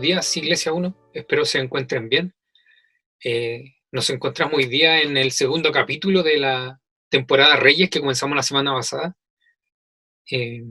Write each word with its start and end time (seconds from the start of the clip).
Días, 0.00 0.36
Iglesia 0.36 0.72
1. 0.72 1.10
Espero 1.14 1.44
se 1.44 1.58
encuentren 1.58 2.08
bien. 2.08 2.34
Eh, 3.22 3.76
nos 3.90 4.10
encontramos 4.10 4.54
hoy 4.54 4.66
día 4.66 5.00
en 5.00 5.16
el 5.16 5.32
segundo 5.32 5.72
capítulo 5.72 6.22
de 6.22 6.38
la 6.38 6.80
temporada 7.08 7.56
Reyes 7.56 7.88
que 7.88 8.00
comenzamos 8.00 8.36
la 8.36 8.42
semana 8.42 8.74
pasada. 8.74 9.16
Eh, 10.30 10.62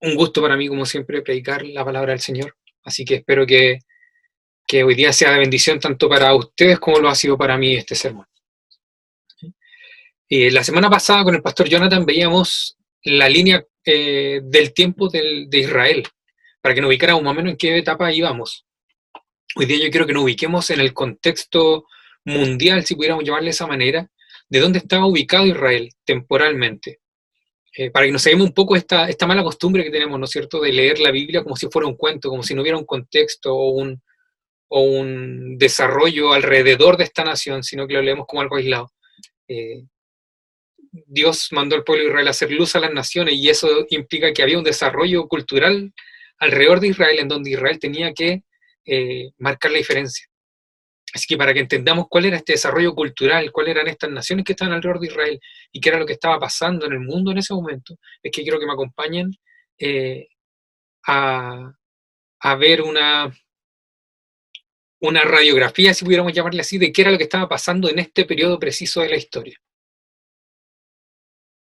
un 0.00 0.14
gusto 0.14 0.40
para 0.40 0.56
mí, 0.56 0.68
como 0.68 0.86
siempre, 0.86 1.20
predicar 1.20 1.64
la 1.66 1.84
palabra 1.84 2.12
del 2.12 2.20
Señor. 2.20 2.56
Así 2.82 3.04
que 3.04 3.16
espero 3.16 3.46
que, 3.46 3.80
que 4.66 4.82
hoy 4.82 4.94
día 4.94 5.12
sea 5.12 5.32
de 5.32 5.40
bendición 5.40 5.78
tanto 5.78 6.08
para 6.08 6.34
ustedes 6.34 6.78
como 6.78 6.98
lo 7.00 7.10
ha 7.10 7.14
sido 7.14 7.36
para 7.36 7.58
mí 7.58 7.74
este 7.74 7.94
sermón. 7.94 8.26
Eh, 10.28 10.50
la 10.50 10.64
semana 10.64 10.88
pasada 10.88 11.24
con 11.24 11.34
el 11.34 11.42
pastor 11.42 11.68
Jonathan 11.68 12.06
veíamos 12.06 12.78
la 13.02 13.28
línea 13.28 13.64
del 13.84 14.72
tiempo 14.72 15.08
del, 15.08 15.50
de 15.50 15.58
Israel, 15.58 16.06
para 16.60 16.74
que 16.74 16.80
nos 16.80 16.88
ubicáramos 16.88 17.22
más 17.24 17.32
o 17.32 17.34
menos 17.34 17.50
en 17.52 17.56
qué 17.56 17.76
etapa 17.76 18.12
íbamos. 18.12 18.64
Hoy 19.56 19.66
día 19.66 19.84
yo 19.84 19.90
quiero 19.90 20.06
que 20.06 20.12
nos 20.12 20.22
ubiquemos 20.22 20.70
en 20.70 20.80
el 20.80 20.94
contexto 20.94 21.86
mundial, 22.24 22.84
si 22.84 22.94
pudiéramos 22.94 23.24
llamarle 23.24 23.46
de 23.46 23.50
esa 23.50 23.66
manera, 23.66 24.08
de 24.48 24.60
dónde 24.60 24.78
estaba 24.78 25.06
ubicado 25.06 25.44
Israel 25.46 25.88
temporalmente. 26.04 27.00
Eh, 27.76 27.90
para 27.90 28.06
que 28.06 28.12
nos 28.12 28.22
seguimos 28.22 28.46
un 28.46 28.54
poco 28.54 28.76
esta, 28.76 29.08
esta 29.08 29.26
mala 29.26 29.42
costumbre 29.42 29.82
que 29.82 29.90
tenemos, 29.90 30.18
¿no 30.18 30.24
es 30.24 30.30
cierto?, 30.30 30.60
de 30.60 30.72
leer 30.72 31.00
la 31.00 31.10
Biblia 31.10 31.42
como 31.42 31.56
si 31.56 31.68
fuera 31.68 31.88
un 31.88 31.96
cuento, 31.96 32.28
como 32.28 32.44
si 32.44 32.54
no 32.54 32.62
hubiera 32.62 32.78
un 32.78 32.84
contexto 32.84 33.52
o 33.52 33.70
un, 33.70 34.00
o 34.68 34.82
un 34.82 35.58
desarrollo 35.58 36.32
alrededor 36.32 36.96
de 36.96 37.04
esta 37.04 37.24
nación, 37.24 37.64
sino 37.64 37.88
que 37.88 37.94
lo 37.94 38.02
leemos 38.02 38.26
como 38.28 38.42
algo 38.42 38.56
aislado. 38.56 38.92
Eh, 39.48 39.82
Dios 40.92 41.48
mandó 41.50 41.74
al 41.74 41.84
pueblo 41.84 42.04
de 42.04 42.10
Israel 42.10 42.28
a 42.28 42.30
hacer 42.30 42.52
luz 42.52 42.76
a 42.76 42.80
las 42.80 42.92
naciones 42.92 43.34
y 43.34 43.48
eso 43.48 43.68
implica 43.90 44.32
que 44.32 44.42
había 44.42 44.58
un 44.58 44.64
desarrollo 44.64 45.26
cultural 45.26 45.92
alrededor 46.38 46.80
de 46.80 46.88
Israel 46.88 47.18
en 47.18 47.28
donde 47.28 47.50
Israel 47.50 47.78
tenía 47.80 48.12
que 48.12 48.42
eh, 48.92 49.30
marcar 49.38 49.70
la 49.70 49.78
diferencia. 49.78 50.26
Así 51.14 51.26
que 51.28 51.36
para 51.36 51.54
que 51.54 51.60
entendamos 51.60 52.06
cuál 52.08 52.24
era 52.24 52.36
este 52.36 52.54
desarrollo 52.54 52.92
cultural, 52.92 53.52
cuáles 53.52 53.76
eran 53.76 53.86
estas 53.86 54.10
naciones 54.10 54.44
que 54.44 54.52
estaban 54.52 54.74
alrededor 54.74 55.00
de 55.00 55.06
Israel 55.06 55.40
y 55.70 55.80
qué 55.80 55.90
era 55.90 55.98
lo 56.00 56.06
que 56.06 56.14
estaba 56.14 56.40
pasando 56.40 56.86
en 56.86 56.92
el 56.94 57.00
mundo 57.00 57.30
en 57.30 57.38
ese 57.38 57.54
momento, 57.54 57.96
es 58.20 58.32
que 58.32 58.42
quiero 58.42 58.58
que 58.58 58.66
me 58.66 58.72
acompañen 58.72 59.30
eh, 59.78 60.26
a, 61.06 61.72
a, 62.40 62.54
ver 62.56 62.82
una, 62.82 63.32
una 65.00 65.22
radiografía, 65.22 65.94
si 65.94 66.04
pudiéramos 66.04 66.32
llamarle 66.32 66.62
así, 66.62 66.76
de 66.76 66.92
qué 66.92 67.02
era 67.02 67.12
lo 67.12 67.18
que 67.18 67.24
estaba 67.24 67.48
pasando 67.48 67.88
en 67.88 68.00
este 68.00 68.24
periodo 68.24 68.58
preciso 68.58 69.02
de 69.02 69.08
la 69.08 69.16
historia. 69.16 69.56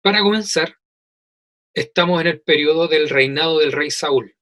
Para 0.01 0.21
comenzar, 0.21 0.73
estamos 1.73 2.21
en 2.21 2.27
el 2.27 2.41
periodo 2.41 2.87
del 2.87 3.09
reinado 3.09 3.59
del 3.59 3.73
rey 3.73 3.91
Saúl. 3.91 4.38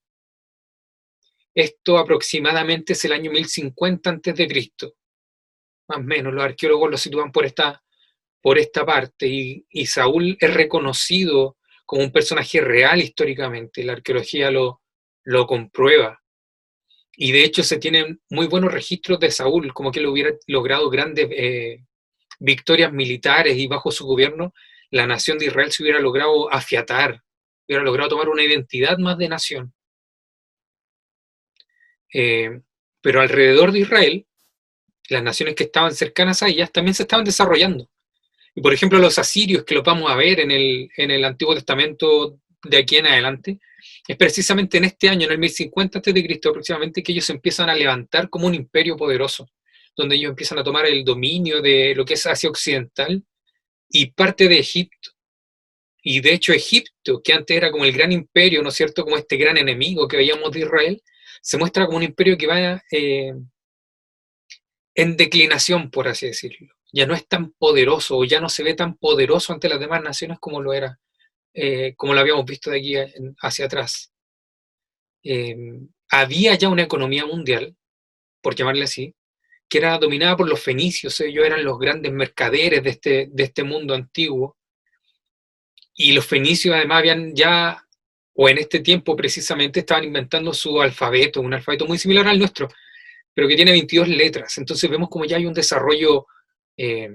Esto 1.57 1.97
aproximadamente 1.97 2.93
es 2.93 3.03
el 3.05 3.13
año 3.13 3.31
1050 3.31 4.11
a.C. 4.11 4.71
Más 5.87 5.97
o 5.97 6.03
menos, 6.03 6.31
los 6.31 6.43
arqueólogos 6.43 6.91
lo 6.91 6.97
sitúan 6.97 7.31
por 7.31 7.45
esta, 7.45 7.83
por 8.43 8.59
esta 8.59 8.85
parte 8.85 9.25
y, 9.27 9.85
Saúl 9.87 10.37
es 10.39 10.53
reconocido 10.53 11.57
como 11.83 12.03
un 12.03 12.11
personaje 12.11 12.61
real 12.61 13.01
históricamente. 13.01 13.83
La 13.83 13.93
arqueología 13.93 14.51
lo, 14.51 14.83
lo 15.23 15.47
comprueba. 15.47 16.21
Y 17.15 17.31
de 17.31 17.43
hecho 17.45 17.63
se 17.63 17.79
tienen 17.79 18.21
muy 18.29 18.45
buenos 18.45 18.71
registros 18.71 19.19
de 19.19 19.31
Saúl, 19.31 19.73
como 19.73 19.91
que 19.91 19.99
él 19.99 20.05
hubiera 20.05 20.29
logrado 20.45 20.91
grandes 20.91 21.27
eh, 21.31 21.83
victorias 22.37 22.93
militares 22.93 23.57
y 23.57 23.65
bajo 23.65 23.89
su 23.89 24.05
gobierno 24.05 24.53
la 24.91 25.07
nación 25.07 25.39
de 25.39 25.47
Israel 25.47 25.71
se 25.71 25.81
hubiera 25.81 25.99
logrado 25.99 26.53
afiatar, 26.53 27.23
hubiera 27.67 27.83
logrado 27.83 28.11
tomar 28.11 28.29
una 28.29 28.43
identidad 28.43 28.99
más 28.99 29.17
de 29.17 29.27
nación. 29.27 29.73
Eh, 32.13 32.61
pero 33.01 33.21
alrededor 33.21 33.71
de 33.71 33.79
Israel, 33.79 34.25
las 35.09 35.23
naciones 35.23 35.55
que 35.55 35.65
estaban 35.65 35.93
cercanas 35.93 36.43
a 36.43 36.47
ellas 36.47 36.71
también 36.71 36.93
se 36.93 37.03
estaban 37.03 37.25
desarrollando. 37.25 37.89
Y 38.55 38.61
por 38.61 38.73
ejemplo, 38.73 38.99
los 38.99 39.19
asirios, 39.19 39.63
que 39.63 39.75
lo 39.75 39.83
vamos 39.83 40.11
a 40.11 40.15
ver 40.15 40.39
en 40.39 40.51
el, 40.51 40.89
en 40.97 41.11
el 41.11 41.23
Antiguo 41.23 41.53
Testamento 41.53 42.39
de 42.63 42.77
aquí 42.77 42.97
en 42.97 43.07
adelante, 43.07 43.59
es 44.07 44.17
precisamente 44.17 44.77
en 44.77 44.85
este 44.85 45.09
año, 45.09 45.25
en 45.25 45.33
el 45.33 45.37
1050 45.37 45.99
a.C. 45.99 46.39
aproximadamente, 46.49 47.03
que 47.03 47.11
ellos 47.11 47.29
empiezan 47.29 47.69
a 47.69 47.75
levantar 47.75 48.29
como 48.29 48.47
un 48.47 48.55
imperio 48.55 48.97
poderoso, 48.97 49.47
donde 49.95 50.15
ellos 50.15 50.29
empiezan 50.29 50.57
a 50.59 50.63
tomar 50.63 50.85
el 50.85 51.03
dominio 51.03 51.61
de 51.61 51.93
lo 51.95 52.05
que 52.05 52.15
es 52.15 52.25
Asia 52.25 52.49
Occidental 52.49 53.23
y 53.89 54.07
parte 54.07 54.47
de 54.47 54.59
Egipto. 54.59 55.11
Y 56.01 56.21
de 56.21 56.33
hecho 56.33 56.53
Egipto, 56.53 57.21
que 57.21 57.33
antes 57.33 57.57
era 57.57 57.71
como 57.71 57.85
el 57.85 57.91
gran 57.91 58.11
imperio, 58.11 58.63
¿no 58.63 58.69
es 58.69 58.75
cierto?, 58.75 59.03
como 59.03 59.17
este 59.17 59.37
gran 59.37 59.57
enemigo 59.57 60.07
que 60.07 60.17
veíamos 60.17 60.51
de 60.51 60.61
Israel, 60.61 61.01
se 61.47 61.57
muestra 61.57 61.85
como 61.85 61.97
un 61.97 62.03
imperio 62.03 62.37
que 62.37 62.45
va 62.45 62.83
eh, 62.91 63.33
en 64.93 65.15
declinación, 65.15 65.89
por 65.89 66.09
así 66.09 66.25
decirlo. 66.25 66.75
Ya 66.91 67.05
no 67.05 67.13
es 67.13 67.25
tan 67.25 67.53
poderoso 67.53 68.17
o 68.17 68.25
ya 68.25 68.41
no 68.41 68.49
se 68.49 68.63
ve 68.63 68.73
tan 68.73 68.97
poderoso 68.97 69.53
ante 69.53 69.69
las 69.69 69.79
demás 69.79 70.03
naciones 70.03 70.39
como 70.41 70.61
lo 70.61 70.73
era, 70.73 70.99
eh, 71.53 71.93
como 71.95 72.13
lo 72.13 72.19
habíamos 72.19 72.43
visto 72.43 72.69
de 72.69 72.79
aquí 72.79 72.95
hacia 73.39 73.65
atrás. 73.65 74.11
Em, 75.23 75.87
había 76.09 76.55
ya 76.55 76.67
una 76.67 76.83
economía 76.83 77.25
mundial, 77.25 77.77
por 78.41 78.53
llamarle 78.53 78.83
así, 78.83 79.15
que 79.69 79.77
era 79.77 79.97
dominada 79.99 80.35
por 80.35 80.49
los 80.49 80.61
fenicios, 80.61 81.17
ellos 81.21 81.45
eran 81.45 81.63
los 81.63 81.79
grandes 81.79 82.11
mercaderes 82.11 82.83
de 82.83 82.89
este, 82.89 83.27
de 83.31 83.43
este 83.43 83.63
mundo 83.63 83.93
antiguo, 83.93 84.57
y 85.95 86.11
los 86.11 86.25
fenicios 86.25 86.75
además 86.75 86.99
habían 86.99 87.33
ya 87.33 87.86
o 88.39 88.47
en 88.47 88.59
este 88.59 88.81
tiempo 88.81 89.15
precisamente 89.15 89.79
estaban 89.79 90.03
inventando 90.03 90.53
su 90.53 90.79
alfabeto, 90.79 91.41
un 91.41 91.55
alfabeto 91.55 91.87
muy 91.87 91.97
similar 91.97 92.27
al 92.27 92.37
nuestro, 92.37 92.67
pero 93.33 93.47
que 93.47 93.55
tiene 93.55 93.71
22 93.71 94.07
letras. 94.09 94.59
Entonces 94.59 94.87
vemos 94.89 95.09
como 95.09 95.25
ya 95.25 95.37
hay 95.37 95.47
un 95.47 95.55
desarrollo 95.55 96.27
eh, 96.77 97.09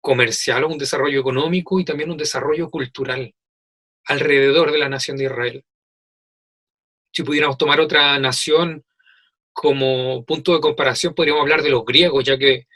comercial, 0.00 0.64
un 0.64 0.78
desarrollo 0.78 1.20
económico 1.20 1.78
y 1.78 1.84
también 1.84 2.10
un 2.10 2.16
desarrollo 2.16 2.70
cultural 2.70 3.34
alrededor 4.06 4.72
de 4.72 4.78
la 4.78 4.88
nación 4.88 5.18
de 5.18 5.24
Israel. 5.24 5.64
Si 7.12 7.22
pudiéramos 7.22 7.58
tomar 7.58 7.78
otra 7.80 8.18
nación 8.18 8.82
como 9.52 10.24
punto 10.24 10.54
de 10.54 10.60
comparación, 10.60 11.14
podríamos 11.14 11.42
hablar 11.42 11.62
de 11.62 11.68
los 11.68 11.84
griegos, 11.84 12.24
ya 12.24 12.38
que 12.38 12.66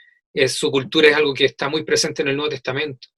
su 0.49 0.71
cultura 0.71 1.09
es 1.09 1.17
algo 1.17 1.33
que 1.33 1.47
está 1.47 1.71
muy 1.71 1.85
presente 1.85 2.21
en 2.21 2.29
el 2.29 2.37
Nuevo 2.37 2.51
Testamento 2.51 3.09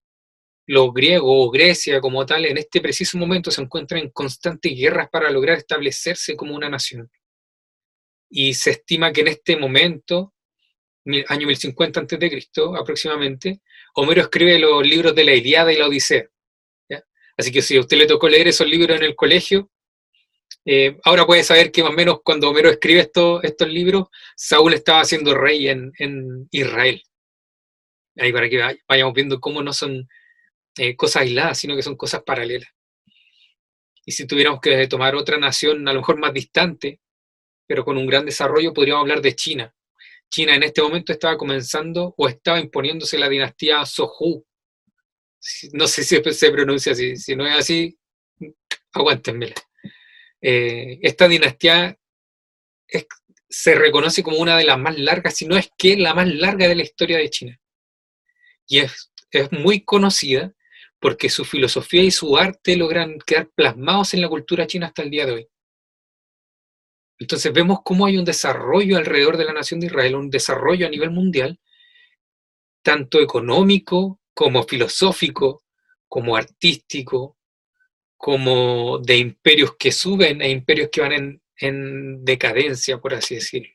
los 0.68 0.92
griegos 0.92 1.30
o 1.32 1.50
Grecia 1.50 1.98
como 1.98 2.26
tal 2.26 2.44
en 2.44 2.58
este 2.58 2.82
preciso 2.82 3.16
momento 3.16 3.50
se 3.50 3.62
encuentran 3.62 4.02
en 4.02 4.10
constantes 4.10 4.76
guerras 4.76 5.08
para 5.10 5.30
lograr 5.30 5.56
establecerse 5.56 6.36
como 6.36 6.54
una 6.54 6.68
nación. 6.68 7.10
Y 8.28 8.52
se 8.52 8.72
estima 8.72 9.10
que 9.10 9.22
en 9.22 9.28
este 9.28 9.56
momento, 9.56 10.34
año 11.28 11.46
1050 11.46 12.00
a.C. 12.00 12.48
aproximadamente, 12.78 13.62
Homero 13.94 14.20
escribe 14.20 14.58
los 14.58 14.86
libros 14.86 15.14
de 15.14 15.24
la 15.24 15.34
Iliada 15.34 15.72
y 15.72 15.78
la 15.78 15.86
Odisea. 15.86 16.28
Así 17.38 17.50
que 17.50 17.62
si 17.62 17.76
a 17.76 17.80
usted 17.80 17.96
le 17.96 18.06
tocó 18.06 18.28
leer 18.28 18.48
esos 18.48 18.68
libros 18.68 18.98
en 18.98 19.04
el 19.04 19.14
colegio, 19.14 19.70
eh, 20.66 20.98
ahora 21.04 21.24
puede 21.24 21.44
saber 21.44 21.72
que 21.72 21.82
más 21.82 21.92
o 21.92 21.96
menos 21.96 22.18
cuando 22.22 22.50
Homero 22.50 22.68
escribe 22.68 23.00
estos 23.00 23.68
libros, 23.68 24.08
Saúl 24.36 24.74
estaba 24.74 25.02
siendo 25.04 25.34
rey 25.34 25.68
en, 25.68 25.92
en 25.98 26.46
Israel. 26.50 27.02
Ahí 28.16 28.32
para 28.32 28.50
que 28.50 28.76
vayamos 28.86 29.14
viendo 29.14 29.40
cómo 29.40 29.62
no 29.62 29.72
son 29.72 30.08
eh, 30.76 30.96
cosas 30.96 31.22
aisladas, 31.22 31.58
sino 31.58 31.74
que 31.74 31.82
son 31.82 31.96
cosas 31.96 32.22
paralelas. 32.22 32.70
Y 34.04 34.12
si 34.12 34.26
tuviéramos 34.26 34.60
que 34.60 34.86
tomar 34.86 35.14
otra 35.14 35.38
nación, 35.38 35.86
a 35.86 35.92
lo 35.92 36.00
mejor 36.00 36.18
más 36.18 36.32
distante, 36.32 37.00
pero 37.66 37.84
con 37.84 37.96
un 37.98 38.06
gran 38.06 38.24
desarrollo, 38.24 38.72
podríamos 38.72 39.02
hablar 39.02 39.20
de 39.20 39.34
China. 39.34 39.74
China 40.30 40.54
en 40.54 40.62
este 40.62 40.82
momento 40.82 41.12
estaba 41.12 41.36
comenzando 41.36 42.14
o 42.16 42.28
estaba 42.28 42.58
imponiéndose 42.58 43.18
la 43.18 43.28
dinastía 43.28 43.84
Sohu. 43.84 44.44
No 45.72 45.86
sé 45.86 46.04
si 46.04 46.22
se 46.22 46.50
pronuncia 46.50 46.92
así, 46.92 47.16
si 47.16 47.36
no 47.36 47.46
es 47.46 47.54
así, 47.56 47.98
aguántenmela. 48.92 49.54
Eh, 50.40 50.98
esta 51.02 51.28
dinastía 51.28 51.98
se 53.48 53.74
reconoce 53.74 54.22
como 54.22 54.38
una 54.38 54.56
de 54.56 54.64
las 54.64 54.78
más 54.78 54.98
largas, 54.98 55.36
si 55.36 55.46
no 55.46 55.56
es 55.56 55.70
que 55.76 55.96
la 55.96 56.14
más 56.14 56.28
larga 56.28 56.68
de 56.68 56.74
la 56.74 56.82
historia 56.82 57.18
de 57.18 57.30
China. 57.30 57.60
Y 58.66 58.80
es, 58.80 59.12
es 59.30 59.50
muy 59.52 59.84
conocida 59.84 60.54
porque 61.00 61.28
su 61.28 61.44
filosofía 61.44 62.02
y 62.02 62.10
su 62.10 62.36
arte 62.36 62.76
logran 62.76 63.18
quedar 63.24 63.48
plasmados 63.54 64.14
en 64.14 64.20
la 64.20 64.28
cultura 64.28 64.66
china 64.66 64.88
hasta 64.88 65.02
el 65.02 65.10
día 65.10 65.26
de 65.26 65.32
hoy. 65.32 65.48
Entonces 67.18 67.52
vemos 67.52 67.80
cómo 67.84 68.06
hay 68.06 68.16
un 68.16 68.24
desarrollo 68.24 68.96
alrededor 68.96 69.36
de 69.36 69.44
la 69.44 69.52
nación 69.52 69.80
de 69.80 69.86
Israel, 69.86 70.14
un 70.14 70.30
desarrollo 70.30 70.86
a 70.86 70.90
nivel 70.90 71.10
mundial, 71.10 71.58
tanto 72.82 73.20
económico 73.20 74.20
como 74.34 74.62
filosófico, 74.62 75.64
como 76.06 76.36
artístico, 76.36 77.36
como 78.16 78.98
de 78.98 79.18
imperios 79.18 79.76
que 79.76 79.92
suben 79.92 80.42
e 80.42 80.50
imperios 80.50 80.88
que 80.90 81.00
van 81.00 81.12
en, 81.12 81.42
en 81.56 82.24
decadencia, 82.24 82.98
por 82.98 83.14
así 83.14 83.36
decirlo. 83.36 83.72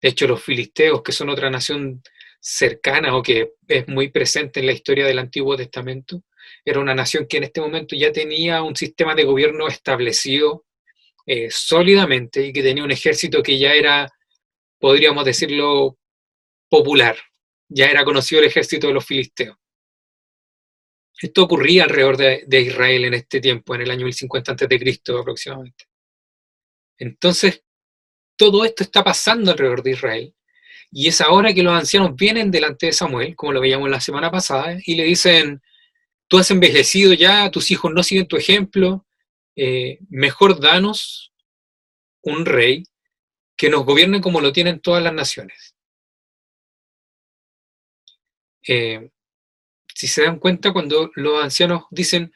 De 0.00 0.10
hecho, 0.10 0.26
los 0.26 0.42
filisteos, 0.42 1.02
que 1.02 1.12
son 1.12 1.30
otra 1.30 1.50
nación 1.50 2.02
cercana 2.40 3.16
o 3.16 3.22
que 3.22 3.54
es 3.68 3.88
muy 3.88 4.10
presente 4.10 4.60
en 4.60 4.66
la 4.66 4.72
historia 4.72 5.06
del 5.06 5.18
Antiguo 5.18 5.56
Testamento, 5.56 6.22
era 6.64 6.80
una 6.80 6.94
nación 6.94 7.26
que 7.28 7.36
en 7.36 7.44
este 7.44 7.60
momento 7.60 7.94
ya 7.94 8.12
tenía 8.12 8.62
un 8.62 8.74
sistema 8.74 9.14
de 9.14 9.24
gobierno 9.24 9.68
establecido, 9.68 10.64
eh, 11.26 11.48
sólidamente 11.50 12.46
y 12.46 12.52
que 12.52 12.62
tenía 12.62 12.84
un 12.84 12.90
ejército 12.90 13.42
que 13.42 13.58
ya 13.58 13.72
era, 13.74 14.10
podríamos 14.78 15.24
decirlo, 15.24 15.98
popular. 16.68 17.16
Ya 17.68 17.86
era 17.86 18.04
conocido 18.04 18.40
el 18.40 18.48
ejército 18.48 18.86
de 18.86 18.94
los 18.94 19.04
filisteos. 19.04 19.56
Esto 21.20 21.44
ocurría 21.44 21.84
alrededor 21.84 22.16
de, 22.16 22.44
de 22.46 22.60
Israel 22.60 23.04
en 23.04 23.14
este 23.14 23.40
tiempo, 23.40 23.74
en 23.74 23.82
el 23.82 23.90
año 23.90 24.04
1050 24.04 24.52
a.C. 24.52 25.00
aproximadamente. 25.18 25.84
Entonces, 26.98 27.62
todo 28.36 28.64
esto 28.64 28.82
está 28.82 29.04
pasando 29.04 29.50
alrededor 29.50 29.82
de 29.82 29.92
Israel. 29.92 30.34
Y 30.90 31.08
es 31.08 31.20
ahora 31.20 31.52
que 31.54 31.62
los 31.62 31.72
ancianos 31.72 32.14
vienen 32.14 32.50
delante 32.50 32.86
de 32.86 32.92
Samuel, 32.92 33.34
como 33.34 33.52
lo 33.52 33.60
veíamos 33.60 33.88
la 33.90 34.00
semana 34.00 34.30
pasada, 34.30 34.76
y 34.84 34.94
le 34.94 35.04
dicen, 35.04 35.62
tú 36.28 36.38
has 36.38 36.50
envejecido 36.50 37.12
ya, 37.14 37.50
tus 37.50 37.70
hijos 37.70 37.92
no 37.92 38.02
siguen 38.02 38.26
tu 38.26 38.36
ejemplo, 38.36 39.06
eh, 39.56 39.98
mejor 40.08 40.60
danos 40.60 41.32
un 42.22 42.44
rey 42.44 42.84
que 43.56 43.70
nos 43.70 43.84
gobierne 43.84 44.20
como 44.20 44.40
lo 44.40 44.52
tienen 44.52 44.80
todas 44.80 45.02
las 45.02 45.14
naciones. 45.14 45.74
Eh, 48.66 49.10
si 49.94 50.08
se 50.08 50.22
dan 50.22 50.38
cuenta, 50.38 50.72
cuando 50.72 51.10
los 51.14 51.42
ancianos 51.42 51.84
dicen 51.90 52.32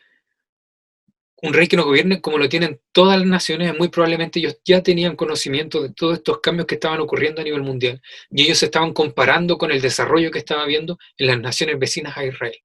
un 1.40 1.52
rey 1.52 1.68
que 1.68 1.76
nos 1.76 1.86
gobierne 1.86 2.20
como 2.20 2.38
lo 2.38 2.48
tienen 2.48 2.80
todas 2.92 3.18
las 3.18 3.26
naciones, 3.26 3.76
muy 3.78 3.88
probablemente 3.88 4.40
ellos 4.40 4.58
ya 4.64 4.82
tenían 4.82 5.16
conocimiento 5.16 5.82
de 5.82 5.90
todos 5.90 6.18
estos 6.18 6.40
cambios 6.40 6.66
que 6.66 6.74
estaban 6.74 7.00
ocurriendo 7.00 7.40
a 7.40 7.44
nivel 7.44 7.62
mundial 7.62 8.02
y 8.30 8.42
ellos 8.42 8.58
se 8.58 8.66
estaban 8.66 8.92
comparando 8.92 9.56
con 9.56 9.70
el 9.70 9.80
desarrollo 9.80 10.30
que 10.30 10.40
estaba 10.40 10.62
habiendo 10.62 10.98
en 11.16 11.28
las 11.28 11.40
naciones 11.40 11.78
vecinas 11.78 12.16
a 12.16 12.24
Israel. 12.24 12.56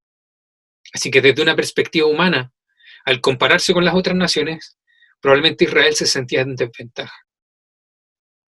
Así 0.94 1.10
que 1.10 1.22
desde 1.22 1.42
una 1.42 1.56
perspectiva 1.56 2.08
humana, 2.08 2.54
al 3.04 3.20
compararse 3.20 3.74
con 3.74 3.84
las 3.84 3.96
otras 3.96 4.16
naciones, 4.16 4.78
probablemente 5.20 5.66
Israel 5.66 5.96
se 5.96 6.06
sentía 6.06 6.42
en 6.42 6.56
desventaja. 6.56 7.16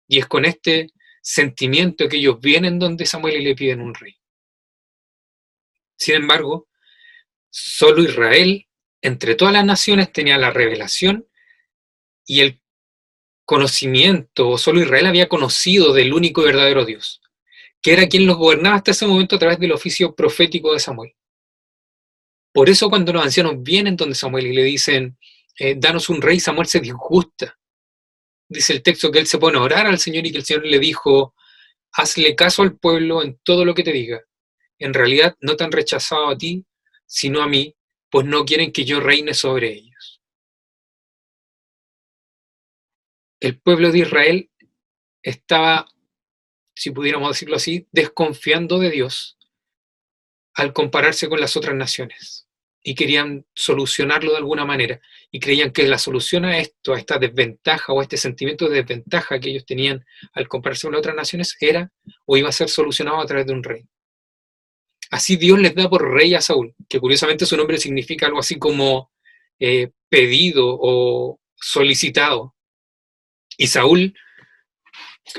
Y 0.07 0.19
es 0.19 0.27
con 0.27 0.45
este 0.45 0.92
sentimiento 1.21 2.07
que 2.07 2.18
ellos 2.18 2.39
vienen 2.39 2.77
donde 2.77 3.07
Samuel 3.07 3.42
y 3.42 3.44
le 3.44 3.56
piden 3.56 3.81
un 3.81 3.95
rey. 3.95 4.15
Sin 5.97 6.15
embargo, 6.15 6.68
solo 7.50 8.03
Israel, 8.03 8.68
entre 9.01 9.33
todas 9.33 9.53
las 9.53 9.65
naciones, 9.65 10.12
tenía 10.12 10.38
la 10.38 10.51
revelación 10.51 11.27
y 12.27 12.42
el 12.42 12.62
conocimiento, 13.45 14.50
o 14.50 14.57
solo 14.57 14.81
Israel 14.81 15.07
había 15.07 15.30
conocido 15.30 15.94
del 15.94 16.13
único 16.13 16.44
verdadero 16.44 16.86
Dios, 16.86 17.21
que 17.81 17.94
era 17.94 18.07
quien 18.07 18.25
los 18.27 18.38
gobernaba 18.38 18.75
hasta 18.75 18.92
ese 18.92 19.07
momento 19.07 19.36
a 19.36 19.39
través 19.39 19.59
del 19.59 19.71
oficio 19.71 20.15
profético 20.15 20.74
de 20.74 20.80
Samuel. 20.80 21.15
Por 22.56 22.69
eso 22.69 22.90
cuando 22.90 23.12
los 23.12 23.22
ancianos 23.22 23.62
vienen 23.62 23.98
donde 23.98 24.16
Samuel 24.16 24.48
y 24.48 24.54
le 24.54 24.63
dicen, 24.63 25.18
eh, 25.60 25.75
danos 25.78 26.07
un 26.07 26.22
rey, 26.22 26.40
Samuel 26.40 26.68
se 26.68 26.80
disgusta. 26.80 27.60
Dice 28.48 28.72
el 28.72 28.81
texto 28.81 29.12
que 29.12 29.19
él 29.19 29.28
se 29.28 29.38
pone 29.38 29.57
a 29.57 29.62
orar 29.62 29.88
al 29.88 30.00
Señor 30.00 30.25
y 30.25 30.31
que 30.31 30.38
el 30.38 30.46
Señor 30.46 30.66
le 30.66 30.80
dijo, 30.80 31.36
hazle 31.92 32.34
caso 32.34 32.62
al 32.62 32.78
pueblo 32.78 33.22
en 33.24 33.38
todo 33.44 33.66
lo 33.66 33.75
que 33.75 33.84
te 33.84 33.92
diga. 33.92 34.24
En 34.80 34.94
realidad 34.94 35.36
no 35.42 35.57
te 35.57 35.66
han 35.66 35.72
rechazado 35.74 36.30
a 36.30 36.38
ti, 36.38 36.66
sino 37.06 37.42
a 37.42 37.50
mí, 37.50 37.75
pues 38.10 38.25
no 38.25 38.46
quieren 38.46 38.72
que 38.72 38.86
yo 38.86 39.02
reine 39.02 39.34
sobre 39.34 39.74
ellos. 39.74 40.22
El 43.42 43.60
pueblo 43.60 43.92
de 43.92 44.00
Israel 44.00 44.50
estaba, 45.22 45.90
si 46.74 46.92
pudiéramos 46.92 47.31
decirlo 47.31 47.57
así, 47.57 47.86
desconfiando 47.92 48.80
de 48.80 48.92
Dios 48.92 49.38
al 50.54 50.72
compararse 50.72 51.28
con 51.28 51.42
las 51.42 51.57
otras 51.57 51.75
naciones 51.75 52.44
y 52.88 52.94
querían 52.94 53.44
solucionarlo 53.56 54.30
de 54.32 54.38
alguna 54.38 54.64
manera 54.64 55.02
y 55.32 55.40
creían 55.40 55.72
que 55.72 55.88
la 55.88 55.98
solución 55.98 56.46
a 56.46 56.60
esto, 56.60 56.94
a 56.94 57.00
esta 57.00 57.18
desventaja 57.18 57.92
o 57.92 58.00
a 58.00 58.04
este 58.04 58.16
sentimiento 58.16 58.70
de 58.70 58.84
desventaja 58.84 59.40
que 59.40 59.50
ellos 59.50 59.66
tenían 59.66 60.06
al 60.34 60.48
compararse 60.48 60.86
con 60.86 60.94
otras 60.94 61.16
naciones 61.16 61.58
era 61.60 61.92
o 62.28 62.38
iba 62.38 62.48
a 62.48 62.52
ser 62.52 62.70
solucionado 62.70 63.20
a 63.20 63.26
través 63.26 63.48
de 63.48 63.54
un 63.54 63.64
rey. 63.64 63.86
Así 65.10 65.36
Dios 65.36 65.60
les 65.60 65.74
da 65.74 65.90
por 65.90 66.14
rey 66.14 66.36
a 66.36 66.42
Saúl, 66.42 66.76
que 66.88 67.00
curiosamente 67.00 67.48
su 67.48 67.58
nombre 67.58 67.80
significa 67.80 68.28
algo 68.28 68.38
así 68.38 68.60
como 68.60 69.12
eh, 69.60 69.90
pedido 70.08 70.66
o 70.68 71.40
solicitado. 71.56 72.56
Y 73.58 73.66
Saúl, 73.66 74.14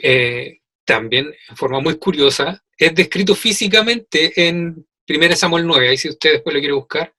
eh, 0.02 0.58
también 0.84 1.32
en 1.49 1.56
forma 1.56 1.78
muy 1.78 1.96
curiosa, 1.96 2.64
es 2.76 2.92
descrito 2.92 3.37
físicamente 3.37 4.49
en 4.49 4.84
1 5.08 5.37
Samuel 5.37 5.64
9, 5.64 5.90
ahí 5.90 5.96
si 5.96 6.08
usted 6.08 6.32
después 6.32 6.52
lo 6.52 6.60
quiere 6.60 6.75
buscar, 6.75 7.12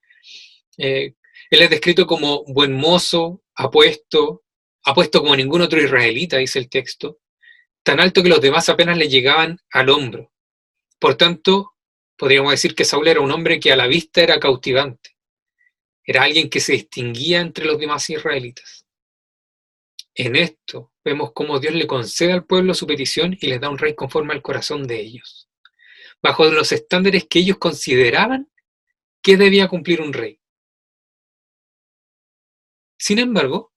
eh, 0.78 1.14
él 1.50 1.62
es 1.62 1.70
descrito 1.70 2.06
como 2.06 2.44
buen 2.44 2.72
mozo, 2.72 3.42
apuesto, 3.54 4.44
apuesto 4.84 5.20
como 5.20 5.36
ningún 5.36 5.60
otro 5.60 5.80
israelita, 5.80 6.38
dice 6.38 6.58
el 6.58 6.68
texto, 6.68 7.18
tan 7.82 8.00
alto 8.00 8.22
que 8.22 8.28
los 8.28 8.40
demás 8.40 8.68
apenas 8.68 8.96
le 8.96 9.08
llegaban 9.08 9.58
al 9.70 9.88
hombro. 9.88 10.32
Por 10.98 11.16
tanto, 11.16 11.74
podríamos 12.16 12.52
decir 12.52 12.74
que 12.74 12.84
Saúl 12.84 13.08
era 13.08 13.20
un 13.20 13.30
hombre 13.30 13.60
que 13.60 13.72
a 13.72 13.76
la 13.76 13.86
vista 13.86 14.22
era 14.22 14.40
cautivante. 14.40 15.16
Era 16.04 16.22
alguien 16.22 16.48
que 16.48 16.60
se 16.60 16.72
distinguía 16.72 17.40
entre 17.40 17.66
los 17.66 17.78
demás 17.78 18.08
israelitas. 18.10 18.86
En 20.14 20.34
esto 20.34 20.92
vemos 21.04 21.32
cómo 21.32 21.60
Dios 21.60 21.74
le 21.74 21.86
concede 21.86 22.32
al 22.32 22.44
pueblo 22.44 22.74
su 22.74 22.86
petición 22.86 23.36
y 23.40 23.46
les 23.46 23.60
da 23.60 23.70
un 23.70 23.78
rey 23.78 23.94
conforme 23.94 24.32
al 24.32 24.42
corazón 24.42 24.86
de 24.86 25.00
ellos, 25.00 25.48
bajo 26.20 26.44
los 26.46 26.72
estándares 26.72 27.26
que 27.28 27.38
ellos 27.38 27.58
consideraban 27.58 28.50
que 29.22 29.36
debía 29.36 29.68
cumplir 29.68 30.00
un 30.00 30.12
rey. 30.12 30.37
Sin 32.98 33.18
embargo, 33.18 33.72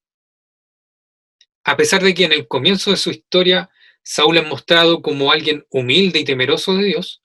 a 1.63 1.77
pesar 1.77 2.01
de 2.01 2.13
que 2.13 2.25
en 2.25 2.33
el 2.33 2.47
comienzo 2.47 2.91
de 2.91 2.97
su 2.97 3.11
historia 3.11 3.69
Saúl 4.03 4.37
es 4.37 4.47
mostrado 4.47 5.01
como 5.01 5.31
alguien 5.31 5.65
humilde 5.69 6.19
y 6.19 6.25
temeroso 6.25 6.75
de 6.75 6.85
Dios, 6.85 7.21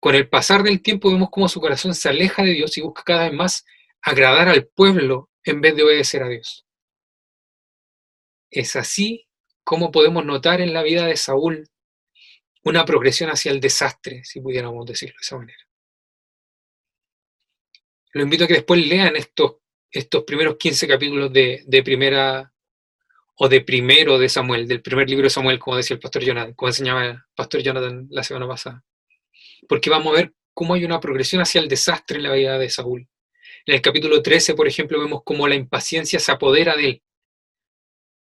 con 0.00 0.14
el 0.14 0.28
pasar 0.28 0.62
del 0.62 0.82
tiempo 0.82 1.10
vemos 1.10 1.28
cómo 1.30 1.48
su 1.48 1.60
corazón 1.60 1.94
se 1.94 2.08
aleja 2.08 2.42
de 2.42 2.52
Dios 2.52 2.76
y 2.76 2.80
busca 2.80 3.04
cada 3.04 3.24
vez 3.24 3.34
más 3.34 3.64
agradar 4.00 4.48
al 4.48 4.66
pueblo 4.66 5.30
en 5.44 5.60
vez 5.60 5.76
de 5.76 5.82
obedecer 5.82 6.22
a 6.22 6.28
Dios. 6.28 6.66
Es 8.50 8.76
así 8.76 9.28
como 9.64 9.90
podemos 9.90 10.24
notar 10.24 10.60
en 10.60 10.72
la 10.72 10.82
vida 10.82 11.06
de 11.06 11.16
Saúl 11.16 11.68
una 12.62 12.84
progresión 12.84 13.30
hacia 13.30 13.50
el 13.50 13.60
desastre, 13.60 14.24
si 14.24 14.40
pudiéramos 14.40 14.86
decirlo 14.86 15.16
de 15.18 15.22
esa 15.22 15.36
manera. 15.36 15.58
Lo 18.12 18.22
invito 18.22 18.44
a 18.44 18.46
que 18.46 18.54
después 18.54 18.86
lean 18.86 19.16
estos 19.16 19.56
estos 19.94 20.24
primeros 20.24 20.56
15 20.56 20.88
capítulos 20.88 21.32
de, 21.32 21.82
primera 21.84 22.52
o 23.36 23.48
de 23.48 23.60
primero 23.60 24.18
de 24.18 24.28
Samuel, 24.28 24.66
del 24.66 24.82
primer 24.82 25.08
libro 25.08 25.24
de 25.24 25.30
Samuel, 25.30 25.60
como 25.60 25.76
decía 25.76 25.94
el 25.94 26.00
pastor 26.00 26.24
Jonathan, 26.24 26.52
como 26.54 26.68
enseñaba 26.68 27.06
el 27.06 27.18
pastor 27.36 27.62
Jonathan 27.62 28.08
la 28.10 28.24
semana 28.24 28.48
pasada. 28.48 28.84
Porque 29.68 29.90
vamos 29.90 30.12
a 30.12 30.16
ver 30.16 30.34
cómo 30.52 30.74
hay 30.74 30.84
una 30.84 30.98
progresión 30.98 31.40
hacia 31.42 31.60
el 31.60 31.68
desastre 31.68 32.16
en 32.16 32.24
la 32.24 32.32
vida 32.32 32.58
de 32.58 32.68
Saúl. 32.70 33.08
En 33.66 33.74
el 33.76 33.80
capítulo 33.80 34.20
13, 34.20 34.54
por 34.54 34.66
ejemplo, 34.66 34.98
vemos 34.98 35.22
cómo 35.24 35.46
la 35.46 35.54
impaciencia 35.54 36.18
se 36.18 36.32
apodera 36.32 36.74
de 36.74 36.88
él. 36.88 37.02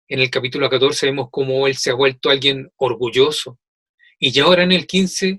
En 0.08 0.22
el 0.22 0.30
capítulo 0.30 0.70
14 0.70 1.08
vemos 1.08 1.28
cómo 1.30 1.68
él 1.68 1.76
se 1.76 1.92
ha 1.92 1.96
vuelto 1.96 2.30
alguien 2.30 2.72
orgulloso. 2.78 3.60
Y 4.20 4.32
ya 4.32 4.46
ahora 4.46 4.64
en 4.64 4.72
el 4.72 4.88
15 4.88 5.38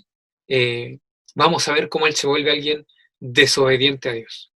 eh, 0.48 0.98
vamos 1.34 1.66
a 1.68 1.72
ver 1.72 1.88
cómo 1.88 2.06
él 2.06 2.14
se 2.14 2.26
vuelve 2.26 2.50
alguien 2.50 2.86
desobediente 3.18 4.10
a 4.10 4.12
Dios. 4.12 4.52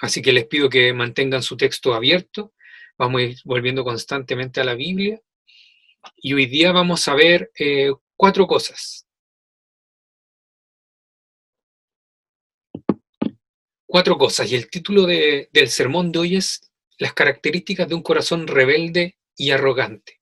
Así 0.00 0.22
que 0.22 0.32
les 0.32 0.46
pido 0.46 0.68
que 0.68 0.92
mantengan 0.92 1.42
su 1.42 1.56
texto 1.56 1.94
abierto. 1.94 2.54
Vamos 2.96 3.20
a 3.20 3.24
ir 3.24 3.36
volviendo 3.44 3.84
constantemente 3.84 4.60
a 4.60 4.64
la 4.64 4.74
Biblia. 4.74 5.20
Y 6.16 6.34
hoy 6.34 6.46
día 6.46 6.72
vamos 6.72 7.06
a 7.08 7.14
ver 7.14 7.50
eh, 7.58 7.92
cuatro 8.16 8.46
cosas. 8.46 9.06
Cuatro 13.86 14.18
cosas. 14.18 14.50
Y 14.50 14.54
el 14.54 14.70
título 14.70 15.06
del 15.06 15.68
sermón 15.68 16.12
de 16.12 16.18
hoy 16.18 16.36
es 16.36 16.70
Las 16.98 17.14
características 17.14 17.88
de 17.88 17.94
un 17.94 18.02
corazón 18.02 18.46
rebelde 18.46 19.18
y 19.36 19.50
arrogante. 19.50 20.20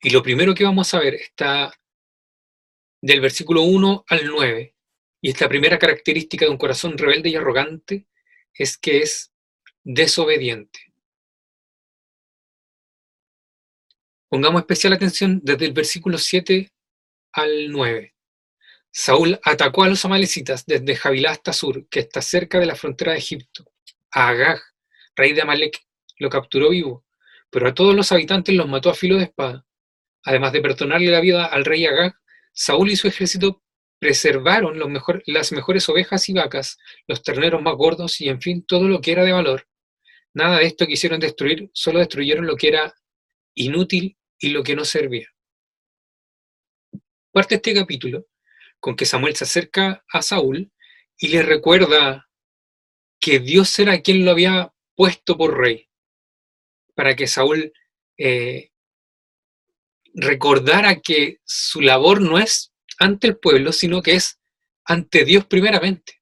Y 0.00 0.10
lo 0.10 0.22
primero 0.22 0.54
que 0.54 0.64
vamos 0.64 0.94
a 0.94 1.00
ver 1.00 1.14
está 1.14 1.72
del 3.00 3.20
versículo 3.20 3.62
1 3.62 4.04
al 4.08 4.26
9. 4.26 4.74
Y 5.20 5.30
esta 5.30 5.48
primera 5.48 5.78
característica 5.78 6.44
de 6.44 6.50
un 6.50 6.58
corazón 6.58 6.96
rebelde 6.96 7.30
y 7.30 7.36
arrogante 7.36 8.06
es 8.54 8.78
que 8.78 8.98
es 8.98 9.32
desobediente. 9.82 10.80
Pongamos 14.28 14.60
especial 14.60 14.92
atención 14.92 15.40
desde 15.42 15.64
el 15.64 15.72
versículo 15.72 16.18
7 16.18 16.70
al 17.32 17.70
9. 17.70 18.14
Saúl 18.90 19.38
atacó 19.42 19.84
a 19.84 19.88
los 19.88 20.04
amalecitas 20.04 20.66
desde 20.66 20.96
Javilá 20.96 21.30
hasta 21.30 21.52
Sur, 21.52 21.88
que 21.88 22.00
está 22.00 22.20
cerca 22.20 22.58
de 22.58 22.66
la 22.66 22.74
frontera 22.74 23.12
de 23.12 23.18
Egipto. 23.18 23.64
A 24.12 24.28
Agag, 24.28 24.60
rey 25.16 25.32
de 25.32 25.42
Amalek, 25.42 25.80
lo 26.18 26.30
capturó 26.30 26.70
vivo, 26.70 27.04
pero 27.50 27.68
a 27.68 27.74
todos 27.74 27.94
los 27.94 28.12
habitantes 28.12 28.54
los 28.54 28.68
mató 28.68 28.90
a 28.90 28.94
filo 28.94 29.16
de 29.16 29.24
espada. 29.24 29.66
Además 30.24 30.52
de 30.52 30.60
perdonarle 30.60 31.10
la 31.10 31.20
vida 31.20 31.46
al 31.46 31.64
rey 31.64 31.86
Agag, 31.86 32.14
Saúl 32.52 32.90
y 32.90 32.96
su 32.96 33.08
ejército 33.08 33.62
preservaron 33.98 34.78
las 35.26 35.52
mejores 35.52 35.88
ovejas 35.88 36.28
y 36.28 36.32
vacas, 36.32 36.78
los 37.06 37.22
terneros 37.22 37.62
más 37.62 37.74
gordos 37.74 38.20
y 38.20 38.28
en 38.28 38.40
fin 38.40 38.64
todo 38.64 38.88
lo 38.88 39.00
que 39.00 39.12
era 39.12 39.24
de 39.24 39.32
valor. 39.32 39.66
Nada 40.34 40.58
de 40.58 40.66
esto 40.66 40.86
quisieron 40.86 41.20
destruir, 41.20 41.70
solo 41.72 41.98
destruyeron 41.98 42.46
lo 42.46 42.56
que 42.56 42.68
era 42.68 42.94
inútil 43.54 44.16
y 44.38 44.50
lo 44.50 44.62
que 44.62 44.76
no 44.76 44.84
servía. 44.84 45.28
Parte 47.32 47.56
este 47.56 47.74
capítulo 47.74 48.26
con 48.80 48.94
que 48.94 49.04
Samuel 49.04 49.34
se 49.34 49.44
acerca 49.44 50.04
a 50.12 50.22
Saúl 50.22 50.70
y 51.16 51.28
le 51.28 51.42
recuerda 51.42 52.28
que 53.20 53.40
Dios 53.40 53.76
era 53.78 54.00
quien 54.00 54.24
lo 54.24 54.30
había 54.30 54.72
puesto 54.94 55.36
por 55.36 55.58
rey, 55.58 55.88
para 56.94 57.16
que 57.16 57.26
Saúl 57.26 57.72
eh, 58.16 58.70
recordara 60.14 61.00
que 61.00 61.40
su 61.44 61.80
labor 61.80 62.20
no 62.20 62.38
es 62.38 62.72
ante 62.98 63.28
el 63.28 63.38
pueblo, 63.38 63.72
sino 63.72 64.02
que 64.02 64.14
es 64.14 64.40
ante 64.84 65.24
Dios 65.24 65.46
primeramente. 65.46 66.20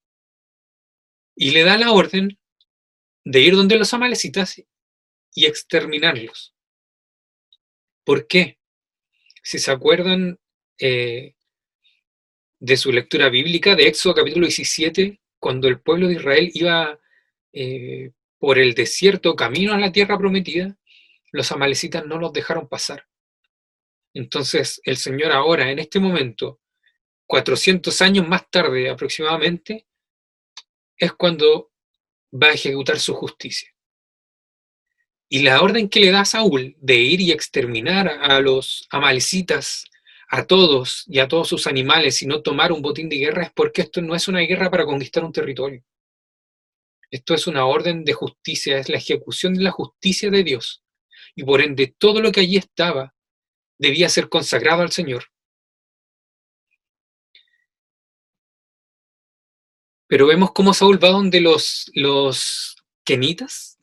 Y 1.34 1.50
le 1.50 1.64
da 1.64 1.76
la 1.78 1.92
orden 1.92 2.38
de 3.24 3.40
ir 3.40 3.54
donde 3.54 3.76
los 3.76 3.92
amalecitas 3.92 4.62
y 5.34 5.46
exterminarlos. 5.46 6.54
¿Por 8.04 8.26
qué? 8.26 8.58
Si 9.42 9.58
se 9.58 9.70
acuerdan 9.70 10.38
eh, 10.78 11.34
de 12.58 12.76
su 12.76 12.92
lectura 12.92 13.28
bíblica 13.28 13.74
de 13.74 13.88
Éxodo 13.88 14.14
capítulo 14.14 14.46
17, 14.46 15.20
cuando 15.38 15.68
el 15.68 15.80
pueblo 15.80 16.08
de 16.08 16.14
Israel 16.14 16.50
iba 16.54 16.98
eh, 17.52 18.12
por 18.38 18.58
el 18.58 18.74
desierto 18.74 19.34
camino 19.34 19.72
a 19.72 19.78
la 19.78 19.92
tierra 19.92 20.18
prometida, 20.18 20.76
los 21.32 21.52
amalecitas 21.52 22.06
no 22.06 22.18
los 22.18 22.32
dejaron 22.32 22.68
pasar. 22.68 23.06
Entonces 24.14 24.80
el 24.84 24.96
Señor 24.96 25.32
ahora, 25.32 25.70
en 25.70 25.78
este 25.78 26.00
momento, 26.00 26.60
400 27.26 28.02
años 28.02 28.28
más 28.28 28.48
tarde 28.50 28.88
aproximadamente, 28.88 29.86
es 30.96 31.12
cuando 31.12 31.70
va 32.32 32.48
a 32.48 32.54
ejecutar 32.54 32.98
su 32.98 33.14
justicia. 33.14 33.70
Y 35.28 35.40
la 35.40 35.60
orden 35.60 35.88
que 35.88 36.00
le 36.00 36.12
da 36.12 36.24
Saúl 36.24 36.76
de 36.78 36.96
ir 36.96 37.20
y 37.20 37.32
exterminar 37.32 38.08
a 38.08 38.40
los 38.40 38.86
amalecitas, 38.90 39.84
a 40.28 40.44
todos 40.44 41.04
y 41.06 41.18
a 41.18 41.28
todos 41.28 41.48
sus 41.48 41.66
animales 41.66 42.22
y 42.22 42.26
no 42.26 42.42
tomar 42.42 42.72
un 42.72 42.82
botín 42.82 43.08
de 43.08 43.16
guerra 43.16 43.44
es 43.44 43.52
porque 43.52 43.82
esto 43.82 44.00
no 44.02 44.14
es 44.14 44.28
una 44.28 44.40
guerra 44.40 44.70
para 44.70 44.84
conquistar 44.84 45.24
un 45.24 45.32
territorio. 45.32 45.84
Esto 47.10 47.34
es 47.34 47.46
una 47.46 47.66
orden 47.66 48.04
de 48.04 48.12
justicia, 48.12 48.78
es 48.78 48.88
la 48.88 48.98
ejecución 48.98 49.54
de 49.54 49.62
la 49.62 49.70
justicia 49.70 50.30
de 50.30 50.42
Dios. 50.42 50.82
Y 51.34 51.44
por 51.44 51.60
ende 51.60 51.94
todo 51.98 52.20
lo 52.20 52.32
que 52.32 52.40
allí 52.40 52.56
estaba 52.56 53.14
debía 53.78 54.08
ser 54.08 54.28
consagrado 54.28 54.82
al 54.82 54.92
Señor. 54.92 55.26
Pero 60.08 60.26
vemos 60.26 60.52
cómo 60.52 60.72
Saúl 60.74 61.02
va 61.02 61.08
donde 61.10 61.40
los, 61.40 61.90
los 61.94 62.76
kenitas. 63.04 63.78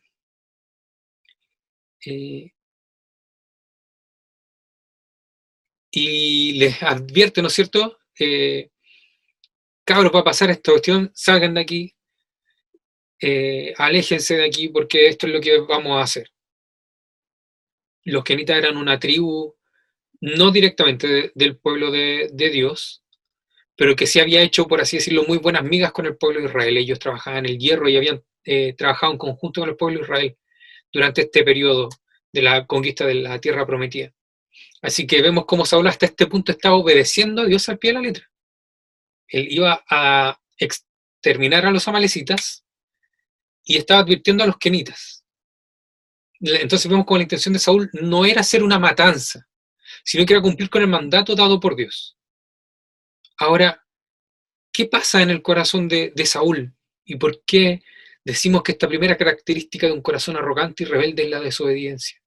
Eh, 2.06 2.52
y 5.92 6.54
les 6.54 6.82
advierte, 6.82 7.42
¿no 7.42 7.48
es 7.48 7.54
cierto? 7.54 8.00
Eh, 8.20 8.72
cabros, 9.86 10.12
va 10.14 10.22
a 10.22 10.24
pasar 10.24 10.50
esta 10.50 10.72
cuestión, 10.72 11.12
salgan 11.14 11.54
de 11.54 11.62
aquí, 11.62 11.96
eh, 13.22 13.74
aléjense 13.78 14.36
de 14.38 14.46
aquí 14.46 14.70
porque 14.70 15.08
esto 15.08 15.28
es 15.28 15.34
lo 15.34 15.42
que 15.42 15.60
vamos 15.60 15.98
a 15.98 16.02
hacer. 16.02 16.30
Los 18.06 18.24
kenitas 18.24 18.58
eran 18.58 18.76
una 18.78 19.00
tribu, 19.00 19.56
no 20.20 20.52
directamente 20.52 21.32
del 21.36 21.58
pueblo 21.58 21.92
de, 21.92 22.30
de 22.34 22.50
Dios, 22.50 23.03
pero 23.76 23.96
que 23.96 24.08
sí 24.08 24.20
había 24.20 24.42
hecho, 24.42 24.68
por 24.68 24.82
así 24.82 24.98
decirlo, 24.98 25.24
muy 25.28 25.38
buenas 25.38 25.64
migas 25.64 25.92
con 25.92 26.06
el 26.06 26.16
pueblo 26.16 26.40
de 26.40 26.48
Israel. 26.48 26.78
Ellos 26.78 27.00
trabajaban 27.00 27.46
en 27.46 27.52
el 27.52 27.60
hierro 27.60 27.90
y 27.90 27.98
habían 27.98 28.24
eh, 28.46 28.74
trabajado 28.74 29.14
en 29.14 29.18
conjunto 29.18 29.62
con 29.62 29.70
el 29.70 29.76
pueblo 29.76 30.00
de 30.00 30.04
Israel 30.04 30.38
durante 30.92 31.22
este 31.22 31.44
periodo 31.44 31.90
de 32.32 32.42
la 32.42 32.66
conquista 32.68 33.06
de 33.06 33.16
la 33.16 33.40
tierra 33.40 33.66
prometida. 33.66 34.14
Así 34.82 35.08
que 35.08 35.22
vemos 35.22 35.46
cómo 35.46 35.66
Saúl 35.66 35.88
hasta 35.88 36.06
este 36.06 36.28
punto 36.28 36.52
estaba 36.52 36.76
obedeciendo 36.76 37.42
a 37.42 37.46
Dios 37.46 37.68
al 37.70 37.80
pie 37.80 37.92
de 37.92 37.94
la 37.96 38.02
letra. 38.02 38.30
Él 39.28 39.48
iba 39.50 39.84
a 39.90 40.40
exterminar 40.58 41.66
a 41.66 41.72
los 41.72 41.88
amalecitas 41.88 42.64
y 43.64 43.78
estaba 43.78 44.02
advirtiendo 44.02 44.44
a 44.44 44.48
los 44.48 44.58
kenitas. 44.58 45.24
Entonces 46.40 46.90
vemos 46.90 47.06
como 47.06 47.18
la 47.18 47.24
intención 47.24 47.54
de 47.54 47.60
Saúl 47.60 47.90
no 47.94 48.26
era 48.26 48.42
hacer 48.42 48.62
una 48.62 48.78
matanza, 48.78 49.48
sino 50.04 50.26
que 50.26 50.34
era 50.34 50.42
cumplir 50.42 50.70
con 50.70 50.82
el 50.82 50.90
mandato 50.90 51.36
dado 51.36 51.60
por 51.60 51.76
Dios. 51.76 52.18
Ahora, 53.38 53.84
¿qué 54.72 54.86
pasa 54.86 55.22
en 55.22 55.30
el 55.30 55.42
corazón 55.42 55.88
de, 55.88 56.14
Saúl? 56.26 56.74
¿Y 57.06 57.16
por 57.16 57.44
qué 57.46 57.82
decimos 58.24 58.64
que 58.64 58.74
esta 58.74 58.88
primera 58.88 59.18
característica 59.18 59.88
de 59.88 59.94
un 59.94 60.02
corazón 60.02 60.38
arrogante 60.38 60.84
y 60.84 60.86
rebelde 60.86 61.24
es 61.24 61.30
la 61.30 61.40
desobediencia? 61.40 62.22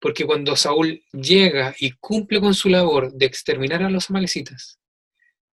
Porque 0.00 0.24
cuando 0.24 0.56
Saúl 0.56 1.04
llega 1.12 1.74
y 1.78 1.92
cumple 1.92 2.40
con 2.40 2.54
su 2.54 2.68
labor 2.68 3.12
de 3.12 3.26
exterminar 3.26 3.82
a 3.82 3.90
los 3.90 4.10
amalecitas, 4.10 4.78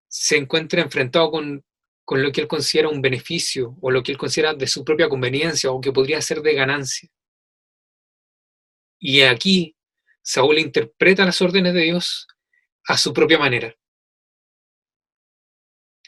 se 0.08 0.36
encuentra 0.36 0.82
enfrentado 0.82 1.30
con, 1.30 1.64
con, 2.04 2.22
lo 2.22 2.32
que 2.32 2.40
él 2.40 2.48
considera 2.48 2.88
un 2.88 3.00
beneficio 3.00 3.76
o 3.80 3.92
lo 3.92 4.02
que 4.02 4.10
él 4.12 4.18
considera 4.18 4.54
de 4.54 4.66
su 4.66 4.84
propia 4.84 5.08
conveniencia 5.08 5.70
o 5.70 5.80
que 5.80 5.92
podría 5.92 6.20
ser 6.20 6.42
de 6.42 6.54
ganancia. 6.54 7.08
Y 8.98 9.22
aquí 9.22 9.76
Saúl 10.22 10.58
interpreta 10.58 11.24
las 11.24 11.40
órdenes 11.40 11.74
de 11.74 11.82
Dios 11.82 12.26
a 12.86 12.98
su 12.98 13.12
propia 13.12 13.38
manera. 13.38 13.74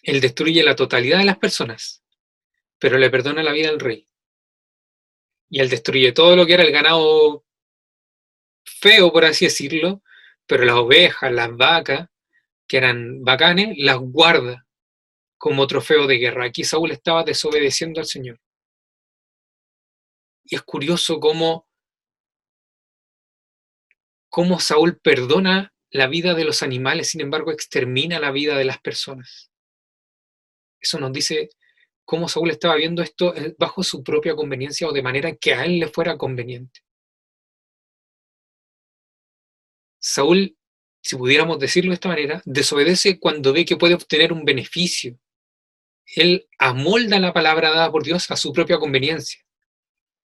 Él 0.02 0.20
destruye 0.20 0.62
la 0.64 0.74
totalidad 0.74 1.18
de 1.18 1.24
las 1.24 1.38
personas, 1.38 2.02
pero 2.78 2.98
le 2.98 3.10
perdona 3.10 3.42
la 3.42 3.52
vida 3.52 3.68
al 3.68 3.80
rey. 3.80 4.08
Y 5.48 5.60
él 5.60 5.68
destruye 5.68 6.12
todo 6.12 6.34
lo 6.34 6.44
que 6.44 6.54
era 6.54 6.64
el 6.64 6.72
ganado 6.72 7.44
feo, 8.64 9.12
por 9.12 9.24
así 9.24 9.44
decirlo, 9.44 10.02
pero 10.46 10.64
las 10.64 10.76
ovejas, 10.76 11.32
las 11.32 11.56
vacas, 11.56 12.08
que 12.66 12.78
eran 12.78 13.22
bacanes, 13.22 13.76
las 13.78 13.98
guarda 13.98 14.66
como 15.38 15.66
trofeo 15.66 16.06
de 16.06 16.16
guerra. 16.16 16.46
Aquí 16.46 16.64
Saúl 16.64 16.90
estaba 16.90 17.22
desobedeciendo 17.22 18.00
al 18.00 18.06
Señor. 18.06 18.40
Y 20.44 20.56
es 20.56 20.62
curioso 20.62 21.20
cómo, 21.20 21.68
cómo 24.28 24.58
Saúl 24.58 24.98
perdona 24.98 25.72
la 25.90 26.06
vida 26.06 26.34
de 26.34 26.44
los 26.44 26.62
animales, 26.62 27.10
sin 27.10 27.20
embargo 27.20 27.52
extermina 27.52 28.18
la 28.18 28.30
vida 28.30 28.56
de 28.56 28.64
las 28.64 28.80
personas. 28.80 29.51
Eso 30.82 30.98
nos 30.98 31.12
dice 31.12 31.50
cómo 32.04 32.28
Saúl 32.28 32.50
estaba 32.50 32.74
viendo 32.74 33.02
esto 33.02 33.34
eh, 33.36 33.54
bajo 33.56 33.84
su 33.84 34.02
propia 34.02 34.34
conveniencia 34.34 34.88
o 34.88 34.92
de 34.92 35.02
manera 35.02 35.34
que 35.36 35.54
a 35.54 35.64
él 35.64 35.78
le 35.78 35.88
fuera 35.88 36.18
conveniente. 36.18 36.80
Saúl, 40.00 40.56
si 41.00 41.16
pudiéramos 41.16 41.60
decirlo 41.60 41.90
de 41.90 41.94
esta 41.94 42.08
manera, 42.08 42.42
desobedece 42.44 43.20
cuando 43.20 43.52
ve 43.52 43.64
que 43.64 43.76
puede 43.76 43.94
obtener 43.94 44.32
un 44.32 44.44
beneficio. 44.44 45.16
Él 46.16 46.48
amolda 46.58 47.20
la 47.20 47.32
palabra 47.32 47.70
dada 47.70 47.90
por 47.90 48.02
Dios 48.02 48.28
a 48.32 48.36
su 48.36 48.52
propia 48.52 48.78
conveniencia. 48.78 49.40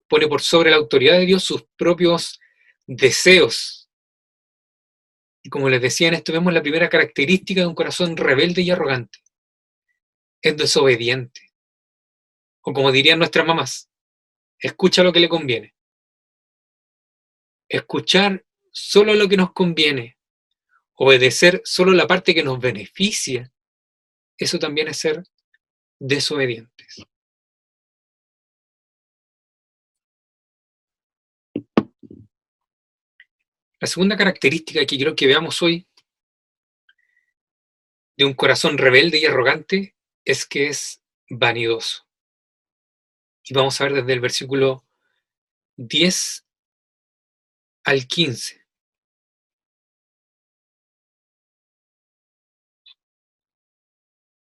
Pone 0.08 0.28
por 0.28 0.42
sobre 0.42 0.72
la 0.72 0.78
autoridad 0.78 1.20
de 1.20 1.28
Dios 1.28 1.44
sus 1.44 1.64
propios 1.78 2.40
deseos. 2.88 3.88
Y 5.44 5.50
como 5.50 5.70
les 5.70 5.82
decía 5.82 6.08
en 6.08 6.16
esto, 6.16 6.34
vemos 6.34 6.52
la 6.52 6.64
primera 6.64 6.90
característica 6.90 7.62
de 7.62 7.68
un 7.68 7.76
corazón 7.76 8.18
rebelde 8.18 8.64
y 8.64 8.72
arrogante 8.72 9.20
es 10.42 10.58
desobediente. 10.58 11.54
O 12.62 12.74
como 12.74 12.92
dirían 12.92 13.20
nuestras 13.20 13.46
mamás, 13.46 13.90
escucha 14.60 15.04
lo 15.04 15.14
que 15.14 15.20
le 15.20 15.30
conviene. 15.30 15.76
Escuchar 17.70 18.46
solo 18.72 19.14
lo 19.14 19.28
que 19.28 19.38
nos 19.38 19.52
conviene, 19.54 20.18
obedecer 20.94 21.62
solo 21.66 21.92
la 21.92 22.08
parte 22.08 22.34
que 22.34 22.44
nos 22.44 22.60
beneficia, 22.60 23.52
eso 24.38 24.60
también 24.60 24.88
es 24.88 24.98
ser 24.98 25.24
desobedientes. 26.00 26.98
La 33.80 33.88
segunda 33.88 34.18
característica 34.18 34.80
que 34.82 34.98
quiero 34.98 35.16
que 35.16 35.28
veamos 35.28 35.62
hoy 35.62 35.88
de 38.16 38.26
un 38.26 38.34
corazón 38.34 38.78
rebelde 38.78 39.20
y 39.20 39.26
arrogante 39.26 39.97
es 40.28 40.46
que 40.46 40.68
es 40.68 41.02
vanidoso. 41.30 42.06
Y 43.46 43.54
vamos 43.54 43.80
a 43.80 43.86
ver 43.86 43.94
desde 43.94 44.12
el 44.12 44.20
versículo 44.20 44.86
10 45.78 46.46
al 47.86 48.06
15. 48.06 48.66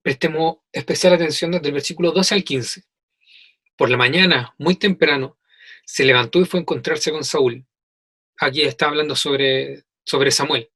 Prestemos 0.02 0.56
especial 0.72 1.12
atención 1.12 1.52
desde 1.52 1.68
el 1.68 1.74
versículo 1.74 2.10
12 2.10 2.34
al 2.34 2.42
15. 2.42 2.84
Por 3.76 3.90
la 3.90 3.96
mañana, 3.96 4.52
muy 4.58 4.74
temprano, 4.74 5.38
se 5.84 6.04
levantó 6.04 6.40
y 6.40 6.46
fue 6.46 6.58
a 6.58 6.62
encontrarse 6.62 7.12
con 7.12 7.22
Saúl. 7.22 7.64
Aquí 8.38 8.62
está 8.62 8.88
hablando 8.88 9.14
sobre, 9.14 9.84
sobre 10.04 10.32
Samuel. 10.32 10.68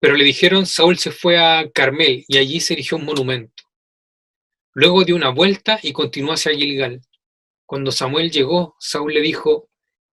Pero 0.00 0.14
le 0.14 0.24
dijeron, 0.24 0.64
Saúl 0.64 0.96
se 0.96 1.10
fue 1.10 1.38
a 1.38 1.70
Carmel 1.70 2.24
y 2.28 2.38
allí 2.38 2.60
se 2.60 2.72
erigió 2.72 2.96
un 2.96 3.04
monumento. 3.04 3.55
Luego 4.78 5.04
dio 5.04 5.16
una 5.16 5.30
vuelta 5.30 5.80
y 5.82 5.94
continuó 5.94 6.34
hacia 6.34 6.52
Gilgal. 6.52 7.00
Cuando 7.64 7.90
Samuel 7.90 8.30
llegó, 8.30 8.76
Saúl 8.78 9.14
le 9.14 9.22
dijo, 9.22 9.70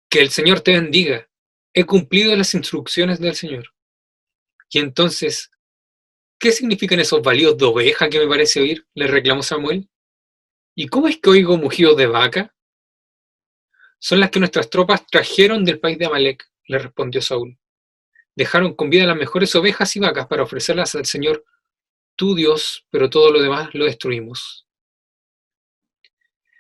que 0.10 0.20
el 0.20 0.32
Señor 0.32 0.62
te 0.62 0.72
bendiga, 0.72 1.30
he 1.76 1.86
cumplido 1.86 2.36
las 2.36 2.56
instrucciones 2.56 3.20
del 3.20 3.36
Señor. 3.36 3.76
Y 4.72 4.80
entonces, 4.80 5.52
¿qué 6.40 6.52
significan 6.52 7.00
esos 7.00 7.22
balidos 7.22 7.56
de 7.56 7.66
oveja 7.66 8.10
que 8.10 8.18
me 8.18 8.28
parece 8.28 8.60
oír? 8.60 8.88
le 8.96 9.06
reclamó 9.06 9.44
Samuel. 9.44 9.92
¿Y 10.74 10.88
cómo 10.88 11.08
es 11.08 11.20
que 11.20 11.30
oigo 11.30 11.56
mugidos 11.58 11.96
de 11.96 12.08
vaca? 12.08 12.56
Son 14.00 14.20
las 14.20 14.32
que 14.32 14.40
nuestras 14.40 14.72
tropas 14.72 15.06
trajeron 15.06 15.66
del 15.66 15.80
país 15.80 16.00
de 16.00 16.08
Amalek, 16.08 16.50
le 16.66 16.80
respondió 16.80 17.22
Saúl. 17.22 17.60
Dejaron 18.36 18.74
con 18.74 18.90
vida 18.90 19.06
las 19.06 19.18
mejores 19.18 19.54
ovejas 19.54 19.96
y 19.96 20.00
vacas 20.00 20.26
para 20.26 20.42
ofrecerlas 20.42 20.96
al 20.96 21.06
Señor, 21.06 21.46
tu 22.18 22.36
Dios, 22.36 22.86
pero 22.90 23.10
todo 23.10 23.32
lo 23.32 23.42
demás 23.42 23.70
lo 23.74 23.86
destruimos. 23.86 24.68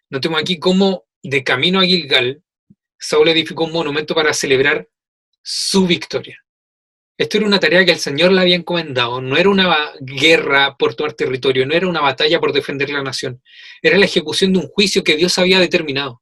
Notemos 0.10 0.40
aquí 0.40 0.58
cómo 0.58 1.06
de 1.22 1.44
camino 1.44 1.82
a 1.82 1.84
Gilgal, 1.84 2.42
Saúl 2.98 3.28
edificó 3.28 3.66
un 3.66 3.74
monumento 3.74 4.16
para 4.16 4.34
celebrar 4.34 4.88
su 5.42 5.86
victoria. 5.86 6.42
Esto 7.18 7.38
era 7.38 7.48
una 7.48 7.60
tarea 7.60 7.84
que 7.84 7.92
el 7.92 8.00
Señor 8.00 8.32
le 8.32 8.42
había 8.42 8.56
encomendado, 8.56 9.20
no 9.22 9.38
era 9.38 9.50
una 9.50 9.92
guerra 10.00 10.78
por 10.78 10.94
tomar 10.94 11.14
territorio, 11.14 11.66
no 11.66 11.74
era 11.74 11.88
una 11.88 12.00
batalla 12.00 12.40
por 12.40 12.54
defender 12.54 12.90
la 12.92 13.02
nación, 13.02 13.42
era 13.82 13.98
la 13.98 14.06
ejecución 14.06 14.54
de 14.54 14.60
un 14.60 14.68
juicio 14.68 15.04
que 15.04 15.16
Dios 15.16 15.38
había 15.40 15.60
determinado. 15.60 16.22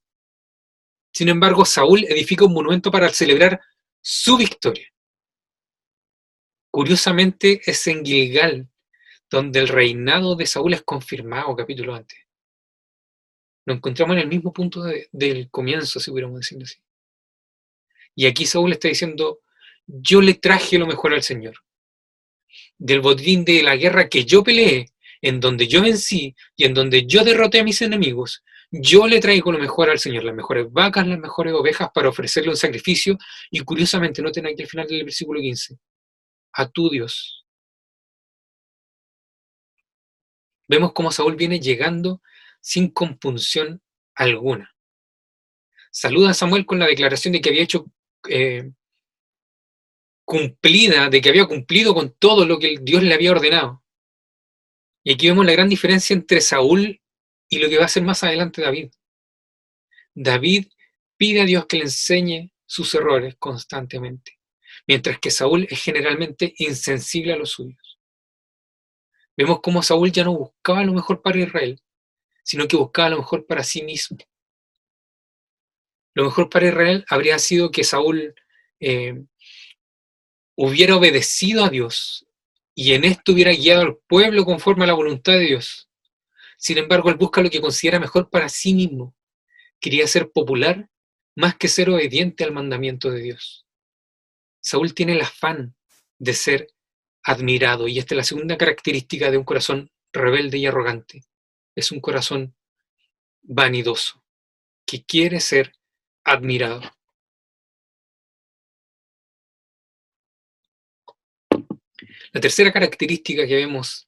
Sin 1.13 1.30
embargo, 1.30 1.65
Saúl 1.65 2.06
edifica 2.06 2.46
un 2.46 2.54
monumento 2.54 2.92
para 2.92 3.10
celebrar 3.10 3.62
su 4.01 4.38
victoria. 4.38 4.88
Curiosamente 6.72 7.62
es 7.65 7.88
en 7.88 8.04
Gilgal 8.04 8.70
donde 9.29 9.60
el 9.60 9.67
reinado 9.67 10.36
de 10.36 10.46
Saúl 10.46 10.74
es 10.74 10.84
confirmado, 10.84 11.55
capítulo 11.55 11.96
antes. 11.96 12.20
Nos 13.65 13.77
encontramos 13.77 14.15
en 14.15 14.24
el 14.24 14.27
mismo 14.27 14.53
punto 14.53 14.84
del 15.12 15.50
comienzo, 15.50 16.00
si 16.00 16.12
pudiéramos 16.12 16.39
decirlo 16.39 16.65
así. 16.65 16.77
Y 18.15 18.27
aquí 18.27 18.46
Saúl 18.46 18.72
está 18.72 18.88
diciendo, 18.88 19.39
yo 19.88 20.22
le 20.22 20.36
traje 20.36 20.77
lo 20.77 20.86
mejor 20.86 21.13
al 21.13 21.24
Señor. 21.24 21.55
Del 22.77 23.01
botín 23.01 23.44
de 23.44 23.63
la 23.63 23.75
guerra 23.75 24.08
que 24.08 24.25
yo 24.25 24.44
peleé, 24.44 24.94
en 25.22 25.39
donde 25.39 25.67
yo 25.67 25.82
vencí 25.82 26.36
y 26.55 26.65
en 26.65 26.74
donde 26.74 27.05
yo 27.08 27.24
derroté 27.24 27.60
a 27.60 27.63
mis 27.63 27.82
enemigos, 27.82 28.44
yo 28.72 29.08
le 29.08 29.20
traigo 29.20 29.51
lo 29.51 29.60
mejor 29.60 29.89
al 29.89 30.00
Señor, 30.00 30.24
las 30.24 30.36
mejores 30.36 30.72
vacas, 30.72 31.08
las 31.08 31.20
mejores 31.20 31.53
ovejas 31.53 31.89
para 31.94 32.10
ofrecerle 32.10 32.50
un 32.50 32.58
sacrificio. 32.58 33.17
Y 33.50 33.60
curiosamente, 33.62 34.22
noten 34.22 34.46
aquí 34.46 34.62
al 34.62 34.67
final 34.67 34.88
del 34.88 35.03
versículo 35.03 35.39
15, 35.39 35.77
a 36.53 36.69
tu 36.69 36.89
Dios. 36.89 37.44
Vemos 40.67 40.93
cómo 40.93 41.12
Saúl 41.12 41.36
viene 41.36 41.60
llegando 41.60 42.21
sin 42.62 42.89
compunción 42.89 43.82
alguna. 44.15 44.75
Saluda 45.91 46.32
a 46.32 46.34
Samuel 46.34 46.65
con 46.65 46.80
la 46.80 46.88
declaración 46.88 47.34
de 47.34 47.41
que 47.41 47.49
había 47.49 47.63
hecho 47.63 47.86
eh, 48.30 48.71
cumplida, 50.25 51.10
de 51.10 51.21
que 51.21 51.30
había 51.30 51.45
cumplido 51.45 51.93
con 51.93 52.13
todo 52.17 52.45
lo 52.45 52.60
que 52.60 52.78
Dios 52.82 53.04
le 53.04 53.13
había 53.13 53.32
ordenado. 53.32 53.84
Y 55.04 55.13
aquí 55.13 55.28
vemos 55.28 55.45
la 55.45 55.51
gran 55.51 55.69
diferencia 55.69 56.15
entre 56.15 56.41
Saúl 56.41 56.99
y 57.47 57.60
lo 57.60 57.69
que 57.69 57.78
va 57.78 57.84
a 57.84 57.86
hacer 57.86 58.04
más 58.04 58.23
adelante 58.23 58.62
David. 58.62 58.91
David 60.15 60.67
pide 61.17 61.41
a 61.41 61.45
Dios 61.45 61.67
que 61.67 61.78
le 61.78 61.84
enseñe 61.84 62.51
sus 62.65 62.93
errores 62.95 63.36
constantemente, 63.38 64.39
mientras 64.88 65.19
que 65.19 65.30
Saúl 65.30 65.67
es 65.69 65.84
generalmente 65.84 66.56
insensible 66.58 67.34
a 67.34 67.38
los 67.38 67.51
suyos. 67.51 67.85
Vemos 69.38 69.60
cómo 69.62 69.84
Saúl 69.84 70.12
ya 70.12 70.24
no 70.24 70.34
buscaba 70.34 70.84
lo 70.84 70.93
mejor 70.93 71.21
para 71.21 71.39
Israel, 71.39 71.82
sino 72.43 72.67
que 72.67 72.78
buscaba 72.78 73.10
lo 73.10 73.17
mejor 73.17 73.45
para 73.45 73.63
sí 73.63 73.84
mismo. 73.84 74.17
Lo 76.13 76.24
mejor 76.24 76.50
para 76.50 76.67
Israel 76.67 77.06
habría 77.10 77.38
sido 77.39 77.71
que 77.71 77.84
Saúl 77.84 78.34
eh, 78.80 79.21
hubiera 80.56 80.95
obedecido 80.95 81.65
a 81.65 81.69
Dios 81.69 82.26
y 82.74 82.93
en 82.93 83.04
esto 83.04 83.34
hubiera 83.34 83.52
guiado 83.52 83.82
al 83.82 83.98
pueblo 84.08 84.45
conforme 84.45 84.86
a 84.86 84.88
la 84.88 84.93
voluntad 84.93 85.34
de 85.34 85.39
Dios. 85.39 85.89
Sin 86.58 86.78
embargo, 86.78 87.10
él 87.10 87.15
busca 87.15 87.41
lo 87.41 87.50
que 87.50 87.62
considera 87.62 88.00
mejor 88.00 88.30
para 88.30 88.50
sí 88.50 88.74
mismo. 88.74 89.15
Quería 89.80 90.08
ser 90.08 90.32
popular 90.32 90.89
más 91.36 91.56
que 91.56 91.67
ser 91.67 91.89
obediente 91.89 92.43
al 92.43 92.54
mandamiento 92.54 93.12
de 93.12 93.21
Dios. 93.21 93.65
Saúl 94.62 94.93
tiene 94.93 95.13
el 95.13 95.21
afán 95.21 95.76
de 96.17 96.34
ser 96.34 96.67
admirado 97.25 97.88
y 97.88 97.97
esta 97.97 98.13
es 98.13 98.17
la 98.17 98.23
segunda 98.23 98.57
característica 98.57 99.31
de 99.31 99.38
un 99.38 99.43
corazón 99.43 99.91
rebelde 100.13 100.59
y 100.59 100.67
arrogante. 100.67 101.23
Es 101.75 101.91
un 101.91 101.99
corazón 101.99 102.55
vanidoso, 103.41 104.23
que 104.85 105.03
quiere 105.03 105.39
ser 105.39 105.73
admirado. 106.23 106.81
La 112.31 112.41
tercera 112.41 112.71
característica 112.71 113.47
que 113.47 113.55
vemos 113.55 114.07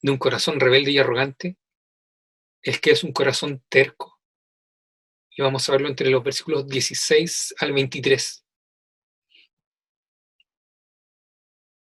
de 0.00 0.10
un 0.10 0.18
corazón 0.18 0.60
rebelde 0.60 0.92
y 0.92 0.98
arrogante 0.98 1.58
es 2.62 2.80
que 2.80 2.92
es 2.92 3.04
un 3.04 3.12
corazón 3.12 3.62
terco. 3.68 4.18
Y 5.30 5.42
vamos 5.42 5.68
a 5.68 5.72
verlo 5.72 5.88
entre 5.88 6.10
los 6.10 6.22
versículos 6.22 6.66
16 6.66 7.54
al 7.58 7.72
23. 7.72 8.41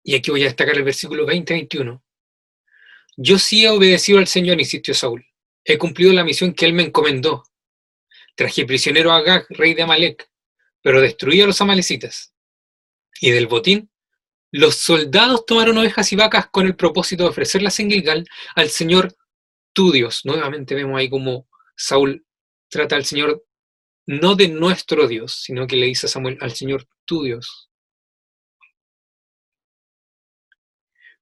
Y 0.03 0.15
aquí 0.15 0.31
voy 0.31 0.41
a 0.41 0.45
destacar 0.45 0.77
el 0.77 0.83
versículo 0.83 1.25
20-21. 1.25 2.01
Yo 3.17 3.37
sí 3.37 3.65
he 3.65 3.69
obedecido 3.69 4.19
al 4.19 4.27
Señor, 4.27 4.59
insistió 4.59 4.93
Saúl. 4.93 5.25
He 5.63 5.77
cumplido 5.77 6.11
la 6.13 6.23
misión 6.23 6.53
que 6.53 6.65
él 6.65 6.73
me 6.73 6.83
encomendó. 6.83 7.43
Traje 8.35 8.65
prisionero 8.65 9.11
a 9.11 9.17
Agag, 9.17 9.45
rey 9.49 9.73
de 9.73 9.83
Amalek, 9.83 10.29
pero 10.81 11.01
destruí 11.01 11.41
a 11.41 11.45
los 11.45 11.61
amalecitas. 11.61 12.33
Y 13.19 13.31
del 13.31 13.47
botín 13.47 13.91
los 14.51 14.75
soldados 14.75 15.45
tomaron 15.45 15.77
ovejas 15.77 16.11
y 16.11 16.17
vacas 16.17 16.47
con 16.49 16.65
el 16.65 16.75
propósito 16.75 17.23
de 17.23 17.29
ofrecerlas 17.29 17.79
en 17.79 17.89
Gilgal 17.89 18.27
al 18.55 18.69
Señor 18.69 19.15
tu 19.71 19.91
Dios. 19.93 20.25
Nuevamente 20.25 20.75
vemos 20.75 20.99
ahí 20.99 21.09
como 21.09 21.47
Saúl 21.77 22.25
trata 22.69 22.97
al 22.97 23.05
Señor 23.05 23.45
no 24.05 24.35
de 24.35 24.49
nuestro 24.49 25.07
Dios, 25.07 25.41
sino 25.43 25.67
que 25.67 25.77
le 25.77 25.85
dice 25.85 26.07
a 26.07 26.09
Samuel 26.09 26.37
al 26.41 26.51
Señor 26.51 26.85
tu 27.05 27.23
Dios. 27.23 27.69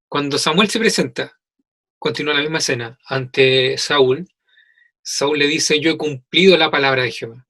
Cuando 0.10 0.38
Samuel 0.38 0.70
se 0.70 0.80
presenta, 0.80 1.40
continúa 1.98 2.34
la 2.34 2.42
misma 2.42 2.58
escena, 2.58 3.00
ante 3.06 3.78
Saúl, 3.78 4.28
Saúl 5.02 5.40
le 5.40 5.48
dice, 5.48 5.80
yo 5.80 5.92
he 5.92 5.98
cumplido 5.98 6.58
la 6.58 6.70
palabra 6.70 7.04
de 7.04 7.12
Jehová. 7.12 7.48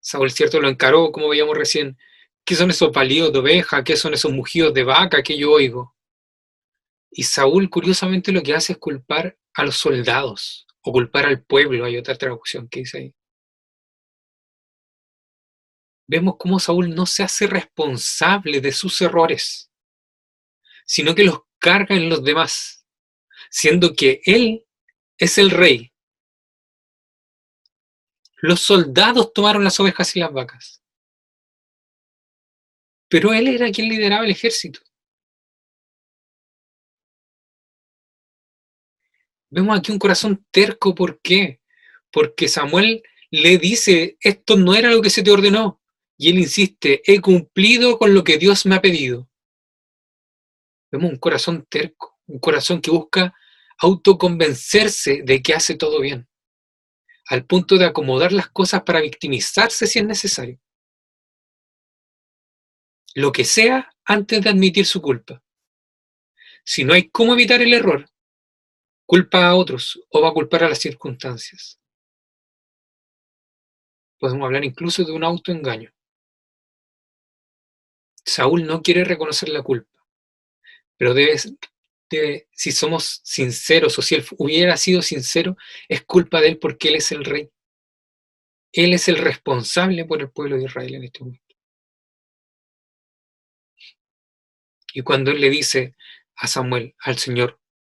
Saúl, 0.00 0.30
cierto, 0.30 0.60
lo 0.60 0.68
encaró, 0.68 1.12
como 1.12 1.28
veíamos 1.28 1.58
recién, 1.58 1.98
¿Qué 2.46 2.54
son 2.54 2.70
esos 2.70 2.92
palillos 2.92 3.32
de 3.32 3.40
oveja? 3.40 3.82
¿Qué 3.82 3.96
son 3.96 4.14
esos 4.14 4.32
mugidos 4.32 4.72
de 4.72 4.84
vaca 4.84 5.20
que 5.20 5.36
yo 5.36 5.50
oigo? 5.50 5.96
Y 7.10 7.24
Saúl, 7.24 7.68
curiosamente, 7.68 8.30
lo 8.30 8.40
que 8.40 8.54
hace 8.54 8.74
es 8.74 8.78
culpar 8.78 9.36
a 9.52 9.64
los 9.64 9.76
soldados 9.76 10.64
o 10.80 10.92
culpar 10.92 11.26
al 11.26 11.42
pueblo. 11.42 11.84
Hay 11.84 11.96
otra 11.96 12.16
traducción 12.16 12.68
que 12.68 12.80
dice 12.80 12.98
ahí. 12.98 13.14
Vemos 16.06 16.36
cómo 16.38 16.60
Saúl 16.60 16.94
no 16.94 17.04
se 17.04 17.24
hace 17.24 17.48
responsable 17.48 18.60
de 18.60 18.70
sus 18.70 19.00
errores, 19.02 19.72
sino 20.86 21.14
que 21.14 21.24
los 21.24 21.40
carga 21.58 21.94
en 21.94 22.08
los 22.08 22.24
demás, 22.24 22.86
siendo 23.50 23.94
que 23.94 24.22
él 24.24 24.64
es 25.18 25.36
el 25.36 25.50
rey. 25.50 25.92
Los 28.36 28.60
soldados 28.60 29.32
tomaron 29.32 29.64
las 29.64 29.78
ovejas 29.80 30.14
y 30.16 30.20
las 30.20 30.32
vacas. 30.32 30.82
Pero 33.08 33.32
él 33.32 33.48
era 33.48 33.70
quien 33.70 33.88
lideraba 33.88 34.24
el 34.24 34.30
ejército. 34.30 34.80
Vemos 39.48 39.78
aquí 39.78 39.92
un 39.92 39.98
corazón 39.98 40.44
terco, 40.50 40.94
¿por 40.94 41.20
qué? 41.20 41.60
Porque 42.10 42.48
Samuel 42.48 43.02
le 43.30 43.58
dice, 43.58 44.16
esto 44.20 44.56
no 44.56 44.74
era 44.74 44.90
lo 44.90 45.00
que 45.00 45.10
se 45.10 45.22
te 45.22 45.30
ordenó. 45.30 45.80
Y 46.18 46.30
él 46.30 46.38
insiste, 46.38 47.02
he 47.04 47.20
cumplido 47.20 47.98
con 47.98 48.14
lo 48.14 48.24
que 48.24 48.38
Dios 48.38 48.66
me 48.66 48.74
ha 48.74 48.82
pedido. 48.82 49.28
Vemos 50.90 51.10
un 51.10 51.18
corazón 51.18 51.66
terco, 51.68 52.18
un 52.26 52.38
corazón 52.38 52.80
que 52.80 52.90
busca 52.90 53.34
autoconvencerse 53.78 55.22
de 55.24 55.42
que 55.42 55.54
hace 55.54 55.76
todo 55.76 56.00
bien, 56.00 56.28
al 57.26 57.44
punto 57.44 57.76
de 57.76 57.84
acomodar 57.84 58.32
las 58.32 58.48
cosas 58.48 58.82
para 58.82 59.00
victimizarse 59.00 59.86
si 59.86 59.98
es 59.98 60.06
necesario 60.06 60.60
lo 63.16 63.32
que 63.32 63.46
sea 63.46 63.90
antes 64.04 64.42
de 64.42 64.50
admitir 64.50 64.84
su 64.84 65.00
culpa. 65.00 65.42
Si 66.62 66.84
no 66.84 66.92
hay 66.92 67.08
cómo 67.08 67.32
evitar 67.32 67.62
el 67.62 67.72
error, 67.72 68.10
culpa 69.06 69.46
a 69.46 69.54
otros 69.54 69.98
o 70.10 70.20
va 70.20 70.28
a 70.28 70.32
culpar 70.32 70.64
a 70.64 70.68
las 70.68 70.78
circunstancias. 70.78 71.80
Podemos 74.18 74.44
hablar 74.44 74.64
incluso 74.64 75.02
de 75.02 75.12
un 75.12 75.24
autoengaño. 75.24 75.94
Saúl 78.22 78.66
no 78.66 78.82
quiere 78.82 79.02
reconocer 79.02 79.48
la 79.48 79.62
culpa, 79.62 79.95
pero 80.96 81.14
debe 81.14 81.38
si 82.52 82.72
somos 82.72 83.20
sinceros 83.24 83.98
o 83.98 84.02
si 84.02 84.14
él 84.14 84.24
hubiera 84.38 84.76
sido 84.76 85.02
sincero, 85.02 85.56
es 85.88 86.04
culpa 86.04 86.40
de 86.40 86.48
él 86.48 86.58
porque 86.58 86.88
él 86.88 86.96
es 86.96 87.12
el 87.12 87.24
rey. 87.24 87.50
Él 88.72 88.92
es 88.92 89.08
el 89.08 89.18
responsable 89.18 90.04
por 90.04 90.20
el 90.20 90.30
pueblo 90.30 90.56
de 90.56 90.64
Israel 90.64 90.94
en 90.94 91.04
este 91.04 91.20
momento. 91.20 91.56
Y 94.92 95.02
cuando 95.02 95.30
él 95.30 95.40
le 95.40 95.50
dice 95.50 95.94
a 96.36 96.46
Samuel, 96.46 96.94
al 97.00 97.18
Señor, 97.18 97.58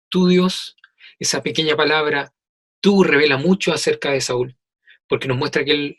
tu 0.08 0.28
Dios, 0.28 0.76
esa 1.18 1.42
pequeña 1.42 1.76
palabra, 1.76 2.32
tú 2.80 3.04
revela 3.04 3.36
mucho 3.36 3.72
acerca 3.72 4.10
de 4.10 4.20
Saúl, 4.20 4.56
porque 5.08 5.28
nos 5.28 5.36
muestra 5.36 5.64
que 5.64 5.72
él 5.72 5.98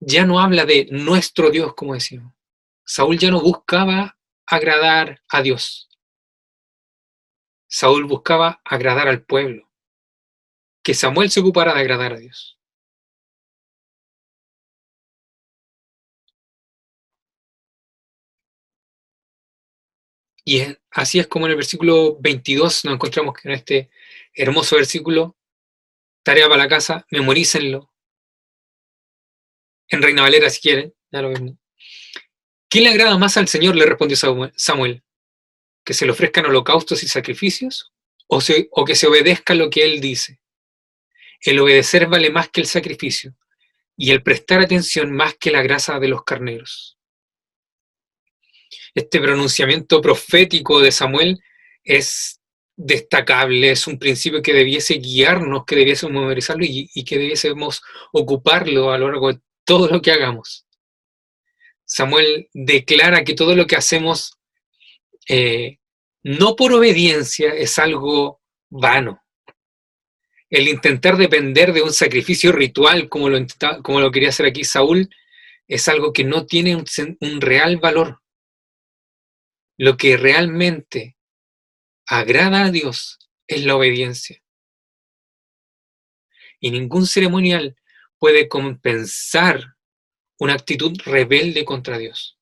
ya 0.00 0.26
no 0.26 0.40
habla 0.40 0.66
de 0.66 0.88
nuestro 0.90 1.50
Dios, 1.50 1.74
como 1.74 1.94
decimos. 1.94 2.34
Saúl 2.84 3.18
ya 3.18 3.30
no 3.30 3.40
buscaba 3.40 4.18
agradar 4.46 5.22
a 5.28 5.42
Dios. 5.42 5.88
Saúl 7.74 8.04
buscaba 8.04 8.60
agradar 8.64 9.08
al 9.08 9.24
pueblo. 9.24 9.68
Que 10.84 10.94
Samuel 10.94 11.28
se 11.32 11.40
ocupara 11.40 11.74
de 11.74 11.80
agradar 11.80 12.12
a 12.12 12.18
Dios. 12.18 12.56
Y 20.44 20.62
así 20.92 21.18
es 21.18 21.26
como 21.26 21.46
en 21.46 21.50
el 21.50 21.56
versículo 21.56 22.16
22 22.20 22.84
nos 22.84 22.94
encontramos 22.94 23.34
que 23.34 23.48
en 23.48 23.54
este 23.56 23.90
hermoso 24.34 24.76
versículo, 24.76 25.36
tarea 26.22 26.48
para 26.48 26.62
la 26.62 26.68
casa, 26.68 27.04
memorícenlo. 27.10 27.90
En 29.88 30.00
Reina 30.00 30.22
Valera 30.22 30.48
si 30.48 30.60
quieren, 30.60 30.94
ya 31.10 31.22
lo 31.22 31.30
vemos. 31.30 31.56
¿Qué 32.68 32.82
le 32.82 32.90
agrada 32.90 33.18
más 33.18 33.36
al 33.36 33.48
Señor? 33.48 33.74
Le 33.74 33.84
respondió 33.84 34.16
Samuel. 34.16 35.02
¿Que 35.84 35.94
se 35.94 36.06
le 36.06 36.12
ofrezcan 36.12 36.46
holocaustos 36.46 37.02
y 37.02 37.08
sacrificios? 37.08 37.92
¿O, 38.26 38.40
o 38.70 38.84
que 38.84 38.94
se 38.94 39.06
obedezca 39.06 39.54
lo 39.54 39.70
que 39.70 39.84
Él 39.84 40.00
dice? 40.00 40.40
El 41.40 41.60
obedecer 41.60 42.06
vale 42.06 42.30
más 42.30 42.48
que 42.48 42.62
el 42.62 42.66
sacrificio 42.66 43.36
y 43.96 44.10
el 44.10 44.22
prestar 44.22 44.60
atención 44.60 45.12
más 45.12 45.34
que 45.34 45.50
la 45.50 45.62
grasa 45.62 46.00
de 46.00 46.08
los 46.08 46.24
carneros 46.24 46.94
este 48.94 49.20
pronunciamiento 49.20 50.00
profético 50.00 50.80
de 50.80 50.92
Samuel 50.92 51.40
es 51.82 52.40
destacable, 52.76 53.70
es 53.70 53.86
un 53.86 53.98
principio 53.98 54.42
que 54.42 54.52
debiese 54.52 54.94
guiarnos, 54.94 55.64
que 55.64 55.76
debiésemos 55.76 56.14
memorizarlo 56.14 56.64
y, 56.64 57.04
que 57.04 57.18
debiésemos 57.18 57.82
ocuparlo 58.12 58.92
a 58.92 58.98
lo 58.98 59.08
largo 59.08 59.32
de 59.32 59.40
todo 59.64 59.88
lo 59.88 60.00
que 60.00 60.12
hagamos. 60.12 60.66
Samuel 61.84 62.48
declara 62.52 63.24
que 63.24 63.34
todo 63.34 63.54
lo 63.54 63.66
que 63.66 63.76
hacemos, 63.76 64.38
eh, 65.28 65.78
no 66.22 66.56
por 66.56 66.72
obediencia, 66.72 67.54
es 67.54 67.78
algo 67.78 68.40
vano. 68.70 69.22
El 70.50 70.68
intentar 70.68 71.16
depender 71.16 71.72
de 71.72 71.82
un 71.82 71.92
sacrificio 71.92 72.52
ritual, 72.52 73.08
como 73.08 73.28
lo, 73.28 73.38
como 73.82 74.00
lo 74.00 74.10
quería 74.10 74.28
hacer 74.28 74.46
aquí 74.46 74.64
Saúl, 74.64 75.10
es 75.66 75.88
algo 75.88 76.12
que 76.12 76.24
no 76.24 76.46
tiene 76.46 76.76
un 76.76 77.40
real 77.40 77.78
valor. 77.78 78.20
Lo 79.76 79.96
que 79.96 80.16
realmente 80.16 81.16
agrada 82.06 82.66
a 82.66 82.70
Dios 82.70 83.18
es 83.46 83.64
la 83.64 83.76
obediencia. 83.76 84.42
Y 86.60 86.70
ningún 86.70 87.06
ceremonial 87.06 87.76
puede 88.18 88.48
compensar 88.48 89.76
una 90.38 90.54
actitud 90.54 90.98
rebelde 91.04 91.64
contra 91.64 91.98
Dios. 91.98 92.33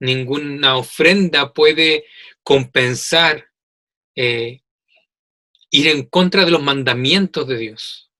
Ninguna 0.00 0.76
ofrenda 0.76 1.52
puede 1.52 2.04
compensar 2.42 3.50
eh, 4.16 4.62
ir 5.70 5.88
en 5.88 6.06
contra 6.06 6.44
de 6.44 6.50
los 6.50 6.62
mandamientos 6.62 7.46
de 7.46 7.56
Dios. 7.58 8.10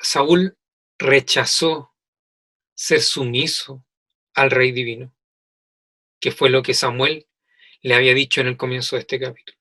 Saúl 0.00 0.58
rechazó 0.98 1.94
ser 2.74 3.00
sumiso 3.00 3.84
al 4.34 4.50
Rey 4.50 4.72
Divino, 4.72 5.14
que 6.20 6.32
fue 6.32 6.50
lo 6.50 6.62
que 6.62 6.74
Samuel 6.74 7.28
le 7.82 7.94
había 7.94 8.14
dicho 8.14 8.40
en 8.40 8.48
el 8.48 8.56
comienzo 8.56 8.96
de 8.96 9.00
este 9.00 9.20
capítulo. 9.20 9.58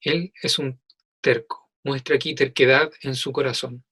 Él 0.00 0.32
es 0.40 0.58
un 0.58 0.80
terco, 1.20 1.70
muestra 1.82 2.14
aquí 2.14 2.34
terquedad 2.34 2.92
en 3.00 3.16
su 3.16 3.32
corazón, 3.32 3.84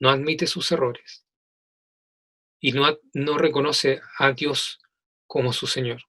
no 0.00 0.10
admite 0.10 0.46
sus 0.46 0.72
errores 0.72 1.24
y 2.60 2.72
no, 2.72 2.98
no 3.14 3.38
reconoce 3.38 4.00
a 4.18 4.32
Dios 4.32 4.80
como 5.26 5.52
su 5.52 5.66
Señor. 5.66 6.02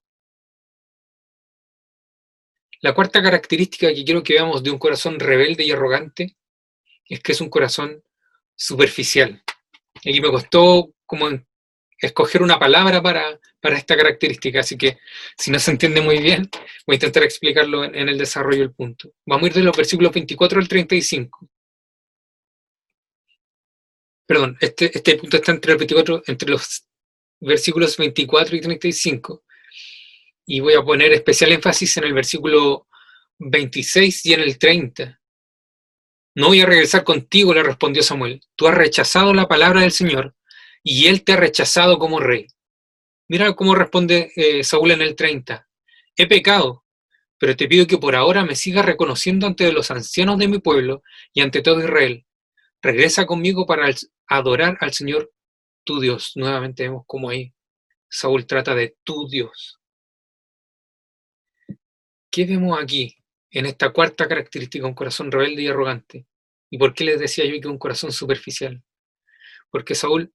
La 2.82 2.96
cuarta 2.96 3.22
característica 3.22 3.94
que 3.94 4.04
quiero 4.04 4.24
que 4.24 4.34
veamos 4.34 4.64
de 4.64 4.72
un 4.72 4.80
corazón 4.80 5.20
rebelde 5.20 5.64
y 5.64 5.72
arrogante 5.72 6.36
es 7.08 7.20
que 7.20 7.34
es 7.34 7.42
un 7.42 7.50
corazón 7.50 8.04
superficial. 8.56 9.44
Aquí 9.96 10.20
me 10.20 10.32
costó 10.32 10.92
como 11.06 11.30
escoger 12.00 12.42
una 12.42 12.58
palabra 12.58 13.02
para, 13.02 13.40
esta 13.78 13.96
característica, 13.96 14.62
así 14.62 14.78
que 14.78 14.98
si 15.38 15.52
no 15.52 15.60
se 15.60 15.72
entiende 15.72 16.02
muy 16.02 16.20
bien, 16.20 16.50
voy 16.88 16.96
a 16.96 16.96
intentar 16.96 17.24
explicarlo 17.24 17.84
en, 17.84 18.10
el 18.10 18.18
desarrollo 18.18 18.62
del 18.62 18.74
punto. 18.74 19.14
Vamos 19.28 19.44
a 19.44 19.48
ir 19.48 19.54
de 19.54 19.62
los 19.62 19.78
versículos 19.78 20.12
24 20.12 20.60
al 20.60 20.68
35. 20.68 21.48
Perdón, 24.32 24.58
este, 24.62 24.98
este 24.98 25.18
punto 25.18 25.36
está 25.36 25.52
entre, 25.52 25.74
el 25.74 25.78
24, 25.78 26.24
entre 26.28 26.50
los 26.50 26.88
versículos 27.42 27.98
24 27.98 28.56
y 28.56 28.62
35. 28.62 29.44
Y 30.46 30.62
voy 30.62 30.74
a 30.74 30.82
poner 30.82 31.12
especial 31.12 31.52
énfasis 31.52 31.98
en 31.98 32.06
el 32.06 32.14
versículo 32.14 32.88
26 33.40 34.26
y 34.28 34.34
en 34.34 34.40
el 34.40 34.58
30. 34.58 35.20
No 36.36 36.48
voy 36.48 36.62
a 36.62 36.66
regresar 36.66 37.04
contigo, 37.04 37.54
le 37.54 37.62
respondió 37.62 38.02
Samuel. 38.04 38.42
Tú 38.56 38.70
has 38.70 38.74
rechazado 38.74 39.34
la 39.34 39.50
palabra 39.50 39.82
del 39.82 39.92
Señor 39.92 40.34
y 40.82 41.08
Él 41.08 41.26
te 41.26 41.34
ha 41.34 41.36
rechazado 41.36 42.00
como 42.00 42.22
rey. 42.22 42.48
Mira 43.28 43.54
cómo 43.54 43.76
responde 43.76 44.32
eh, 44.38 44.64
Saúl 44.64 44.92
en 44.92 45.02
el 45.02 45.18
30. 45.18 45.68
He 46.16 46.26
pecado, 46.26 46.86
pero 47.38 47.58
te 47.58 47.68
pido 47.68 47.86
que 47.86 47.98
por 47.98 48.16
ahora 48.16 48.46
me 48.46 48.56
sigas 48.56 48.86
reconociendo 48.86 49.46
ante 49.46 49.70
los 49.74 49.92
ancianos 49.92 50.38
de 50.38 50.48
mi 50.48 50.60
pueblo 50.60 51.04
y 51.34 51.42
ante 51.42 51.62
todo 51.62 51.82
Israel. 51.82 52.26
Regresa 52.82 53.26
conmigo 53.26 53.66
para 53.66 53.88
adorar 54.28 54.78
al 54.82 54.94
Señor 54.94 55.32
tu 55.84 56.00
Dios. 56.00 56.34
Nuevamente 56.36 56.84
vemos 56.84 57.04
cómo 57.06 57.30
ahí 57.30 57.54
Saúl 58.10 58.46
trata 58.46 58.76
de 58.76 58.96
tu 59.04 59.28
Dios. 59.28 59.80
¿Qué 62.30 62.46
vemos 62.46 62.82
aquí? 62.82 63.22
en 63.52 63.66
esta 63.66 63.92
cuarta 63.92 64.28
característica, 64.28 64.88
un 64.88 64.94
corazón 64.94 65.32
rebelde 65.32 65.64
y 65.64 65.68
arrogante. 65.68 66.26
¿Y 66.70 66.78
por 66.78 66.94
qué 66.94 67.04
les 67.04 67.20
decía 67.20 67.46
yo 67.46 67.60
que 67.60 67.68
un 67.68 67.78
corazón 67.78 68.12
superficial? 68.12 68.82
Porque 69.70 69.94
Saúl, 69.94 70.34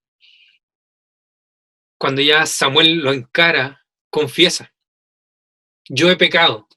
cuando 1.99 2.21
ya 2.21 2.45
Samuel 2.45 2.99
lo 2.99 3.13
encara, 3.13 3.87
confiesa, 4.11 4.75
yo 5.89 6.11
he 6.11 6.17
pecado, 6.17 6.69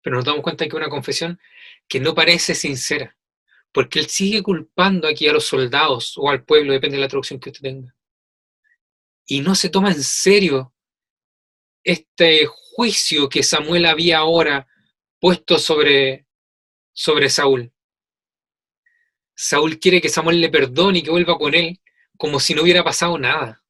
pero 0.00 0.16
nos 0.16 0.24
damos 0.24 0.42
cuenta 0.42 0.68
que 0.68 0.76
una 0.76 0.88
confesión 0.88 1.40
que 1.88 1.98
no 1.98 2.14
parece 2.14 2.54
sincera, 2.54 3.16
porque 3.74 3.98
él 3.98 4.06
sigue 4.06 4.40
culpando 4.40 5.08
aquí 5.08 5.26
a 5.26 5.32
los 5.32 5.46
soldados 5.46 6.14
o 6.16 6.30
al 6.30 6.44
pueblo, 6.44 6.72
depende 6.72 6.96
de 6.96 7.00
la 7.00 7.08
traducción 7.08 7.40
que 7.40 7.50
usted 7.50 7.60
tenga. 7.60 7.94
Y 9.26 9.40
no 9.40 9.56
se 9.56 9.68
toma 9.68 9.90
en 9.90 10.00
serio 10.00 10.72
este 11.82 12.46
juicio 12.46 13.28
que 13.28 13.42
Samuel 13.42 13.86
había 13.86 14.18
ahora 14.18 14.68
puesto 15.18 15.58
sobre, 15.58 16.24
sobre 16.92 17.28
Saúl. 17.28 17.72
Saúl 19.34 19.80
quiere 19.80 20.00
que 20.00 20.08
Samuel 20.08 20.40
le 20.40 20.50
perdone 20.50 21.00
y 21.00 21.02
que 21.02 21.10
vuelva 21.10 21.36
con 21.36 21.52
él 21.56 21.80
como 22.16 22.38
si 22.38 22.54
no 22.54 22.62
hubiera 22.62 22.84
pasado 22.84 23.18
nada. 23.18 23.64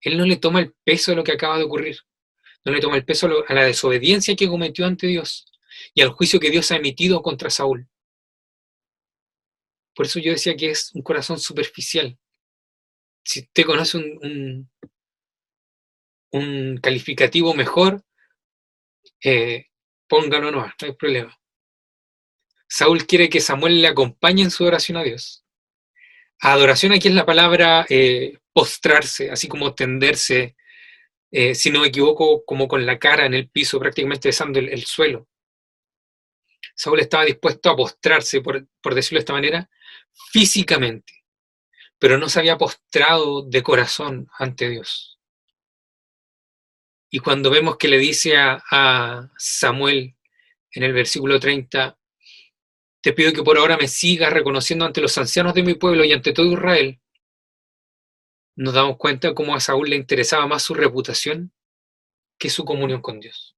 Él 0.00 0.16
no 0.16 0.24
le 0.24 0.36
toma 0.36 0.60
el 0.60 0.74
peso 0.84 1.10
de 1.10 1.16
lo 1.16 1.24
que 1.24 1.32
acaba 1.32 1.58
de 1.58 1.64
ocurrir. 1.64 1.98
No 2.64 2.72
le 2.72 2.80
toma 2.80 2.96
el 2.96 3.04
peso 3.04 3.28
a 3.46 3.52
la 3.52 3.64
desobediencia 3.64 4.36
que 4.36 4.48
cometió 4.48 4.86
ante 4.86 5.06
Dios 5.06 5.52
y 5.92 6.00
al 6.00 6.08
juicio 6.08 6.40
que 6.40 6.50
Dios 6.50 6.70
ha 6.70 6.76
emitido 6.76 7.20
contra 7.20 7.50
Saúl. 7.50 7.90
Por 9.94 10.06
eso 10.06 10.18
yo 10.18 10.32
decía 10.32 10.56
que 10.56 10.70
es 10.70 10.90
un 10.94 11.02
corazón 11.02 11.38
superficial. 11.38 12.18
Si 13.24 13.40
usted 13.40 13.64
conoce 13.64 13.98
un, 13.98 14.70
calificativo 16.82 17.54
mejor, 17.54 18.02
eh, 19.22 19.66
póngalo 20.08 20.50
no, 20.50 20.66
no 20.66 20.74
hay 20.80 20.92
problema. 20.94 21.38
Saúl 22.68 23.06
quiere 23.06 23.28
que 23.28 23.40
Samuel 23.40 23.80
le 23.80 23.88
acompañe 23.88 24.42
en 24.42 24.50
su 24.50 24.64
oración 24.64 24.98
a 24.98 25.04
Dios. 25.04 25.44
Adoración 26.40 26.92
aquí 26.92 27.08
es 27.08 27.14
la 27.14 27.24
palabra 27.24 27.86
eh, 27.88 28.38
postrarse, 28.52 29.30
así 29.30 29.48
como 29.48 29.74
tenderse, 29.74 30.56
eh, 31.30 31.54
si 31.54 31.70
no 31.70 31.80
me 31.80 31.88
equivoco, 31.88 32.44
como 32.44 32.68
con 32.68 32.84
la 32.84 32.98
cara 32.98 33.26
en 33.26 33.34
el 33.34 33.48
piso, 33.48 33.78
prácticamente 33.78 34.28
besando 34.28 34.58
el, 34.58 34.84
suelo. 34.84 35.28
Saúl 36.74 37.00
estaba 37.00 37.24
dispuesto 37.24 37.70
a 37.70 37.76
postrarse, 37.76 38.40
por, 38.40 38.66
por 38.80 38.94
decirlo 38.94 39.18
de 39.18 39.20
esta 39.20 39.32
manera, 39.32 39.70
físicamente, 40.32 41.24
pero 41.98 42.18
no 42.18 42.28
se 42.28 42.38
había 42.38 42.58
postrado 42.58 43.42
de 43.42 43.62
corazón 43.62 44.28
ante 44.38 44.68
Dios. 44.68 45.18
Y 47.10 47.20
cuando 47.20 47.50
vemos 47.50 47.76
que 47.76 47.88
le 47.88 47.98
dice 47.98 48.36
a, 48.36 49.30
Samuel 49.38 50.16
en 50.72 50.82
el 50.82 50.92
versículo 50.92 51.38
30, 51.38 51.96
te 53.00 53.12
pido 53.12 53.32
que 53.32 53.42
por 53.42 53.56
ahora 53.56 53.76
me 53.76 53.86
sigas 53.86 54.32
reconociendo 54.32 54.84
ante 54.84 55.00
los 55.00 55.16
ancianos 55.18 55.54
de 55.54 55.62
mi 55.62 55.74
pueblo 55.74 56.04
y 56.04 56.12
ante 56.12 56.32
todo 56.32 56.50
Israel, 56.50 57.00
nos 58.56 58.74
damos 58.74 58.96
cuenta 58.96 59.34
cómo 59.34 59.54
a 59.54 59.60
Saúl 59.60 59.90
le 59.90 59.96
interesaba 59.96 60.46
más 60.46 60.62
su 60.62 60.74
reputación 60.74 61.52
que 62.38 62.50
su 62.50 62.64
comunión 62.64 63.00
con 63.00 63.20
Dios. 63.20 63.56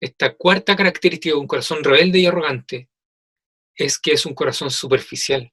Esta 0.00 0.34
cuarta 0.34 0.76
característica 0.76 1.34
de 1.34 1.40
un 1.40 1.46
corazón 1.46 1.82
rebelde 1.82 2.20
y 2.20 2.26
arrogante 2.26 2.88
es 3.78 3.98
que 3.98 4.12
es 4.12 4.26
un 4.26 4.34
corazón 4.34 4.70
superficial, 4.70 5.52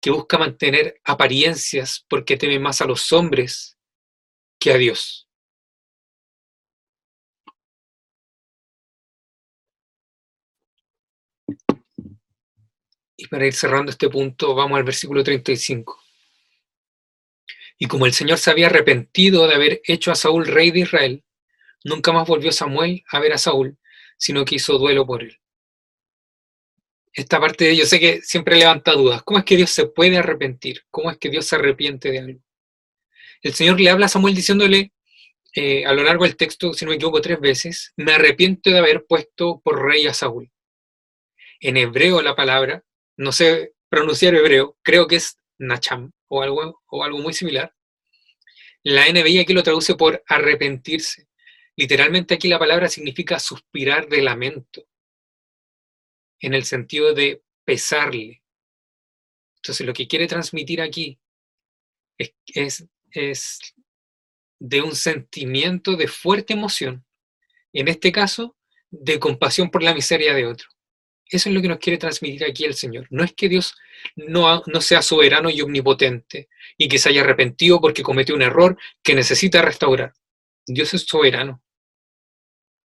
que 0.00 0.10
busca 0.10 0.38
mantener 0.38 1.00
apariencias 1.04 2.04
porque 2.08 2.36
teme 2.36 2.58
más 2.60 2.82
a 2.82 2.84
los 2.84 3.10
hombres 3.12 3.78
que 4.60 4.72
a 4.72 4.76
Dios. 4.76 5.26
Y 13.16 13.28
para 13.28 13.46
ir 13.46 13.54
cerrando 13.54 13.90
este 13.90 14.10
punto, 14.10 14.54
vamos 14.54 14.76
al 14.76 14.84
versículo 14.84 15.24
35. 15.24 15.98
Y 17.78 17.86
como 17.86 18.04
el 18.04 18.12
Señor 18.12 18.36
se 18.36 18.50
había 18.50 18.66
arrepentido 18.66 19.46
de 19.46 19.54
haber 19.54 19.80
hecho 19.84 20.12
a 20.12 20.14
Saúl 20.14 20.46
rey 20.46 20.70
de 20.70 20.80
Israel, 20.80 21.24
nunca 21.84 22.12
más 22.12 22.28
volvió 22.28 22.52
Samuel 22.52 23.02
a 23.10 23.18
ver 23.18 23.32
a 23.32 23.38
Saúl, 23.38 23.78
sino 24.18 24.44
que 24.44 24.56
hizo 24.56 24.78
duelo 24.78 25.06
por 25.06 25.22
él. 25.22 25.40
Esta 27.16 27.40
parte, 27.40 27.74
yo 27.74 27.86
sé 27.86 27.98
que 27.98 28.20
siempre 28.20 28.56
levanta 28.56 28.92
dudas. 28.92 29.22
¿Cómo 29.22 29.38
es 29.38 29.44
que 29.46 29.56
Dios 29.56 29.70
se 29.70 29.86
puede 29.86 30.18
arrepentir? 30.18 30.82
¿Cómo 30.90 31.10
es 31.10 31.16
que 31.16 31.30
Dios 31.30 31.46
se 31.46 31.56
arrepiente 31.56 32.10
de 32.10 32.18
algo? 32.18 32.40
El 33.40 33.54
Señor 33.54 33.80
le 33.80 33.88
habla 33.88 34.04
a 34.04 34.10
Samuel 34.10 34.34
diciéndole 34.34 34.92
eh, 35.54 35.86
a 35.86 35.94
lo 35.94 36.02
largo 36.02 36.24
del 36.24 36.36
texto, 36.36 36.74
si 36.74 36.84
no 36.84 36.90
me 36.90 36.96
equivoco, 36.96 37.22
tres 37.22 37.40
veces, 37.40 37.94
me 37.96 38.12
arrepiento 38.12 38.68
de 38.68 38.78
haber 38.78 39.06
puesto 39.06 39.62
por 39.64 39.82
rey 39.82 40.06
a 40.06 40.12
Saúl. 40.12 40.50
En 41.58 41.78
hebreo 41.78 42.20
la 42.20 42.36
palabra, 42.36 42.84
no 43.16 43.32
sé 43.32 43.72
pronunciar 43.88 44.34
hebreo, 44.34 44.76
creo 44.82 45.06
que 45.06 45.16
es 45.16 45.38
Nacham 45.56 46.12
o 46.28 46.42
algo, 46.42 46.82
o 46.86 47.02
algo 47.02 47.18
muy 47.18 47.32
similar. 47.32 47.72
La 48.82 49.10
NBI 49.10 49.38
aquí 49.38 49.54
lo 49.54 49.62
traduce 49.62 49.94
por 49.94 50.22
arrepentirse. 50.28 51.28
Literalmente 51.76 52.34
aquí 52.34 52.48
la 52.48 52.58
palabra 52.58 52.90
significa 52.90 53.38
suspirar 53.38 54.06
de 54.06 54.20
lamento, 54.20 54.86
en 56.40 56.54
el 56.54 56.64
sentido 56.64 57.14
de 57.14 57.42
pesarle. 57.64 58.42
Entonces 59.56 59.86
lo 59.86 59.92
que 59.92 60.06
quiere 60.06 60.26
transmitir 60.26 60.80
aquí 60.80 61.18
es, 62.18 62.88
de 64.58 64.82
un 64.82 64.94
sentimiento 64.94 65.96
de 65.96 66.08
fuerte 66.08 66.54
emoción, 66.54 67.04
en 67.72 67.88
este 67.88 68.12
caso, 68.12 68.56
de 68.90 69.18
compasión 69.18 69.70
por 69.70 69.82
la 69.82 69.94
miseria 69.94 70.34
de 70.34 70.46
otro. 70.46 70.68
Eso 71.28 71.48
es 71.48 71.54
lo 71.54 71.60
que 71.60 71.68
nos 71.68 71.78
quiere 71.78 71.98
transmitir 71.98 72.44
aquí 72.44 72.64
el 72.64 72.74
Señor. 72.74 73.06
No 73.10 73.24
es 73.24 73.32
que 73.32 73.48
Dios 73.48 73.74
no, 74.14 74.62
no, 74.66 74.80
sea 74.80 75.02
soberano 75.02 75.50
y 75.50 75.60
omnipotente 75.60 76.48
y 76.78 76.88
que 76.88 76.98
se 76.98 77.08
haya 77.08 77.22
arrepentido 77.22 77.80
porque 77.80 78.04
cometió 78.04 78.34
un 78.34 78.42
error 78.42 78.78
que 79.02 79.14
necesita 79.14 79.60
restaurar. 79.60 80.14
Dios 80.66 80.94
es 80.94 81.02
soberano. 81.02 81.62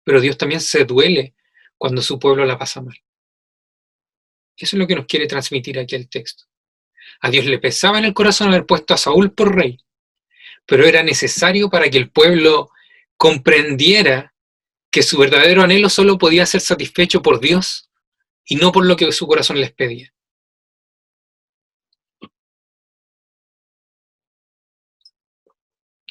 Pero 0.04 0.20
Dios 0.20 0.38
también 0.38 0.60
se 0.60 0.84
duele 0.84 1.34
cuando 1.76 2.00
su 2.00 2.18
pueblo 2.18 2.46
la 2.46 2.58
pasa 2.58 2.80
mal. 2.80 2.96
Eso 4.60 4.76
es 4.76 4.78
lo 4.78 4.86
que 4.86 4.94
nos 4.94 5.06
quiere 5.06 5.26
transmitir 5.26 5.78
aquí 5.78 5.96
el 5.96 6.08
texto. 6.08 6.44
A 7.20 7.30
Dios 7.30 7.46
le 7.46 7.58
pesaba 7.58 7.98
en 7.98 8.04
el 8.04 8.14
corazón 8.14 8.48
haber 8.48 8.66
puesto 8.66 8.94
a 8.94 8.98
Saúl 8.98 9.32
por 9.32 9.54
rey, 9.54 9.78
pero 10.66 10.86
era 10.86 11.02
necesario 11.02 11.68
para 11.68 11.90
que 11.90 11.98
el 11.98 12.10
pueblo 12.10 12.70
comprendiera 13.16 14.34
que 14.90 15.02
su 15.02 15.18
verdadero 15.18 15.62
anhelo 15.62 15.88
solo 15.88 16.18
podía 16.18 16.46
ser 16.46 16.60
satisfecho 16.60 17.22
por 17.22 17.40
Dios 17.40 17.90
y 18.44 18.56
no 18.56 18.72
por 18.72 18.86
lo 18.86 18.96
que 18.96 19.10
su 19.12 19.26
corazón 19.26 19.60
les 19.60 19.72
pedía. 19.72 20.12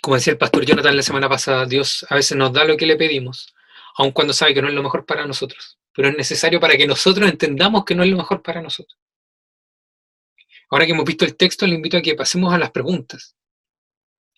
Como 0.02 0.16
decía 0.16 0.32
el 0.32 0.38
pastor 0.38 0.66
Jonathan 0.66 0.96
la 0.96 1.04
semana 1.04 1.28
pasada, 1.28 1.66
Dios 1.66 2.06
a 2.10 2.16
veces 2.16 2.38
nos 2.38 2.54
da 2.54 2.64
lo 2.64 2.78
que 2.78 2.86
le 2.86 2.96
pedimos, 2.96 3.54
aun 3.96 4.12
cuando 4.12 4.34
sabe 4.34 4.54
que 4.54 4.62
no 4.62 4.68
es 4.68 4.74
lo 4.76 4.84
mejor 4.84 5.06
para 5.06 5.26
nosotros, 5.26 5.79
pero 6.00 6.12
es 6.12 6.16
necesario 6.16 6.62
para 6.62 6.78
que 6.78 6.88
nosotros 6.88 7.30
entendamos 7.30 7.84
que 7.84 7.94
no 7.94 8.04
es 8.04 8.10
lo 8.10 8.16
mejor 8.16 8.42
para 8.42 8.62
nosotros. 8.62 8.98
Ahora 10.70 10.86
que 10.86 10.94
hemos 10.94 11.04
visto 11.04 11.26
el 11.26 11.36
texto, 11.36 11.68
le 11.68 11.76
invito 11.76 11.98
a 11.98 12.02
que 12.02 12.16
pasemos 12.16 12.54
a 12.54 12.58
las 12.58 12.72
preguntas. 12.72 13.36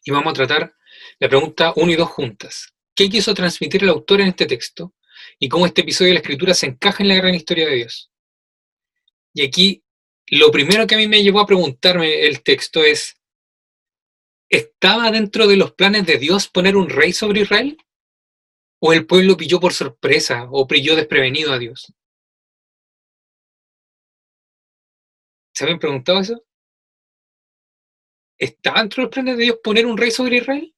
Y 0.03 0.09
vamos 0.09 0.31
a 0.31 0.33
tratar 0.33 0.73
la 1.19 1.29
pregunta 1.29 1.71
1 1.75 1.91
y 1.91 1.95
2 1.95 2.09
juntas. 2.09 2.73
¿Qué 2.95 3.07
quiso 3.09 3.35
transmitir 3.35 3.83
el 3.83 3.89
autor 3.89 4.21
en 4.21 4.29
este 4.29 4.47
texto? 4.47 4.95
y 5.39 5.49
cómo 5.49 5.65
este 5.65 5.81
episodio 5.81 6.09
de 6.09 6.13
la 6.15 6.19
escritura 6.21 6.53
se 6.53 6.67
encaja 6.67 7.03
en 7.03 7.09
la 7.09 7.15
gran 7.15 7.35
historia 7.35 7.67
de 7.67 7.75
Dios. 7.75 8.11
Y 9.33 9.43
aquí, 9.43 9.83
lo 10.27 10.51
primero 10.51 10.87
que 10.87 10.95
a 10.95 10.97
mí 10.97 11.07
me 11.07 11.23
llevó 11.23 11.41
a 11.41 11.45
preguntarme 11.45 12.25
el 12.25 12.41
texto 12.41 12.83
es, 12.83 13.15
¿estaba 14.49 15.11
dentro 15.11 15.47
de 15.47 15.57
los 15.57 15.73
planes 15.73 16.05
de 16.05 16.17
Dios 16.17 16.47
poner 16.47 16.75
un 16.75 16.89
rey 16.89 17.13
sobre 17.13 17.41
Israel? 17.41 17.77
¿O 18.83 18.93
el 18.93 19.05
pueblo 19.05 19.37
pilló 19.37 19.59
por 19.59 19.73
sorpresa 19.73 20.47
o 20.51 20.67
pilló 20.67 20.95
desprevenido 20.95 21.53
a 21.53 21.59
Dios? 21.59 21.93
¿Se 25.53 25.63
habían 25.63 25.79
preguntado 25.79 26.19
eso? 26.19 26.43
¿Estaba 28.37 28.79
dentro 28.79 29.01
de 29.01 29.05
los 29.05 29.13
planes 29.13 29.37
de 29.37 29.43
Dios 29.43 29.59
poner 29.63 29.85
un 29.85 29.97
rey 29.97 30.09
sobre 30.09 30.37
Israel? 30.37 30.75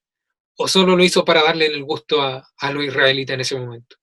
¿O 0.57 0.67
solo 0.67 0.95
lo 0.97 1.03
hizo 1.03 1.23
para 1.23 1.43
darle 1.43 1.67
el 1.67 1.83
gusto 1.83 2.21
a, 2.21 2.45
a 2.57 2.71
los 2.71 2.83
israelitas 2.83 3.35
en 3.35 3.41
ese 3.41 3.57
momento? 3.57 3.95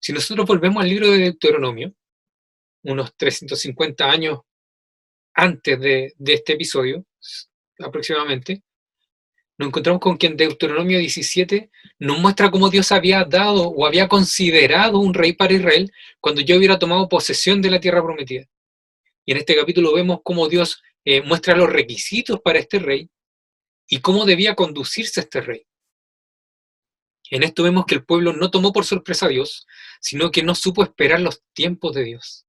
Si 0.00 0.12
nosotros 0.12 0.46
volvemos 0.46 0.82
al 0.82 0.88
libro 0.88 1.10
de 1.10 1.18
Deuteronomio, 1.18 1.94
unos 2.82 3.16
350 3.16 4.04
años 4.04 4.40
antes 5.34 5.80
de, 5.80 6.14
este 6.18 6.54
episodio, 6.54 7.04
aproximadamente, 7.78 8.62
nos 9.58 9.68
encontramos 9.68 10.00
con 10.00 10.18
que 10.18 10.26
en 10.26 10.36
Deuteronomio 10.36 10.98
17 10.98 11.70
nos 12.00 12.18
muestra 12.18 12.50
cómo 12.50 12.68
Dios 12.68 12.92
había 12.92 13.24
dado 13.24 13.68
o 13.68 13.86
había 13.86 14.06
considerado 14.06 14.98
un 14.98 15.14
rey 15.14 15.32
para 15.32 15.54
Israel 15.54 15.92
cuando 16.20 16.42
yo 16.42 16.56
hubiera 16.56 16.78
tomado 16.78 17.08
posesión 17.08 17.62
de 17.62 17.70
la 17.70 17.80
tierra 17.80 18.02
prometida. 18.02 18.44
Y 19.24 19.32
en 19.32 19.38
este 19.38 19.56
capítulo 19.56 19.94
vemos 19.94 20.20
cómo 20.22 20.48
Dios 20.48 20.82
eh, 21.04 21.22
muestra 21.22 21.56
los 21.56 21.70
requisitos 21.70 22.40
para 22.40 22.58
este 22.58 22.78
rey 22.78 23.08
y 23.88 24.00
cómo 24.00 24.24
debía 24.26 24.54
conducirse 24.54 25.20
este 25.20 25.40
rey. 25.40 25.66
En 27.30 27.42
esto 27.42 27.62
vemos 27.62 27.86
que 27.86 27.94
el 27.94 28.04
pueblo 28.04 28.32
no 28.32 28.50
tomó 28.50 28.72
por 28.72 28.84
sorpresa 28.84 29.26
a 29.26 29.30
Dios, 29.30 29.66
sino 30.00 30.30
que 30.30 30.42
no 30.42 30.54
supo 30.54 30.82
esperar 30.82 31.20
los 31.20 31.42
tiempos 31.54 31.94
de 31.94 32.04
Dios 32.04 32.46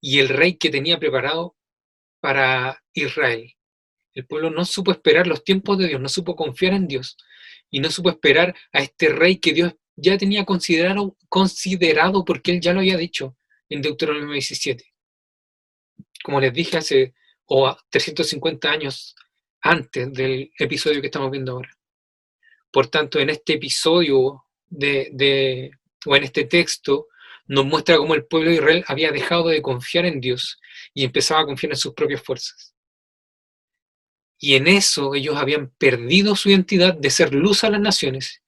y 0.00 0.20
el 0.20 0.28
rey 0.28 0.56
que 0.56 0.70
tenía 0.70 0.98
preparado 0.98 1.56
para 2.20 2.82
Israel. 2.92 3.55
El 4.16 4.26
pueblo 4.26 4.48
no 4.48 4.64
supo 4.64 4.92
esperar 4.92 5.26
los 5.26 5.44
tiempos 5.44 5.76
de 5.76 5.88
Dios, 5.88 6.00
no 6.00 6.08
supo 6.08 6.34
confiar 6.34 6.72
en 6.72 6.88
Dios 6.88 7.18
y 7.70 7.80
no 7.80 7.90
supo 7.90 8.08
esperar 8.08 8.56
a 8.72 8.80
este 8.80 9.10
rey 9.10 9.36
que 9.36 9.52
Dios 9.52 9.74
ya 9.94 10.16
tenía 10.16 10.46
considerado, 10.46 11.18
considerado 11.28 12.24
porque 12.24 12.52
él 12.52 12.62
ya 12.62 12.72
lo 12.72 12.80
había 12.80 12.96
dicho 12.96 13.36
en 13.68 13.82
Deuteronomio 13.82 14.32
17. 14.32 14.90
Como 16.24 16.40
les 16.40 16.50
dije 16.54 16.78
hace 16.78 17.14
o 17.44 17.76
350 17.90 18.70
años 18.70 19.14
antes 19.60 20.10
del 20.14 20.50
episodio 20.58 21.02
que 21.02 21.08
estamos 21.08 21.30
viendo 21.30 21.52
ahora. 21.52 21.76
Por 22.70 22.86
tanto, 22.86 23.20
en 23.20 23.28
este 23.28 23.54
episodio 23.54 24.44
de, 24.66 25.70
o 26.06 26.16
en 26.16 26.24
este 26.24 26.44
texto 26.44 27.08
nos 27.48 27.66
muestra 27.66 27.98
cómo 27.98 28.14
el 28.14 28.24
pueblo 28.24 28.48
de 28.48 28.56
Israel 28.56 28.84
había 28.88 29.12
dejado 29.12 29.48
de 29.48 29.60
confiar 29.60 30.06
en 30.06 30.22
Dios 30.22 30.58
y 30.94 31.04
empezaba 31.04 31.42
a 31.42 31.46
confiar 31.46 31.72
en 31.72 31.78
sus 31.78 31.92
propias 31.92 32.22
fuerzas. 32.22 32.75
Y 34.38 34.54
en 34.54 34.66
eso 34.66 35.14
ellos 35.14 35.36
habían 35.36 35.70
perdido 35.70 36.36
su 36.36 36.50
identidad 36.50 36.94
de 36.94 37.10
ser 37.10 37.34
luz 37.34 37.64
a 37.64 37.70
las 37.70 37.80
naciones 37.80 38.42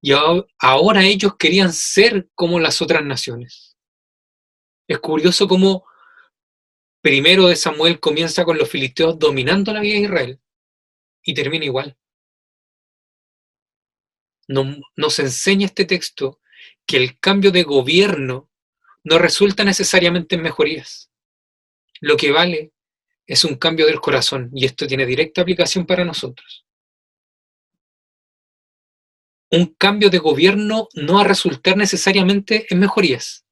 y 0.00 0.12
ahora 0.58 1.04
ellos 1.04 1.36
querían 1.36 1.72
ser 1.72 2.28
como 2.34 2.60
las 2.60 2.80
otras 2.80 3.04
naciones. 3.04 3.76
Es 4.86 4.98
curioso 4.98 5.48
cómo 5.48 5.84
primero 7.00 7.46
de 7.48 7.56
Samuel 7.56 8.00
comienza 8.00 8.44
con 8.44 8.58
los 8.58 8.68
filisteos 8.68 9.18
dominando 9.18 9.72
la 9.72 9.80
vida 9.80 9.94
de 9.94 10.02
Israel 10.02 10.40
y 11.22 11.34
termina 11.34 11.64
igual 11.64 11.96
nos 14.48 15.18
enseña 15.18 15.66
este 15.66 15.84
texto 15.84 16.40
que 16.86 16.96
el 16.96 17.18
cambio 17.20 17.52
de 17.52 17.62
gobierno 17.62 18.50
no 19.04 19.18
resulta 19.18 19.62
necesariamente 19.64 20.36
en 20.36 20.42
mejorías. 20.42 21.10
Lo 22.00 22.16
que 22.16 22.30
vale 22.30 22.72
es 23.28 23.44
un 23.44 23.56
cambio 23.56 23.86
del 23.86 24.00
corazón 24.00 24.50
y 24.54 24.64
esto 24.64 24.86
tiene 24.86 25.06
directa 25.06 25.42
aplicación 25.42 25.86
para 25.86 26.04
nosotros. 26.04 26.64
Un 29.50 29.74
cambio 29.74 30.10
de 30.10 30.18
gobierno 30.18 30.88
no 30.94 31.14
va 31.14 31.20
a 31.20 31.28
resultar 31.28 31.76
necesariamente 31.76 32.66
en 32.70 32.80
mejorías. 32.80 33.46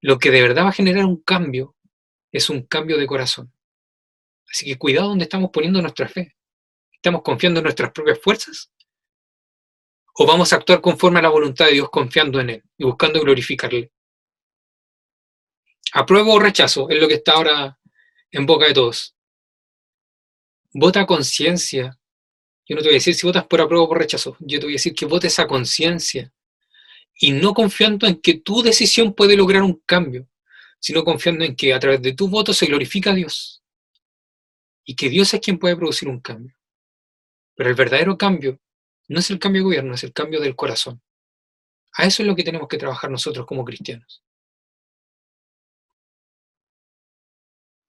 Lo 0.00 0.18
que 0.18 0.30
de 0.30 0.42
verdad 0.42 0.64
va 0.64 0.68
a 0.68 0.72
generar 0.72 1.06
un 1.06 1.22
cambio 1.22 1.74
es 2.30 2.50
un 2.50 2.62
cambio 2.62 2.98
de 2.98 3.06
corazón. 3.06 3.52
Así 4.50 4.66
que 4.66 4.78
cuidado 4.78 5.08
donde 5.08 5.24
estamos 5.24 5.50
poniendo 5.50 5.82
nuestra 5.82 6.08
fe. 6.08 6.36
¿Estamos 6.92 7.22
confiando 7.22 7.60
en 7.60 7.64
nuestras 7.64 7.92
propias 7.92 8.20
fuerzas 8.20 8.70
¿O 10.20 10.26
vamos 10.26 10.52
a 10.52 10.56
actuar 10.56 10.80
conforme 10.80 11.20
a 11.20 11.22
la 11.22 11.28
voluntad 11.28 11.66
de 11.66 11.74
Dios 11.74 11.90
confiando 11.90 12.40
en 12.40 12.50
Él 12.50 12.64
y 12.76 12.84
buscando 12.84 13.20
glorificarle? 13.20 13.92
¿Apruebo 15.92 16.34
o 16.34 16.40
rechazo? 16.40 16.90
Es 16.90 17.00
lo 17.00 17.06
que 17.06 17.14
está 17.14 17.34
ahora 17.34 17.77
en 18.30 18.46
boca 18.46 18.66
de 18.66 18.74
todos. 18.74 19.14
Vota 20.72 21.06
conciencia. 21.06 21.98
Yo 22.66 22.76
no 22.76 22.82
te 22.82 22.88
voy 22.88 22.94
a 22.94 23.00
decir 23.00 23.14
si 23.14 23.26
votas 23.26 23.46
por 23.46 23.60
apruebo 23.60 23.84
o 23.84 23.88
por 23.88 23.98
rechazo. 23.98 24.36
Yo 24.40 24.60
te 24.60 24.66
voy 24.66 24.74
a 24.74 24.76
decir 24.76 24.94
que 24.94 25.06
votes 25.06 25.38
a 25.38 25.46
conciencia. 25.46 26.32
Y 27.14 27.32
no 27.32 27.54
confiando 27.54 28.06
en 28.06 28.20
que 28.20 28.34
tu 28.34 28.62
decisión 28.62 29.14
puede 29.14 29.36
lograr 29.36 29.62
un 29.62 29.82
cambio, 29.86 30.28
sino 30.78 31.04
confiando 31.04 31.44
en 31.44 31.56
que 31.56 31.74
a 31.74 31.80
través 31.80 32.02
de 32.02 32.12
tu 32.12 32.28
voto 32.28 32.52
se 32.52 32.66
glorifica 32.66 33.10
a 33.10 33.14
Dios. 33.14 33.62
Y 34.84 34.94
que 34.94 35.08
Dios 35.08 35.32
es 35.34 35.40
quien 35.40 35.58
puede 35.58 35.76
producir 35.76 36.08
un 36.08 36.20
cambio. 36.20 36.56
Pero 37.54 37.70
el 37.70 37.76
verdadero 37.76 38.16
cambio 38.16 38.60
no 39.08 39.18
es 39.18 39.30
el 39.30 39.38
cambio 39.38 39.62
de 39.62 39.64
gobierno, 39.64 39.94
es 39.94 40.04
el 40.04 40.12
cambio 40.12 40.40
del 40.40 40.54
corazón. 40.54 41.02
A 41.94 42.04
eso 42.04 42.22
es 42.22 42.28
lo 42.28 42.36
que 42.36 42.44
tenemos 42.44 42.68
que 42.68 42.78
trabajar 42.78 43.10
nosotros 43.10 43.46
como 43.46 43.64
cristianos. 43.64 44.22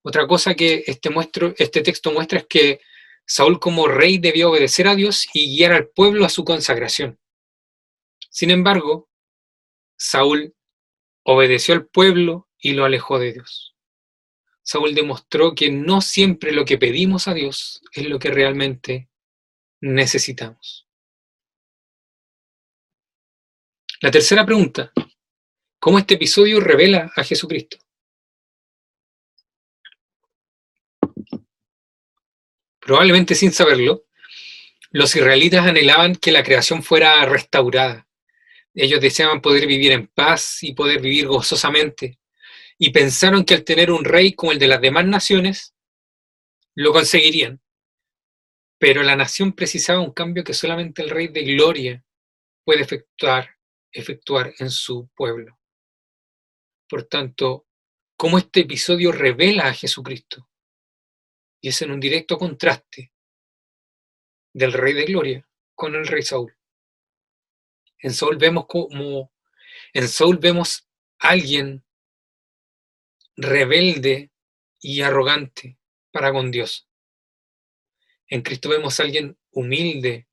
Otra 0.10 0.26
cosa 0.26 0.56
que 0.56 0.86
este, 0.88 1.12
muestro, 1.12 1.54
este 1.60 1.84
texto 1.84 2.12
muestra 2.12 2.40
es 2.40 2.48
que 2.48 2.82
Saúl 3.28 3.60
como 3.60 3.88
rey 3.88 4.18
debió 4.18 4.50
obedecer 4.50 4.88
a 4.88 4.96
Dios 4.96 5.28
y 5.36 5.56
guiar 5.56 5.72
al 5.72 5.90
pueblo 5.90 6.26
a 6.26 6.30
su 6.30 6.44
consagración. 6.44 7.20
Sin 8.32 8.50
embargo, 8.50 9.08
Saúl 10.00 10.56
obedeció 11.22 11.76
al 11.76 11.86
pueblo 11.86 12.50
y 12.58 12.74
lo 12.74 12.86
alejó 12.86 13.20
de 13.20 13.34
Dios. 13.34 13.76
Saúl 14.64 14.96
demostró 14.96 15.54
que 15.54 15.70
no 15.70 16.02
siempre 16.02 16.54
lo 16.54 16.66
que 16.66 16.80
pedimos 16.80 17.28
a 17.28 17.36
Dios 17.36 17.84
es 17.92 18.10
lo 18.10 18.18
que 18.18 18.32
realmente 18.32 19.12
necesitamos. 19.80 20.88
La 24.02 24.10
tercera 24.10 24.44
pregunta, 24.44 24.92
¿cómo 25.78 26.00
este 26.00 26.16
episodio 26.16 26.60
revela 26.60 27.12
a 27.16 27.24
Jesucristo? 27.24 27.78
Probablemente 32.90 33.36
sin 33.36 33.52
saberlo, 33.52 34.08
los 34.90 35.16
israelitas 35.16 35.64
anhelaban 35.64 36.16
que 36.16 36.32
la 36.32 36.42
creación 36.42 36.82
fuera 36.82 37.24
restaurada. 37.26 38.08
Ellos 38.74 39.00
deseaban 39.00 39.42
poder 39.44 39.68
vivir 39.68 39.92
en 39.92 40.08
paz 40.08 40.64
y 40.64 40.74
poder 40.74 41.00
vivir 41.00 41.28
gozosamente. 41.28 42.18
Y 42.80 42.90
pensaron 42.90 43.46
que 43.46 43.54
al 43.54 43.64
tener 43.64 43.92
un 43.92 44.04
rey 44.04 44.34
como 44.34 44.54
el 44.54 44.58
de 44.58 44.68
las 44.68 44.82
demás 44.82 45.06
naciones, 45.06 45.76
lo 46.74 46.92
conseguirían. 46.92 47.62
Pero 48.80 49.04
la 49.04 49.16
nación 49.16 49.54
precisaba 49.54 50.00
un 50.00 50.12
cambio 50.12 50.44
que 50.44 50.56
solamente 50.56 51.04
el 51.04 51.12
rey 51.12 51.28
de 51.28 51.44
gloria 51.44 52.04
puede 52.64 52.82
efectuar, 52.82 53.56
en 54.58 54.72
su 54.72 55.12
pueblo. 55.16 55.60
Por 56.90 57.04
tanto, 57.04 57.68
¿cómo 58.18 58.40
este 58.40 58.62
episodio 58.62 59.12
revela 59.12 59.68
a 59.68 59.76
Jesucristo? 59.76 60.49
Y 61.62 61.70
es 61.70 61.82
en 61.82 61.92
un 61.92 62.00
directo 62.00 62.38
contraste 62.38 63.12
del 64.54 64.74
rey 64.74 64.94
de 64.94 65.06
gloria 65.06 65.48
con 65.76 65.96
el 65.96 66.08
rey 66.08 66.22
Saúl. 66.22 66.56
En 68.00 68.14
Saúl 68.14 68.38
vemos 68.38 68.66
como 68.68 69.32
en 69.94 70.08
Saúl 70.08 70.38
vemos 70.38 70.88
a 71.20 71.30
alguien 71.30 71.84
rebelde 73.36 74.32
y 74.80 75.02
arrogante 75.02 75.78
para 76.12 76.32
con 76.32 76.52
Dios. 76.52 76.88
En 78.28 78.42
Cristo 78.42 78.70
vemos 78.70 79.00
a 79.00 79.04
alguien 79.04 79.38
humilde 79.52 80.28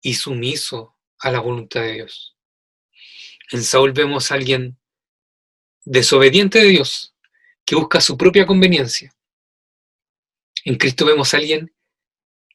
y 0.00 0.14
sumiso 0.14 0.96
a 1.18 1.30
la 1.30 1.40
voluntad 1.40 1.82
de 1.82 1.92
Dios. 1.92 2.36
En 3.50 3.62
Saúl 3.62 3.92
vemos 3.92 4.30
a 4.30 4.34
alguien 4.34 4.78
desobediente 5.84 6.60
de 6.60 6.68
Dios, 6.68 7.14
que 7.64 7.74
busca 7.74 8.00
su 8.00 8.16
propia 8.16 8.46
conveniencia. 8.46 9.13
En 10.64 10.76
Cristo 10.76 11.04
vemos 11.04 11.34
a 11.34 11.36
alguien 11.36 11.74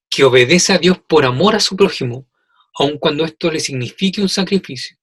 que 0.09 0.23
obedece 0.23 0.73
a 0.73 0.79
Dios 0.79 0.99
por 0.99 1.25
amor 1.25 1.55
a 1.55 1.59
su 1.59 1.75
prójimo, 1.75 2.27
aun 2.73 2.97
cuando 2.97 3.23
esto 3.23 3.51
le 3.51 3.59
signifique 3.59 4.19
un 4.21 4.29
sacrificio. 4.29 4.97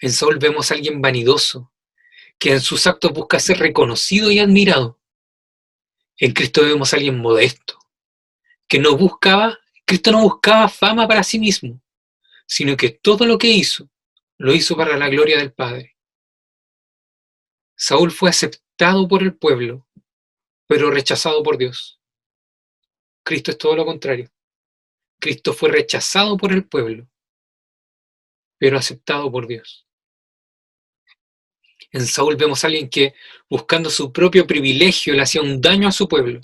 En 0.00 0.12
Saúl 0.12 0.38
vemos 0.38 0.70
a 0.70 0.74
alguien 0.74 1.02
vanidoso, 1.02 1.72
que 2.38 2.52
en 2.52 2.60
sus 2.60 2.86
actos 2.86 3.12
busca 3.12 3.38
ser 3.38 3.58
reconocido 3.58 4.30
y 4.30 4.38
admirado. 4.38 4.98
En 6.16 6.32
Cristo 6.32 6.62
vemos 6.62 6.92
a 6.92 6.96
alguien 6.96 7.18
modesto, 7.18 7.78
que 8.66 8.78
no 8.78 8.96
buscaba, 8.96 9.58
Cristo 9.84 10.12
no 10.12 10.22
buscaba 10.22 10.68
fama 10.70 11.06
para 11.06 11.22
sí 11.22 11.38
mismo, 11.38 11.82
sino 12.46 12.76
que 12.78 12.88
todo 12.88 13.26
lo 13.26 13.36
que 13.36 13.48
hizo, 13.48 13.90
lo 14.38 14.54
hizo 14.54 14.74
para 14.74 14.96
la 14.96 15.10
gloria 15.10 15.36
del 15.36 15.52
Padre. 15.52 15.96
Saúl 17.74 18.10
fue 18.10 18.30
aceptado 18.30 19.06
por 19.06 19.22
el 19.22 19.34
pueblo 19.34 19.85
pero 20.66 20.90
rechazado 20.90 21.42
por 21.42 21.58
Dios. 21.58 22.00
Cristo 23.22 23.50
es 23.50 23.58
todo 23.58 23.76
lo 23.76 23.84
contrario. 23.84 24.30
Cristo 25.18 25.52
fue 25.52 25.70
rechazado 25.70 26.36
por 26.36 26.52
el 26.52 26.66
pueblo, 26.66 27.08
pero 28.58 28.78
aceptado 28.78 29.30
por 29.30 29.46
Dios. 29.46 29.86
En 31.92 32.06
Saúl 32.06 32.36
vemos 32.36 32.62
a 32.62 32.66
alguien 32.66 32.88
que, 32.88 33.14
buscando 33.48 33.90
su 33.90 34.12
propio 34.12 34.46
privilegio, 34.46 35.14
le 35.14 35.22
hacía 35.22 35.40
un 35.40 35.60
daño 35.60 35.88
a 35.88 35.92
su 35.92 36.08
pueblo. 36.08 36.40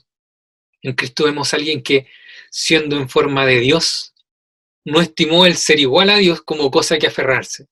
En 0.81 0.95
Cristo 0.95 1.25
vemos 1.25 1.53
a 1.53 1.57
alguien 1.57 1.83
que, 1.83 2.07
siendo 2.51 2.97
en 2.97 3.09
forma 3.09 3.45
de 3.47 3.61
Dios, 3.61 4.15
no 4.85 5.01
estimó 5.01 5.47
el 5.47 5.57
ser 5.57 5.79
igual 5.79 6.11
a 6.11 6.17
Dios 6.17 6.43
como 6.43 6.71
cosa 6.71 6.99
que 6.99 7.07
aferrarse, 7.07 7.69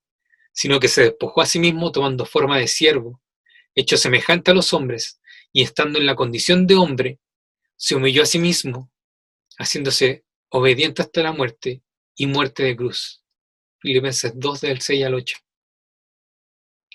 sino 0.53 0.79
que 0.79 0.89
se 0.89 1.03
despojó 1.03 1.41
a 1.41 1.47
sí 1.47 1.59
mismo 1.59 1.91
tomando 1.91 2.27
forma 2.27 2.59
de 2.59 2.69
siervo, 2.69 3.21
hecho 3.75 3.97
semejante 3.97 4.51
a 4.51 4.55
los 4.55 4.73
hombres, 4.73 5.20
y 5.53 5.63
estando 5.63 5.99
en 5.99 6.07
la 6.07 6.17
condición 6.17 6.67
de 6.67 6.77
hombre, 6.77 7.21
se 7.77 7.95
humilló 7.95 8.23
a 8.23 8.27
sí 8.27 8.39
mismo, 8.39 8.93
haciéndose 9.59 10.25
obediente 10.51 11.03
hasta 11.03 11.23
la 11.23 11.33
muerte 11.33 11.83
y 12.15 12.27
muerte 12.27 12.63
de 12.63 12.77
cruz. 12.77 13.25
Filipenses 13.79 14.33
2 14.35 14.61
del 14.61 14.81
6 14.81 15.05
al 15.05 15.15
8. 15.15 15.37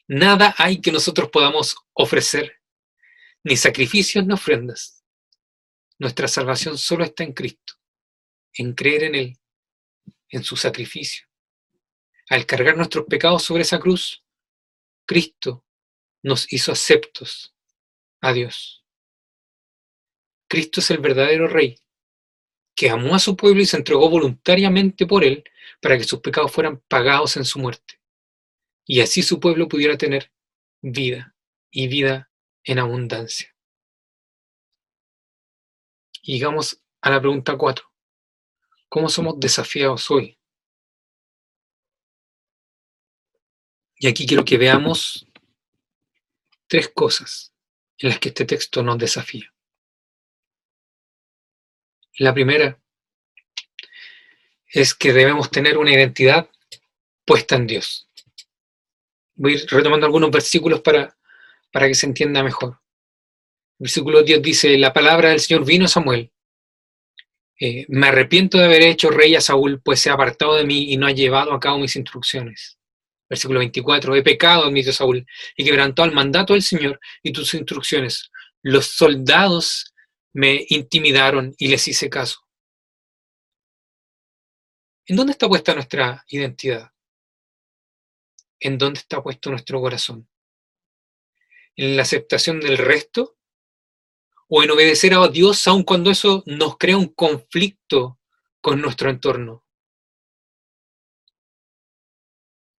Nada 0.08 0.54
hay 0.58 0.82
que 0.82 0.92
nosotros 0.92 1.30
podamos 1.32 1.76
ofrecer, 1.94 2.62
ni 3.44 3.58
sacrificios 3.58 4.26
ni 4.26 4.34
ofrendas. 4.34 5.04
Nuestra 5.98 6.28
salvación 6.28 6.78
solo 6.78 7.04
está 7.04 7.24
en 7.24 7.34
Cristo, 7.34 7.74
en 8.54 8.74
creer 8.74 9.06
en 9.06 9.16
Él, 9.16 9.40
en 10.30 10.44
su 10.44 10.56
sacrificio. 10.56 11.26
Al 12.30 12.46
cargar 12.46 12.78
nuestros 12.78 13.06
pecados 13.06 13.44
sobre 13.44 13.64
esa 13.64 13.80
cruz, 13.80 14.24
Cristo 15.06 15.66
nos 16.22 16.52
hizo 16.52 16.72
aceptos 16.72 17.55
a 18.26 18.34
Dios. 18.34 18.84
Cristo 20.48 20.80
es 20.80 20.90
el 20.90 20.98
verdadero 20.98 21.48
Rey, 21.48 21.80
que 22.76 22.90
amó 22.90 23.14
a 23.14 23.20
su 23.20 23.38
pueblo 23.38 23.62
y 23.62 23.68
se 23.68 23.78
entregó 23.78 24.10
voluntariamente 24.10 25.06
por 25.06 25.24
él 25.24 25.44
para 25.80 25.96
que 25.96 26.06
sus 26.06 26.22
pecados 26.22 26.52
fueran 26.52 26.82
pagados 26.88 27.38
en 27.38 27.46
su 27.46 27.60
muerte. 27.60 28.02
Y 28.84 29.02
así 29.02 29.22
su 29.22 29.40
pueblo 29.40 29.68
pudiera 29.68 29.96
tener 29.96 30.32
vida 30.82 31.36
y 31.70 31.88
vida 31.88 32.32
en 32.64 32.80
abundancia. 32.80 33.56
Y 36.24 36.34
llegamos 36.34 36.82
a 37.02 37.12
la 37.12 37.20
pregunta 37.20 37.56
4. 37.56 37.86
¿Cómo 38.90 39.08
somos 39.08 39.40
desafiados 39.40 40.10
hoy? 40.10 40.40
Y 43.98 44.08
aquí 44.08 44.26
quiero 44.26 44.44
que 44.44 44.58
veamos 44.58 45.28
tres 46.68 46.90
cosas 46.90 47.55
en 48.00 48.10
las 48.10 48.20
que 48.20 48.30
este 48.30 48.46
texto 48.46 48.84
nos 48.84 48.98
desafía. 48.98 49.52
La 52.18 52.34
primera 52.34 52.80
es 54.68 54.94
que 54.94 55.14
debemos 55.14 55.52
tener 55.52 55.78
una 55.78 55.94
identidad 55.94 56.50
puesta 57.26 57.56
en 57.56 57.68
Dios. 57.68 58.10
Voy 59.36 59.58
retomando 59.58 60.06
algunos 60.06 60.32
versículos 60.32 60.82
para, 60.82 61.18
para 61.72 61.88
que 61.88 61.96
se 61.96 62.06
entienda 62.06 62.44
mejor. 62.44 62.80
Versículo 63.78 64.24
10 64.24 64.42
dice, 64.42 64.78
la 64.78 64.94
palabra 64.94 65.30
del 65.30 65.40
Señor 65.40 65.66
vino 65.66 65.86
a 65.86 65.90
Samuel. 65.90 66.32
Eh, 67.60 67.86
me 67.90 68.08
arrepiento 68.08 68.58
de 68.58 68.66
haber 68.66 68.82
hecho 68.84 69.10
rey 69.10 69.36
a 69.36 69.42
Saúl, 69.42 69.82
pues 69.82 70.00
se 70.00 70.10
ha 70.10 70.14
apartado 70.14 70.56
de 70.56 70.66
mí 70.66 70.92
y 70.92 70.98
no 70.98 71.08
ha 71.08 71.12
llevado 71.12 71.54
a 71.54 71.60
cabo 71.60 71.80
mis 71.80 71.96
instrucciones. 71.96 72.78
Versículo 73.30 73.60
24, 73.60 74.16
he 74.16 74.24
pecado, 74.24 74.66
admitió 74.66 74.94
Saúl, 74.94 75.26
y 75.56 75.64
quebrantó 75.66 76.04
al 76.04 76.14
mandato 76.14 76.54
del 76.54 76.62
Señor 76.62 77.00
y 77.24 77.32
tus 77.32 77.54
instrucciones. 77.54 78.32
Los 78.62 78.88
soldados 78.88 79.94
me 80.34 80.66
intimidaron 80.70 81.54
y 81.58 81.70
les 81.70 81.88
hice 81.88 82.10
caso. 82.10 82.40
¿En 85.08 85.16
dónde 85.16 85.32
está 85.32 85.48
puesta 85.48 85.74
nuestra 85.74 86.24
identidad? 86.28 86.92
¿En 88.60 88.78
dónde 88.78 89.00
está 89.00 89.22
puesto 89.22 89.50
nuestro 89.50 89.80
corazón? 89.80 90.28
¿En 91.76 91.96
la 91.96 92.04
aceptación 92.04 92.60
del 92.60 92.78
resto? 92.78 93.38
¿O 94.48 94.64
en 94.64 94.72
obedecer 94.72 95.14
a 95.14 95.28
Dios 95.28 95.68
aun 95.68 95.84
cuando 95.84 96.12
eso 96.12 96.44
nos 96.46 96.78
crea 96.78 96.98
un 96.98 97.10
conflicto 97.10 98.20
con 98.62 98.82
nuestro 98.82 99.10
entorno? 99.10 99.65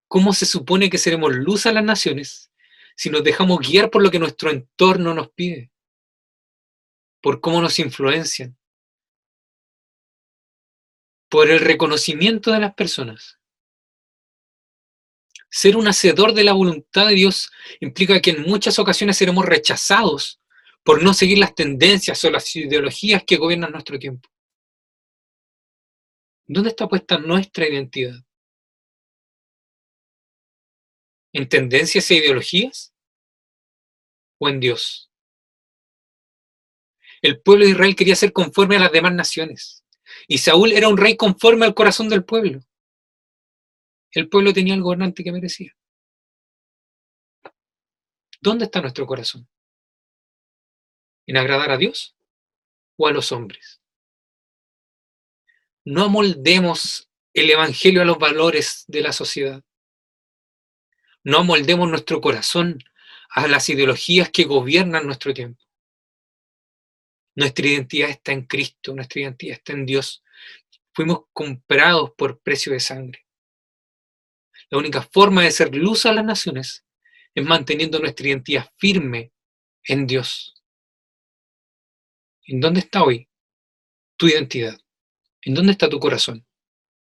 ¿Cómo 0.09 0.33
se 0.33 0.47
supone 0.47 0.89
que 0.89 0.99
seremos 0.99 1.35
luz 1.35 1.67
a 1.67 1.73
las 1.73 1.85
naciones 1.85 2.53
si 2.97 3.11
nos 3.11 3.25
dejamos 3.25 3.61
guiar 3.61 3.91
por 3.91 4.03
lo 4.03 4.11
que 4.11 4.19
nuestro 4.19 4.51
entorno 4.51 5.15
nos 5.15 5.31
pide? 5.31 5.71
Por 7.21 7.41
cómo 7.41 7.61
nos 7.61 7.79
influencian. 7.79 8.57
Por 11.29 11.51
el 11.51 11.61
reconocimiento 11.61 12.53
de 12.53 12.61
las 12.61 12.75
personas. 12.75 13.41
Ser 15.51 15.77
un 15.77 15.89
hacedor 15.89 16.35
de 16.35 16.45
la 16.45 16.53
voluntad 16.53 17.09
de 17.09 17.15
Dios 17.15 17.51
implica 17.81 18.21
que 18.21 18.31
en 18.31 18.43
muchas 18.43 18.79
ocasiones 18.79 19.17
seremos 19.17 19.45
rechazados 19.45 20.41
por 20.85 21.03
no 21.03 21.15
seguir 21.15 21.39
las 21.39 21.55
tendencias 21.55 22.23
o 22.25 22.31
las 22.31 22.55
ideologías 22.55 23.25
que 23.27 23.37
gobiernan 23.37 23.73
nuestro 23.73 23.99
tiempo. 23.99 24.29
¿Dónde 26.47 26.71
está 26.71 26.87
puesta 26.87 27.19
nuestra 27.19 27.67
identidad? 27.67 28.26
¿En 31.37 31.51
tendencias 31.51 32.11
e 32.11 32.15
ideologías? 32.15 32.95
¿O 34.39 34.49
en 34.49 34.59
Dios? 34.59 35.13
El 37.21 37.43
pueblo 37.43 37.67
de 37.67 37.73
Israel 37.73 37.95
quería 37.95 38.17
ser 38.17 38.33
conforme 38.33 38.77
a 38.77 38.79
las 38.79 38.91
demás 38.91 39.13
naciones. 39.13 39.85
Y 40.29 40.39
Saúl 40.39 40.73
era 40.73 40.89
un 40.89 40.97
rey 40.97 41.15
conforme 41.15 41.67
al 41.67 41.75
corazón 41.75 42.09
del 42.09 42.25
pueblo. 42.25 42.61
El 44.13 44.31
pueblo 44.31 44.55
tenía 44.55 44.73
el 44.73 44.81
gobernante 44.81 45.23
que 45.23 45.31
merecía. 45.31 45.77
¿Dónde 48.41 48.65
está 48.65 48.81
nuestro 48.81 49.07
corazón? 49.07 49.47
¿En 51.27 51.37
agradar 51.37 51.71
a 51.71 51.77
Dios 51.77 52.17
o 52.97 53.09
a 53.09 53.13
los 53.13 53.31
hombres? 53.31 53.83
No 55.85 56.05
amoldemos 56.05 57.11
el 57.35 57.51
Evangelio 57.51 58.01
a 58.01 58.07
los 58.07 58.19
valores 58.19 58.85
de 58.89 59.03
la 59.03 59.13
sociedad. 59.13 59.63
No 61.27 61.39
amoldemos 61.39 61.89
nuestro 61.91 62.21
corazón 62.21 62.79
a 63.31 63.49
las 63.49 63.69
ideologías 63.69 64.31
que 64.31 64.45
gobiernan 64.45 65.07
nuestro 65.07 65.35
tiempo. 65.35 65.61
Nuestra 67.35 67.67
identidad 67.67 68.11
está 68.11 68.31
en 68.31 68.43
Cristo, 68.43 68.95
nuestra 68.95 69.23
identidad 69.23 69.55
está 69.55 69.73
en 69.73 69.87
Dios. 69.87 70.23
Fuimos 70.93 71.25
comprados 71.33 72.13
por 72.17 72.39
precio 72.39 72.73
de 72.73 72.79
sangre. 72.79 73.27
La 74.71 74.79
única 74.79 75.03
forma 75.03 75.43
de 75.43 75.51
ser 75.51 75.75
luz 75.75 76.07
a 76.07 76.13
las 76.13 76.25
naciones 76.25 76.87
es 77.35 77.45
manteniendo 77.45 77.99
nuestra 77.99 78.29
identidad 78.29 78.73
firme 78.77 79.33
en 79.83 80.07
Dios. 80.07 80.55
¿En 82.45 82.61
dónde 82.61 82.79
está 82.79 83.03
hoy 83.03 83.29
tu 84.17 84.29
identidad? 84.29 84.79
¿En 85.43 85.55
dónde 85.55 85.73
está 85.73 85.89
tu 85.89 85.99
corazón? 85.99 86.47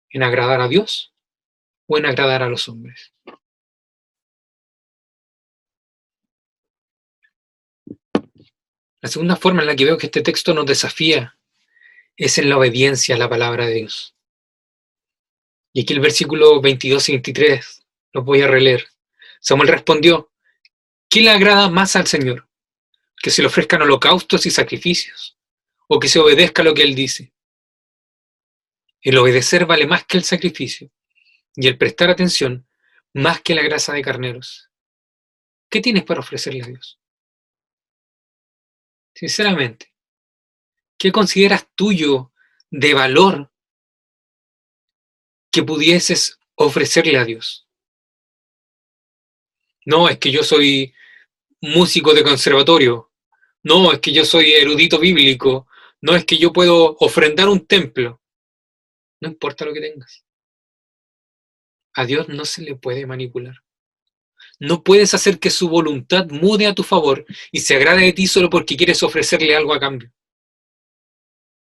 ¿En 0.10 0.24
agradar 0.24 0.62
a 0.62 0.70
Dios 0.70 1.14
o 1.88 1.98
en 1.98 2.06
agradar 2.06 2.42
a 2.42 2.48
los 2.48 2.70
hombres? 2.70 3.14
La 9.02 9.10
segunda 9.10 9.36
forma 9.36 9.62
en 9.62 9.68
la 9.68 9.76
que 9.76 9.86
veo 9.86 9.98
que 9.98 10.08
este 10.08 10.22
texto 10.22 10.54
nos 10.54 10.66
desafía 10.66 11.38
es 12.16 12.38
en 12.38 12.50
la 12.50 12.58
obediencia 12.58 13.16
a 13.16 13.18
la 13.20 13.30
palabra 13.30 13.68
de 13.68 13.76
Dios. 13.76 14.16
Y 15.72 15.82
aquí 15.82 15.94
el 15.94 16.00
versículo 16.00 16.60
22 16.60 17.10
y 17.10 17.12
23 17.14 17.86
los 18.14 18.26
voy 18.26 18.42
a 18.42 18.48
releer. 18.48 18.88
Samuel 19.40 19.70
respondió, 19.70 20.32
¿qué 21.10 21.22
le 21.22 21.30
agrada 21.30 21.70
más 21.70 21.96
al 21.96 22.08
Señor? 22.08 22.48
¿Que 23.16 23.30
se 23.30 23.42
le 23.44 23.48
ofrezcan 23.48 23.84
holocaustos 23.84 24.46
y 24.48 24.52
sacrificios? 24.52 25.38
¿O 25.88 26.00
que 26.00 26.08
se 26.08 26.20
obedezca 26.20 26.64
lo 26.64 26.74
que 26.74 26.82
Él 26.82 26.96
dice? 26.96 27.32
El 29.02 29.18
obedecer 29.20 29.68
vale 29.68 29.86
más 29.86 30.06
que 30.06 30.18
el 30.18 30.24
sacrificio 30.24 30.90
y 31.56 31.68
el 31.68 31.78
prestar 31.78 32.10
atención 32.10 32.68
más 33.14 33.42
que 33.42 33.54
la 33.54 33.62
grasa 33.62 33.94
de 33.94 34.02
carneros. 34.02 34.70
¿Qué 35.70 35.82
tienes 35.82 36.04
para 36.04 36.22
ofrecerle 36.22 36.64
a 36.64 36.68
Dios? 36.68 37.00
Sinceramente, 39.18 39.92
¿qué 40.96 41.12
consideras 41.12 41.68
tuyo 41.74 42.32
de 42.70 42.94
valor 42.94 43.52
que 45.52 45.64
pudieses 45.64 46.40
ofrecerle 46.54 47.18
a 47.18 47.26
Dios? 47.26 47.68
No, 49.88 50.08
es 50.08 50.20
que 50.20 50.32
yo 50.32 50.44
soy 50.44 50.94
músico 51.62 52.14
de 52.14 52.24
conservatorio. 52.24 53.12
No, 53.64 53.92
es 53.92 54.02
que 54.02 54.14
yo 54.14 54.24
soy 54.24 54.54
erudito 54.54 55.00
bíblico. 55.00 55.68
No, 56.00 56.16
es 56.16 56.24
que 56.24 56.38
yo 56.38 56.54
puedo 56.54 56.96
ofrendar 57.00 57.50
un 57.50 57.66
templo. 57.66 58.22
No 59.20 59.30
importa 59.30 59.66
lo 59.66 59.74
que 59.74 59.82
tengas. 59.82 60.28
A 61.96 62.06
Dios 62.06 62.30
no 62.30 62.46
se 62.46 62.62
le 62.62 62.76
puede 62.76 63.08
manipular. 63.08 63.56
No 64.60 64.84
puedes 64.84 65.14
hacer 65.14 65.40
que 65.40 65.50
su 65.50 65.70
voluntad 65.70 66.28
mude 66.30 66.68
a 66.68 66.74
tu 66.74 66.84
favor 66.84 67.26
y 67.52 67.60
se 67.60 67.76
agrade 67.76 68.04
de 68.04 68.14
ti 68.14 68.28
solo 68.28 68.50
porque 68.50 68.76
quieres 68.76 69.04
ofrecerle 69.04 69.56
algo 69.56 69.74
a 69.74 69.80
cambio. 69.80 70.12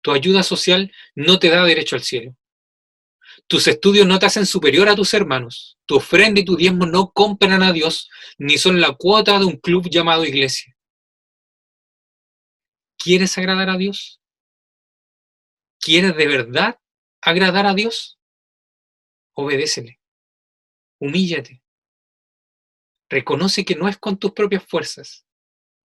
Tu 0.01 0.11
ayuda 0.11 0.43
social 0.43 0.91
no 1.15 1.39
te 1.39 1.49
da 1.49 1.63
derecho 1.65 1.95
al 1.95 2.03
cielo. 2.03 2.35
Tus 3.47 3.67
estudios 3.67 4.07
no 4.07 4.19
te 4.19 4.25
hacen 4.25 4.45
superior 4.45 4.89
a 4.89 4.95
tus 4.95 5.13
hermanos. 5.13 5.77
Tu 5.85 5.95
ofrenda 5.95 6.39
y 6.39 6.45
tu 6.45 6.55
diezmo 6.55 6.85
no 6.85 7.11
compran 7.11 7.63
a 7.63 7.71
Dios, 7.71 8.09
ni 8.37 8.57
son 8.57 8.79
la 8.79 8.93
cuota 8.93 9.37
de 9.39 9.45
un 9.45 9.57
club 9.57 9.89
llamado 9.89 10.25
iglesia. 10.25 10.75
¿Quieres 12.97 13.37
agradar 13.37 13.69
a 13.69 13.77
Dios? 13.77 14.19
¿Quieres 15.79 16.15
de 16.15 16.27
verdad 16.27 16.79
agradar 17.21 17.65
a 17.65 17.73
Dios, 17.73 18.19
obedécele, 19.33 19.99
humíllate, 20.99 21.61
reconoce 23.09 23.65
que 23.65 23.75
no 23.75 23.87
es 23.87 23.97
con 23.97 24.17
tus 24.17 24.31
propias 24.31 24.63
fuerzas, 24.63 25.25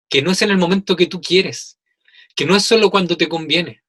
que 0.09 0.23
no 0.23 0.31
es 0.31 0.43
en 0.43 0.51
el 0.51 0.59
momento 0.59 0.97
que 0.97 1.07
tú 1.07 1.21
quieres, 1.21 1.79
que 2.37 2.45
no 2.45 2.57
es 2.57 2.65
solo 2.65 2.91
cuando 2.91 3.17
te 3.17 3.29
conviene. 3.29 3.83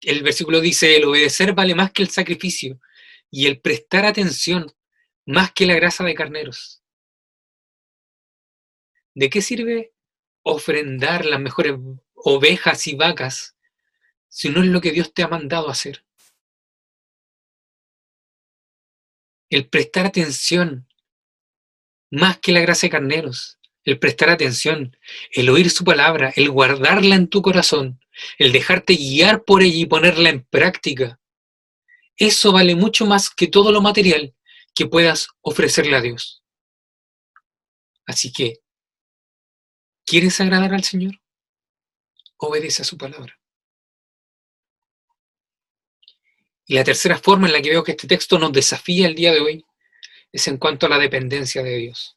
El 0.00 0.22
versículo 0.22 0.60
dice, 0.60 0.96
el 0.96 1.04
obedecer 1.04 1.52
vale 1.54 1.74
más 1.74 1.92
que 1.92 2.02
el 2.02 2.08
sacrificio 2.08 2.80
y 3.30 3.46
el 3.46 3.60
prestar 3.60 4.04
atención 4.04 4.72
más 5.26 5.52
que 5.52 5.66
la 5.66 5.74
grasa 5.74 6.02
de 6.04 6.14
carneros. 6.14 6.82
¿De 9.14 9.30
qué 9.30 9.42
sirve 9.42 9.92
ofrendar 10.42 11.24
las 11.24 11.40
mejores 11.40 11.74
ovejas 12.14 12.86
y 12.86 12.94
vacas 12.94 13.56
si 14.28 14.48
no 14.48 14.62
es 14.62 14.68
lo 14.68 14.80
que 14.80 14.92
Dios 14.92 15.12
te 15.12 15.22
ha 15.22 15.28
mandado 15.28 15.68
hacer. 15.68 16.04
El 19.52 19.68
prestar 19.68 20.06
atención, 20.06 20.88
más 22.10 22.38
que 22.38 22.52
la 22.52 22.60
gracia 22.60 22.86
de 22.86 22.92
carneros, 22.92 23.58
el 23.84 23.98
prestar 23.98 24.30
atención, 24.30 24.96
el 25.30 25.50
oír 25.50 25.68
su 25.68 25.84
palabra, 25.84 26.32
el 26.36 26.48
guardarla 26.48 27.16
en 27.16 27.28
tu 27.28 27.42
corazón, 27.42 28.00
el 28.38 28.50
dejarte 28.50 28.94
guiar 28.94 29.44
por 29.44 29.62
ella 29.62 29.76
y 29.76 29.84
ponerla 29.84 30.30
en 30.30 30.42
práctica, 30.46 31.20
eso 32.16 32.50
vale 32.52 32.74
mucho 32.76 33.04
más 33.04 33.28
que 33.28 33.46
todo 33.46 33.72
lo 33.72 33.82
material 33.82 34.34
que 34.74 34.86
puedas 34.86 35.28
ofrecerle 35.42 35.96
a 35.96 36.00
Dios. 36.00 36.42
Así 38.06 38.32
que, 38.32 38.62
¿quieres 40.06 40.40
agradar 40.40 40.72
al 40.72 40.84
Señor? 40.84 41.20
Obedece 42.38 42.80
a 42.80 42.86
su 42.86 42.96
palabra. 42.96 43.38
Y 46.66 46.74
la 46.74 46.84
tercera 46.84 47.18
forma 47.18 47.46
en 47.46 47.52
la 47.52 47.62
que 47.62 47.70
veo 47.70 47.82
que 47.82 47.92
este 47.92 48.06
texto 48.06 48.38
nos 48.38 48.52
desafía 48.52 49.06
el 49.06 49.14
día 49.14 49.32
de 49.32 49.40
hoy 49.40 49.64
es 50.30 50.48
en 50.48 50.56
cuanto 50.56 50.86
a 50.86 50.88
la 50.88 50.98
dependencia 50.98 51.62
de 51.62 51.76
Dios. 51.76 52.16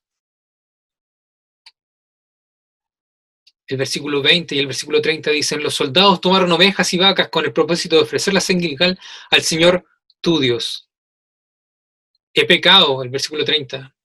El 3.67 3.77
versículo 3.77 4.21
20 4.21 4.55
y 4.55 4.59
el 4.59 4.67
versículo 4.67 5.01
30 5.01 5.31
dicen, 5.31 5.63
los 5.63 5.73
soldados 5.73 6.21
tomaron 6.21 6.51
ovejas 6.51 6.93
y 6.93 6.97
vacas 6.97 7.29
con 7.29 7.45
el 7.45 7.53
propósito 7.53 7.95
de 7.95 8.03
ofrecerlas 8.03 8.47
en 8.51 8.61
Gilgal 8.61 8.99
al 9.31 9.41
Señor 9.41 9.85
tu 10.21 10.39
Dios. 10.39 10.87
He 12.33 12.45
pecado, 12.45 13.01
el 13.01 13.09
versículo 13.09 13.43
30, 13.43 13.95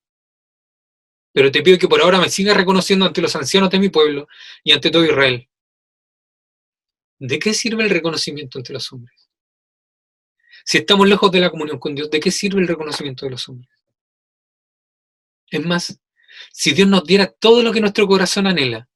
pero 1.33 1.53
te 1.53 1.63
pido 1.63 1.79
que 1.79 1.89
por 1.89 2.01
ahora 2.01 2.19
me 2.19 2.31
sigas 2.31 2.57
reconociendo 2.57 3.05
ante 3.05 3.21
los 3.21 3.37
ancianos 3.37 3.71
de 3.71 3.79
mi 3.79 3.89
pueblo 3.89 4.29
y 4.65 4.73
ante 4.73 4.91
todo 4.91 5.05
Israel. 5.05 5.49
¿De 7.19 7.39
qué 7.39 7.53
sirve 7.53 7.85
el 7.85 7.91
reconocimiento 7.91 8.59
ante 8.59 8.73
los 8.73 8.91
hombres? 8.93 9.20
Si 10.65 10.79
estamos 10.79 11.09
lejos 11.09 11.31
de 11.31 11.41
la 11.41 11.51
comunión 11.51 11.79
con 11.79 11.95
Dios, 11.95 12.11
¿de 12.11 12.21
qué 12.21 12.31
sirve 12.31 12.61
el 12.61 12.69
reconocimiento 12.69 13.27
de 13.27 13.31
los 13.31 13.49
hombres? 13.49 13.71
Es 15.51 15.65
más, 15.65 16.01
si 16.53 16.73
Dios 16.73 16.89
nos 16.89 17.05
diera 17.05 17.27
todo 17.27 17.63
lo 17.63 17.73
que 17.73 17.81
nuestro 17.81 18.07
corazón 18.07 18.47
anhela, 18.47 18.89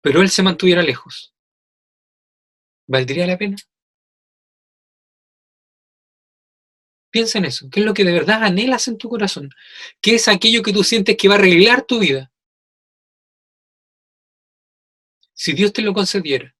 pero 0.00 0.22
Él 0.22 0.30
se 0.30 0.42
mantuviera 0.42 0.82
lejos, 0.82 1.34
¿valdría 2.86 3.26
la 3.26 3.38
pena? 3.38 3.56
Piensa 7.10 7.38
en 7.38 7.46
eso. 7.46 7.68
¿Qué 7.70 7.80
es 7.80 7.86
lo 7.86 7.94
que 7.94 8.04
de 8.04 8.12
verdad 8.12 8.42
anhelas 8.44 8.86
en 8.88 8.98
tu 8.98 9.08
corazón? 9.08 9.50
¿Qué 10.00 10.16
es 10.16 10.28
aquello 10.28 10.62
que 10.62 10.72
tú 10.72 10.84
sientes 10.84 11.16
que 11.16 11.28
va 11.28 11.34
a 11.34 11.38
arreglar 11.38 11.82
tu 11.82 11.98
vida? 11.98 12.30
Si 15.32 15.52
Dios 15.52 15.72
te 15.72 15.82
lo 15.82 15.94
concediera, 15.94 16.54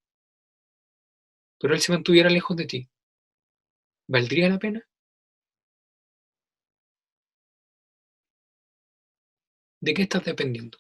pero 1.58 1.74
Él 1.74 1.80
se 1.80 1.92
mantuviera 1.92 2.30
lejos 2.30 2.56
de 2.56 2.66
ti, 2.66 2.88
¿Valdría 4.08 4.48
la 4.48 4.58
pena? 4.58 4.82
¿De 9.80 9.94
qué 9.94 10.02
estás 10.02 10.24
dependiendo? 10.24 10.78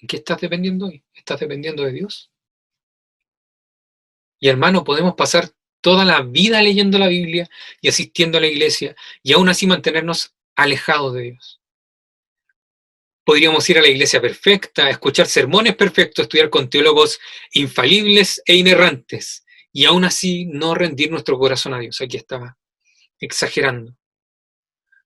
¿En 0.00 0.06
qué 0.06 0.18
estás 0.18 0.40
dependiendo 0.40 0.86
hoy? 0.86 1.04
¿Estás 1.12 1.40
dependiendo 1.40 1.82
de 1.82 1.92
Dios? 1.92 2.30
Y 4.38 4.48
hermano, 4.48 4.84
podemos 4.84 5.14
pasar 5.14 5.50
toda 5.80 6.04
la 6.04 6.22
vida 6.22 6.62
leyendo 6.62 6.98
la 6.98 7.08
Biblia 7.08 7.48
y 7.80 7.88
asistiendo 7.88 8.38
a 8.38 8.40
la 8.40 8.46
iglesia 8.46 8.94
y 9.22 9.32
aún 9.32 9.48
así 9.48 9.66
mantenernos 9.66 10.34
alejados 10.54 11.14
de 11.14 11.22
Dios. 11.22 11.60
Podríamos 13.24 13.68
ir 13.70 13.78
a 13.78 13.82
la 13.82 13.88
iglesia 13.88 14.20
perfecta, 14.20 14.88
escuchar 14.88 15.26
sermones 15.26 15.74
perfectos, 15.74 16.24
estudiar 16.24 16.48
con 16.48 16.70
teólogos 16.70 17.18
infalibles 17.52 18.40
e 18.46 18.54
inerrantes, 18.54 19.43
y 19.76 19.86
aún 19.86 20.04
así 20.04 20.46
no 20.46 20.72
rendir 20.76 21.10
nuestro 21.10 21.36
corazón 21.36 21.74
a 21.74 21.80
Dios. 21.80 22.00
Aquí 22.00 22.16
estaba 22.16 22.56
exagerando. 23.18 23.98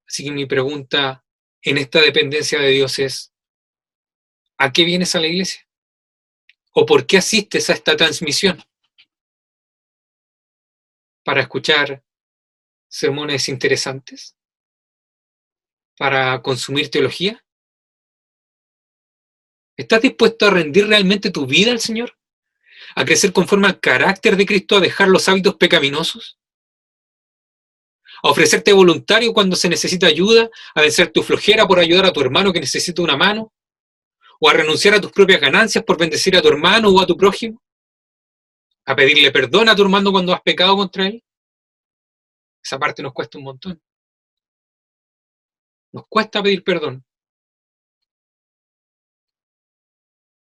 Así 0.06 0.24
que 0.24 0.30
mi 0.30 0.44
pregunta 0.44 1.24
en 1.62 1.78
esta 1.78 2.02
dependencia 2.02 2.60
de 2.60 2.68
Dios 2.68 2.98
es, 2.98 3.32
¿a 4.58 4.70
qué 4.70 4.84
vienes 4.84 5.14
a 5.14 5.20
la 5.20 5.26
iglesia? 5.26 5.66
¿O 6.72 6.84
por 6.84 7.06
qué 7.06 7.16
asistes 7.16 7.70
a 7.70 7.72
esta 7.72 7.96
transmisión? 7.96 8.62
¿Para 11.24 11.40
escuchar 11.40 12.04
sermones 12.88 13.48
interesantes? 13.48 14.36
¿Para 15.96 16.42
consumir 16.42 16.90
teología? 16.90 17.42
¿Estás 19.78 20.02
dispuesto 20.02 20.46
a 20.46 20.50
rendir 20.50 20.86
realmente 20.88 21.30
tu 21.30 21.46
vida 21.46 21.72
al 21.72 21.80
Señor? 21.80 22.17
¿A 22.95 23.05
crecer 23.05 23.32
conforme 23.32 23.68
al 23.68 23.80
carácter 23.80 24.36
de 24.36 24.47
Cristo, 24.47 24.76
a 24.76 24.80
dejar 24.80 25.09
los 25.09 25.28
hábitos 25.28 25.57
pecaminosos? 25.57 26.39
¿A 28.22 28.30
ofrecerte 28.30 28.72
voluntario 28.72 29.32
cuando 29.32 29.57
se 29.57 29.68
necesita 29.68 30.07
ayuda? 30.07 30.51
¿A 30.74 30.80
vencer 30.80 31.12
tu 31.12 31.22
flojera 31.22 31.66
por 31.66 31.78
ayudar 31.78 32.07
a 32.07 32.12
tu 32.12 32.20
hermano 32.20 32.53
que 32.53 32.61
necesita 32.61 33.03
una 33.03 33.16
mano? 33.16 33.53
¿O 34.41 34.49
a 34.49 34.53
renunciar 34.53 34.95
a 34.95 35.01
tus 35.01 35.12
propias 35.12 35.41
ganancias 35.41 35.84
por 35.84 35.99
bendecir 35.99 36.36
a 36.36 36.43
tu 36.43 36.49
hermano 36.49 36.89
o 36.89 37.01
a 37.01 37.07
tu 37.07 37.16
prójimo? 37.16 37.62
¿A 38.86 38.97
pedirle 38.97 39.30
perdón 39.30 39.68
a 39.68 39.76
tu 39.76 39.82
hermano 39.82 40.11
cuando 40.11 40.32
has 40.32 40.41
pecado 40.43 40.76
contra 40.76 41.07
él? 41.07 41.22
Esa 42.62 42.78
parte 42.78 43.03
nos 43.03 43.12
cuesta 43.12 43.39
un 43.39 43.45
montón. 43.45 43.82
Nos 45.93 46.07
cuesta 46.09 46.43
pedir 46.43 46.64
perdón. 46.64 47.05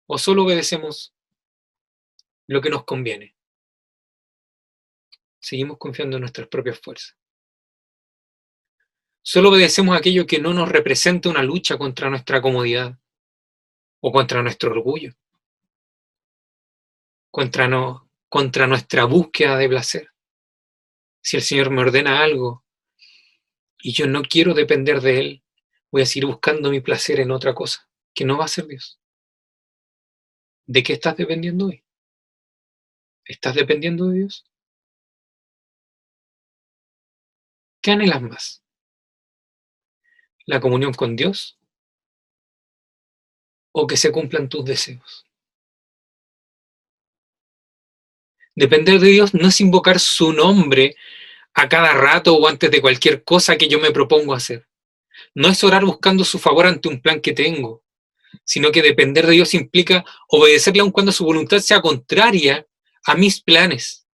o 0.09 0.19
solo 0.19 0.45
obedecemos 0.45 1.15
lo 2.49 2.61
que 2.61 2.71
nos 2.71 2.85
conviene. 2.85 3.37
Seguimos 5.39 5.79
confiando 5.79 6.17
en 6.17 6.23
nuestras 6.23 6.49
propias 6.49 6.81
fuerzas. 6.81 7.17
Solo 9.23 9.51
obedecemos 9.51 9.97
aquello 9.97 10.27
que 10.27 10.41
no 10.41 10.55
nos 10.55 10.69
representa 10.69 11.29
una 11.29 11.43
lucha 11.43 11.77
contra 11.77 12.09
nuestra 12.09 12.41
comodidad 12.41 12.99
o 14.01 14.11
contra 14.11 14.43
nuestro 14.43 14.71
orgullo, 14.71 15.13
contra, 17.31 17.69
contra 18.29 18.67
nuestra 18.67 19.05
búsqueda 19.05 19.59
de 19.59 19.69
placer. 19.69 20.11
Si 21.21 21.37
el 21.37 21.43
Señor 21.43 21.71
me 21.71 21.83
ordena 21.83 22.23
algo 22.23 22.65
y 23.79 23.93
yo 23.93 24.07
no 24.07 24.23
quiero 24.23 24.55
depender 24.55 25.03
de 25.03 25.21
Él, 25.21 25.45
voy 25.91 26.03
a 26.03 26.07
seguir 26.07 26.25
buscando 26.27 26.71
mi 26.71 26.81
placer 26.81 27.21
en 27.21 27.31
otra 27.31 27.55
cosa, 27.55 27.87
que 28.15 28.25
no 28.25 28.39
va 28.39 28.47
a 28.47 28.49
ser 28.49 28.67
Dios. 28.67 28.99
¿De 30.67 30.83
qué 30.83 30.95
estás 30.95 31.17
dependiendo 31.17 31.67
hoy? 31.67 31.85
¿Estás 33.29 33.55
dependiendo 33.55 34.07
de 34.07 34.21
Dios? 34.21 34.47
¿Qué 37.83 37.91
anhelas 37.91 38.23
más? 38.23 38.65
¿La 40.47 40.61
comunión 40.61 40.95
con 40.95 41.15
Dios? 41.15 41.59
¿O 43.73 43.87
que 43.87 43.99
se 43.99 44.11
cumplan 44.11 44.49
tus 44.49 44.65
deseos? 44.65 45.27
Depender 48.55 48.99
de 48.99 49.09
Dios 49.09 49.35
no 49.35 49.49
es 49.49 49.61
invocar 49.61 50.01
su 50.01 50.33
nombre 50.33 50.97
a 51.53 51.69
cada 51.69 51.93
rato 51.93 52.35
o 52.35 52.49
antes 52.49 52.71
de 52.71 52.81
cualquier 52.81 53.23
cosa 53.25 53.59
que 53.59 53.69
yo 53.69 53.79
me 53.79 53.93
propongo 53.93 54.33
hacer. 54.33 54.67
No 55.35 55.49
es 55.49 55.63
orar 55.63 55.85
buscando 55.85 56.25
su 56.25 56.39
favor 56.39 56.67
ante 56.67 56.89
un 56.89 57.01
plan 57.03 57.21
que 57.21 57.35
tengo 57.35 57.85
sino 58.45 58.71
que 58.71 58.83
depender 58.83 59.27
de 59.27 59.33
Dios 59.33 59.55
implica 59.55 60.05
obedecerle 60.29 60.81
aun 60.81 60.91
cuando 60.91 61.13
su 61.13 61.25
voluntad 61.25 61.59
sea 61.59 61.81
contraria 61.81 62.67
a 63.09 63.15
mis 63.15 63.41
planes. 63.41 64.07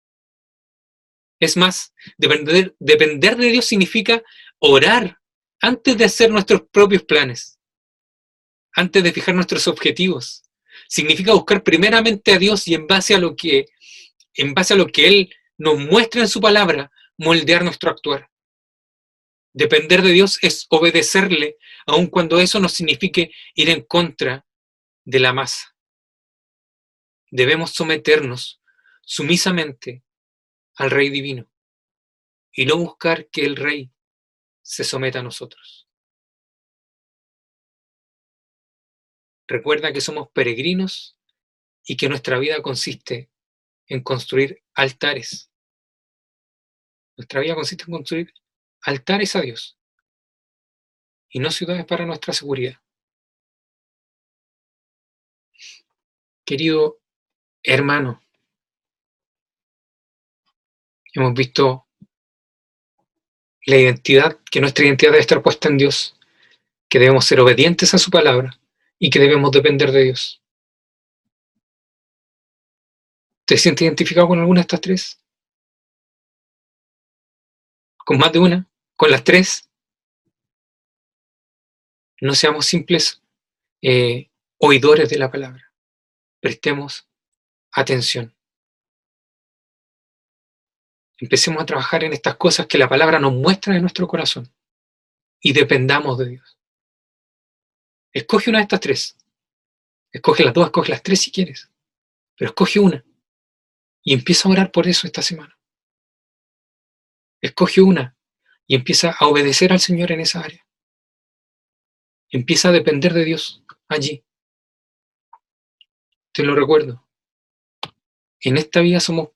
Es 1.41 1.57
más, 1.57 1.95
depender, 2.19 2.77
depender 2.79 3.37
de 3.39 3.49
Dios 3.49 3.65
significa 3.65 4.23
orar 4.59 5.19
antes 5.63 5.97
de 5.97 6.05
hacer 6.05 6.31
nuestros 6.31 6.65
propios 6.71 7.03
planes, 7.03 7.59
antes 8.73 9.03
de 9.03 9.13
fijar 9.13 9.35
nuestros 9.35 9.67
objetivos. 9.67 10.43
Significa 10.89 11.33
buscar 11.33 11.63
primeramente 11.63 12.35
a 12.35 12.39
Dios 12.39 12.69
y 12.69 12.75
en 12.75 12.87
base 12.87 13.15
a 13.15 13.19
lo 13.19 13.35
que, 13.35 13.65
en 14.35 14.53
base 14.53 14.75
a 14.75 14.77
lo 14.77 14.87
que 14.89 15.09
Él 15.09 15.35
nos 15.57 15.79
muestra 15.79 16.21
en 16.21 16.29
su 16.29 16.43
palabra, 16.43 16.93
moldear 17.17 17.65
nuestro 17.65 17.91
actuar. 17.91 18.29
Depender 19.55 20.03
de 20.03 20.13
Dios 20.13 20.39
es 20.43 20.67
obedecerle, 20.69 21.57
aun 21.87 22.09
cuando 22.09 22.39
eso 22.41 22.61
nos 22.61 22.75
signifique 22.75 23.33
ir 23.55 23.71
en 23.71 23.81
contra 23.83 24.45
de 25.05 25.19
la 25.19 25.33
masa. 25.33 25.75
Debemos 27.31 27.71
someternos 27.71 28.62
sumisamente 29.03 30.05
al 30.77 30.91
Rey 30.91 31.11
Divino 31.11 31.51
y 32.53 32.67
no 32.67 32.77
buscar 32.77 33.29
que 33.29 33.45
el 33.45 33.57
Rey 33.57 33.93
se 34.63 34.85
someta 34.85 35.21
a 35.21 35.23
nosotros. 35.23 35.89
Recuerda 39.47 39.93
que 39.93 40.01
somos 40.01 40.31
peregrinos 40.31 41.19
y 41.85 41.97
que 41.97 42.09
nuestra 42.09 42.39
vida 42.39 42.63
consiste 42.63 43.31
en 43.87 44.03
construir 44.03 44.63
altares. 44.75 45.51
Nuestra 47.17 47.41
vida 47.41 47.55
consiste 47.55 47.85
en 47.85 47.91
construir 47.91 48.33
altares 48.83 49.37
a 49.37 49.41
Dios 49.41 49.79
y 51.29 51.41
no 51.41 51.51
ciudades 51.51 51.85
para 51.85 52.07
nuestra 52.07 52.33
seguridad. 52.33 52.81
Querido 56.45 57.01
hermano, 57.63 58.23
hemos 61.13 61.35
visto 61.35 61.87
la 63.65 63.77
identidad, 63.77 64.39
que 64.51 64.61
nuestra 64.61 64.85
identidad 64.85 65.13
debe 65.13 65.21
estar 65.21 65.43
puesta 65.43 65.69
en 65.69 65.79
Dios, 65.79 66.19
que 66.89 66.99
debemos 66.99 67.25
ser 67.25 67.41
obedientes 67.41 67.95
a 67.95 67.99
su 67.99 68.11
palabra 68.11 68.59
y 68.99 69.11
que 69.11 69.19
debemos 69.19 69.53
depender 69.53 69.93
de 69.93 70.05
Dios. 70.05 70.43
¿Te 73.45 73.57
sientes 73.57 73.83
identificado 73.83 74.29
con 74.29 74.39
alguna 74.39 74.61
de 74.61 74.63
estas 74.63 74.81
tres? 74.81 75.21
¿Con 78.05 78.19
más 78.19 78.33
de 78.33 78.39
una? 78.39 78.73
con 79.03 79.11
las 79.11 79.25
tres, 79.25 79.69
no 82.21 82.37
seamos 82.37 82.67
simples 82.67 83.21
eh, 83.83 84.31
oidores 84.59 85.11
de 85.11 85.19
la 85.19 85.29
palabra. 85.29 85.73
Prestemos 86.41 87.09
atención. 87.73 88.33
Empecemos 91.23 91.63
a 91.63 91.67
trabajar 91.67 92.03
en 92.03 92.13
estas 92.13 92.35
cosas 92.35 92.67
que 92.67 92.79
la 92.79 92.89
palabra 92.89 93.21
nos 93.21 93.33
muestra 93.33 93.77
en 93.77 93.83
nuestro 93.83 94.09
corazón 94.09 94.53
y 95.41 95.53
dependamos 95.53 96.19
de 96.19 96.31
Dios. 96.31 96.59
Escoge 98.13 98.51
una 98.51 98.59
de 98.59 98.63
estas 98.65 98.81
tres. 98.81 99.17
Escoge 100.11 100.43
las 100.43 100.53
dos, 100.53 100.65
escoge 100.67 100.91
las 100.91 101.01
tres 101.01 101.21
si 101.21 101.31
quieres. 101.31 101.71
Pero 102.37 102.49
escoge 102.49 102.81
una. 102.81 103.05
Y 104.03 104.15
empieza 104.15 104.49
a 104.49 104.53
orar 104.53 104.73
por 104.73 104.89
eso 104.89 105.07
esta 105.07 105.23
semana. 105.23 105.57
Escoge 107.41 107.81
una 107.81 108.17
y 108.67 108.75
empieza 108.75 109.13
a 109.17 109.29
obedecer 109.29 109.73
al 109.73 109.79
Señor 109.79 110.11
en 110.11 110.23
esa 110.23 110.41
área. 110.41 110.67
Empieza 112.31 112.71
a 112.71 112.73
depender 112.73 113.15
de 113.15 113.25
Dios 113.25 113.63
allí. 113.87 114.25
Te 116.33 116.43
lo 116.43 116.57
recuerdo. 116.57 117.07
En 118.41 118.57
esta 118.57 118.81
vida 118.81 118.99
somos 118.99 119.29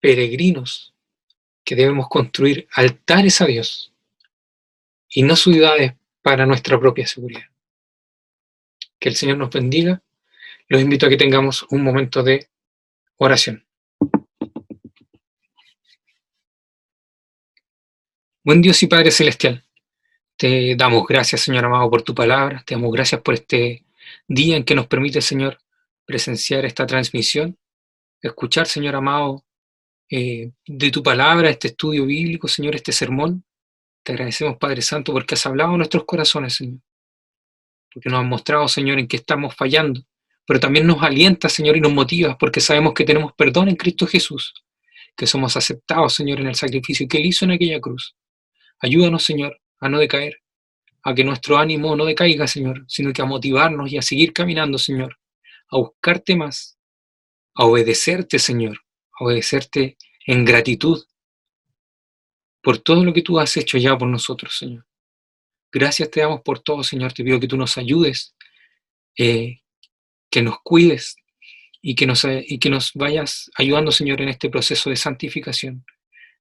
peregrinos 0.00 0.93
que 1.64 1.74
debemos 1.74 2.08
construir 2.08 2.68
altares 2.72 3.40
a 3.40 3.46
Dios 3.46 3.92
y 5.08 5.22
no 5.22 5.36
ciudades 5.36 5.94
para 6.22 6.46
nuestra 6.46 6.78
propia 6.78 7.06
seguridad. 7.06 7.44
Que 8.98 9.08
el 9.08 9.16
Señor 9.16 9.38
nos 9.38 9.50
bendiga. 9.50 10.02
Los 10.68 10.80
invito 10.80 11.06
a 11.06 11.08
que 11.08 11.16
tengamos 11.16 11.66
un 11.70 11.82
momento 11.82 12.22
de 12.22 12.48
oración. 13.16 13.64
Buen 18.42 18.60
Dios 18.60 18.82
y 18.82 18.86
Padre 18.86 19.10
Celestial, 19.10 19.64
te 20.36 20.76
damos 20.76 21.06
gracias, 21.06 21.40
Señor 21.40 21.64
amado, 21.64 21.88
por 21.88 22.02
tu 22.02 22.14
palabra, 22.14 22.62
te 22.66 22.74
damos 22.74 22.92
gracias 22.92 23.22
por 23.22 23.32
este 23.32 23.84
día 24.28 24.56
en 24.56 24.64
que 24.64 24.74
nos 24.74 24.86
permite, 24.86 25.22
Señor, 25.22 25.58
presenciar 26.04 26.66
esta 26.66 26.86
transmisión, 26.86 27.56
escuchar, 28.20 28.66
Señor 28.66 28.96
amado, 28.96 29.44
eh, 30.10 30.52
de 30.66 30.90
tu 30.90 31.02
palabra, 31.02 31.50
este 31.50 31.68
estudio 31.68 32.06
bíblico, 32.06 32.48
Señor, 32.48 32.74
este 32.74 32.92
sermón. 32.92 33.44
Te 34.02 34.12
agradecemos, 34.12 34.58
Padre 34.58 34.82
Santo, 34.82 35.12
porque 35.12 35.34
has 35.34 35.46
hablado 35.46 35.74
a 35.74 35.76
nuestros 35.76 36.04
corazones, 36.04 36.54
Señor. 36.54 36.80
porque 37.92 38.10
nos 38.10 38.20
has 38.20 38.26
mostrado, 38.26 38.68
Señor, 38.68 38.98
en 38.98 39.06
qué 39.08 39.16
estamos 39.16 39.54
fallando, 39.54 40.00
pero 40.46 40.60
también 40.60 40.86
nos 40.86 41.02
alienta, 41.02 41.48
Señor, 41.48 41.76
y 41.76 41.80
nos 41.80 41.92
motiva, 41.92 42.36
porque 42.36 42.60
sabemos 42.60 42.92
que 42.92 43.04
tenemos 43.04 43.32
perdón 43.34 43.68
en 43.68 43.76
Cristo 43.76 44.06
Jesús, 44.06 44.52
que 45.16 45.26
somos 45.26 45.56
aceptados, 45.56 46.14
Señor, 46.14 46.40
en 46.40 46.48
el 46.48 46.54
sacrificio 46.56 47.06
que 47.08 47.18
Él 47.18 47.26
hizo 47.26 47.44
en 47.44 47.52
aquella 47.52 47.80
cruz. 47.80 48.16
Ayúdanos, 48.80 49.22
Señor, 49.22 49.60
a 49.80 49.88
no 49.88 49.98
decaer, 49.98 50.42
a 51.04 51.14
que 51.14 51.24
nuestro 51.24 51.56
ánimo 51.56 51.94
no 51.94 52.04
decaiga, 52.04 52.46
Señor, 52.46 52.84
sino 52.88 53.12
que 53.12 53.22
a 53.22 53.26
motivarnos 53.26 53.92
y 53.92 53.98
a 53.98 54.02
seguir 54.02 54.32
caminando, 54.32 54.76
Señor, 54.76 55.16
a 55.70 55.78
buscarte 55.78 56.34
más, 56.34 56.78
a 57.54 57.64
obedecerte, 57.64 58.38
Señor, 58.38 58.83
obedecerte 59.18 59.96
en 60.26 60.44
gratitud 60.44 61.04
por 62.62 62.78
todo 62.78 63.04
lo 63.04 63.12
que 63.12 63.22
tú 63.22 63.38
has 63.38 63.56
hecho 63.56 63.78
ya 63.78 63.96
por 63.96 64.08
nosotros, 64.08 64.56
Señor. 64.56 64.86
Gracias 65.70 66.10
te 66.10 66.20
damos 66.20 66.40
por 66.42 66.60
todo, 66.60 66.82
Señor. 66.82 67.12
Te 67.12 67.24
pido 67.24 67.40
que 67.40 67.48
tú 67.48 67.56
nos 67.56 67.76
ayudes, 67.76 68.34
eh, 69.18 69.60
que 70.30 70.40
nos 70.40 70.60
cuides 70.62 71.16
y 71.82 71.94
que 71.94 72.06
nos, 72.06 72.24
y 72.24 72.58
que 72.58 72.70
nos 72.70 72.92
vayas 72.94 73.50
ayudando, 73.56 73.92
Señor, 73.92 74.22
en 74.22 74.28
este 74.28 74.48
proceso 74.48 74.88
de 74.88 74.96
santificación, 74.96 75.84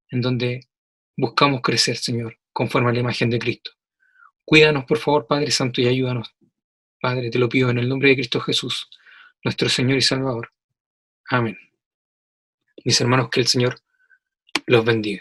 en 0.10 0.22
donde 0.22 0.68
buscamos 1.18 1.62
crecer, 1.62 1.98
Señor, 1.98 2.38
conforme 2.54 2.92
a 2.92 2.94
la 2.94 3.00
imagen 3.00 3.30
de 3.30 3.40
Cristo. 3.40 3.72
Cuídanos, 4.46 4.86
por 4.86 5.00
favor, 5.00 5.28
Padre 5.28 5.52
Santo, 5.52 5.82
y 5.82 5.88
ayúdanos. 5.88 6.34
Padre, 7.02 7.30
te 7.30 7.40
lo 7.40 7.50
pido 7.50 7.70
en 7.70 7.80
el 7.80 7.90
nombre 7.90 8.10
de 8.10 8.16
Cristo 8.16 8.40
Jesús, 8.40 8.88
nuestro 9.44 9.68
Señor 9.68 9.98
y 9.98 10.02
Salvador. 10.02 10.54
Amén. 11.30 11.58
Mis 12.84 13.00
hermanos, 13.02 13.30
que 13.32 13.40
el 13.40 13.48
Señor 13.48 13.80
los 14.66 14.84
bendiga. 14.86 15.12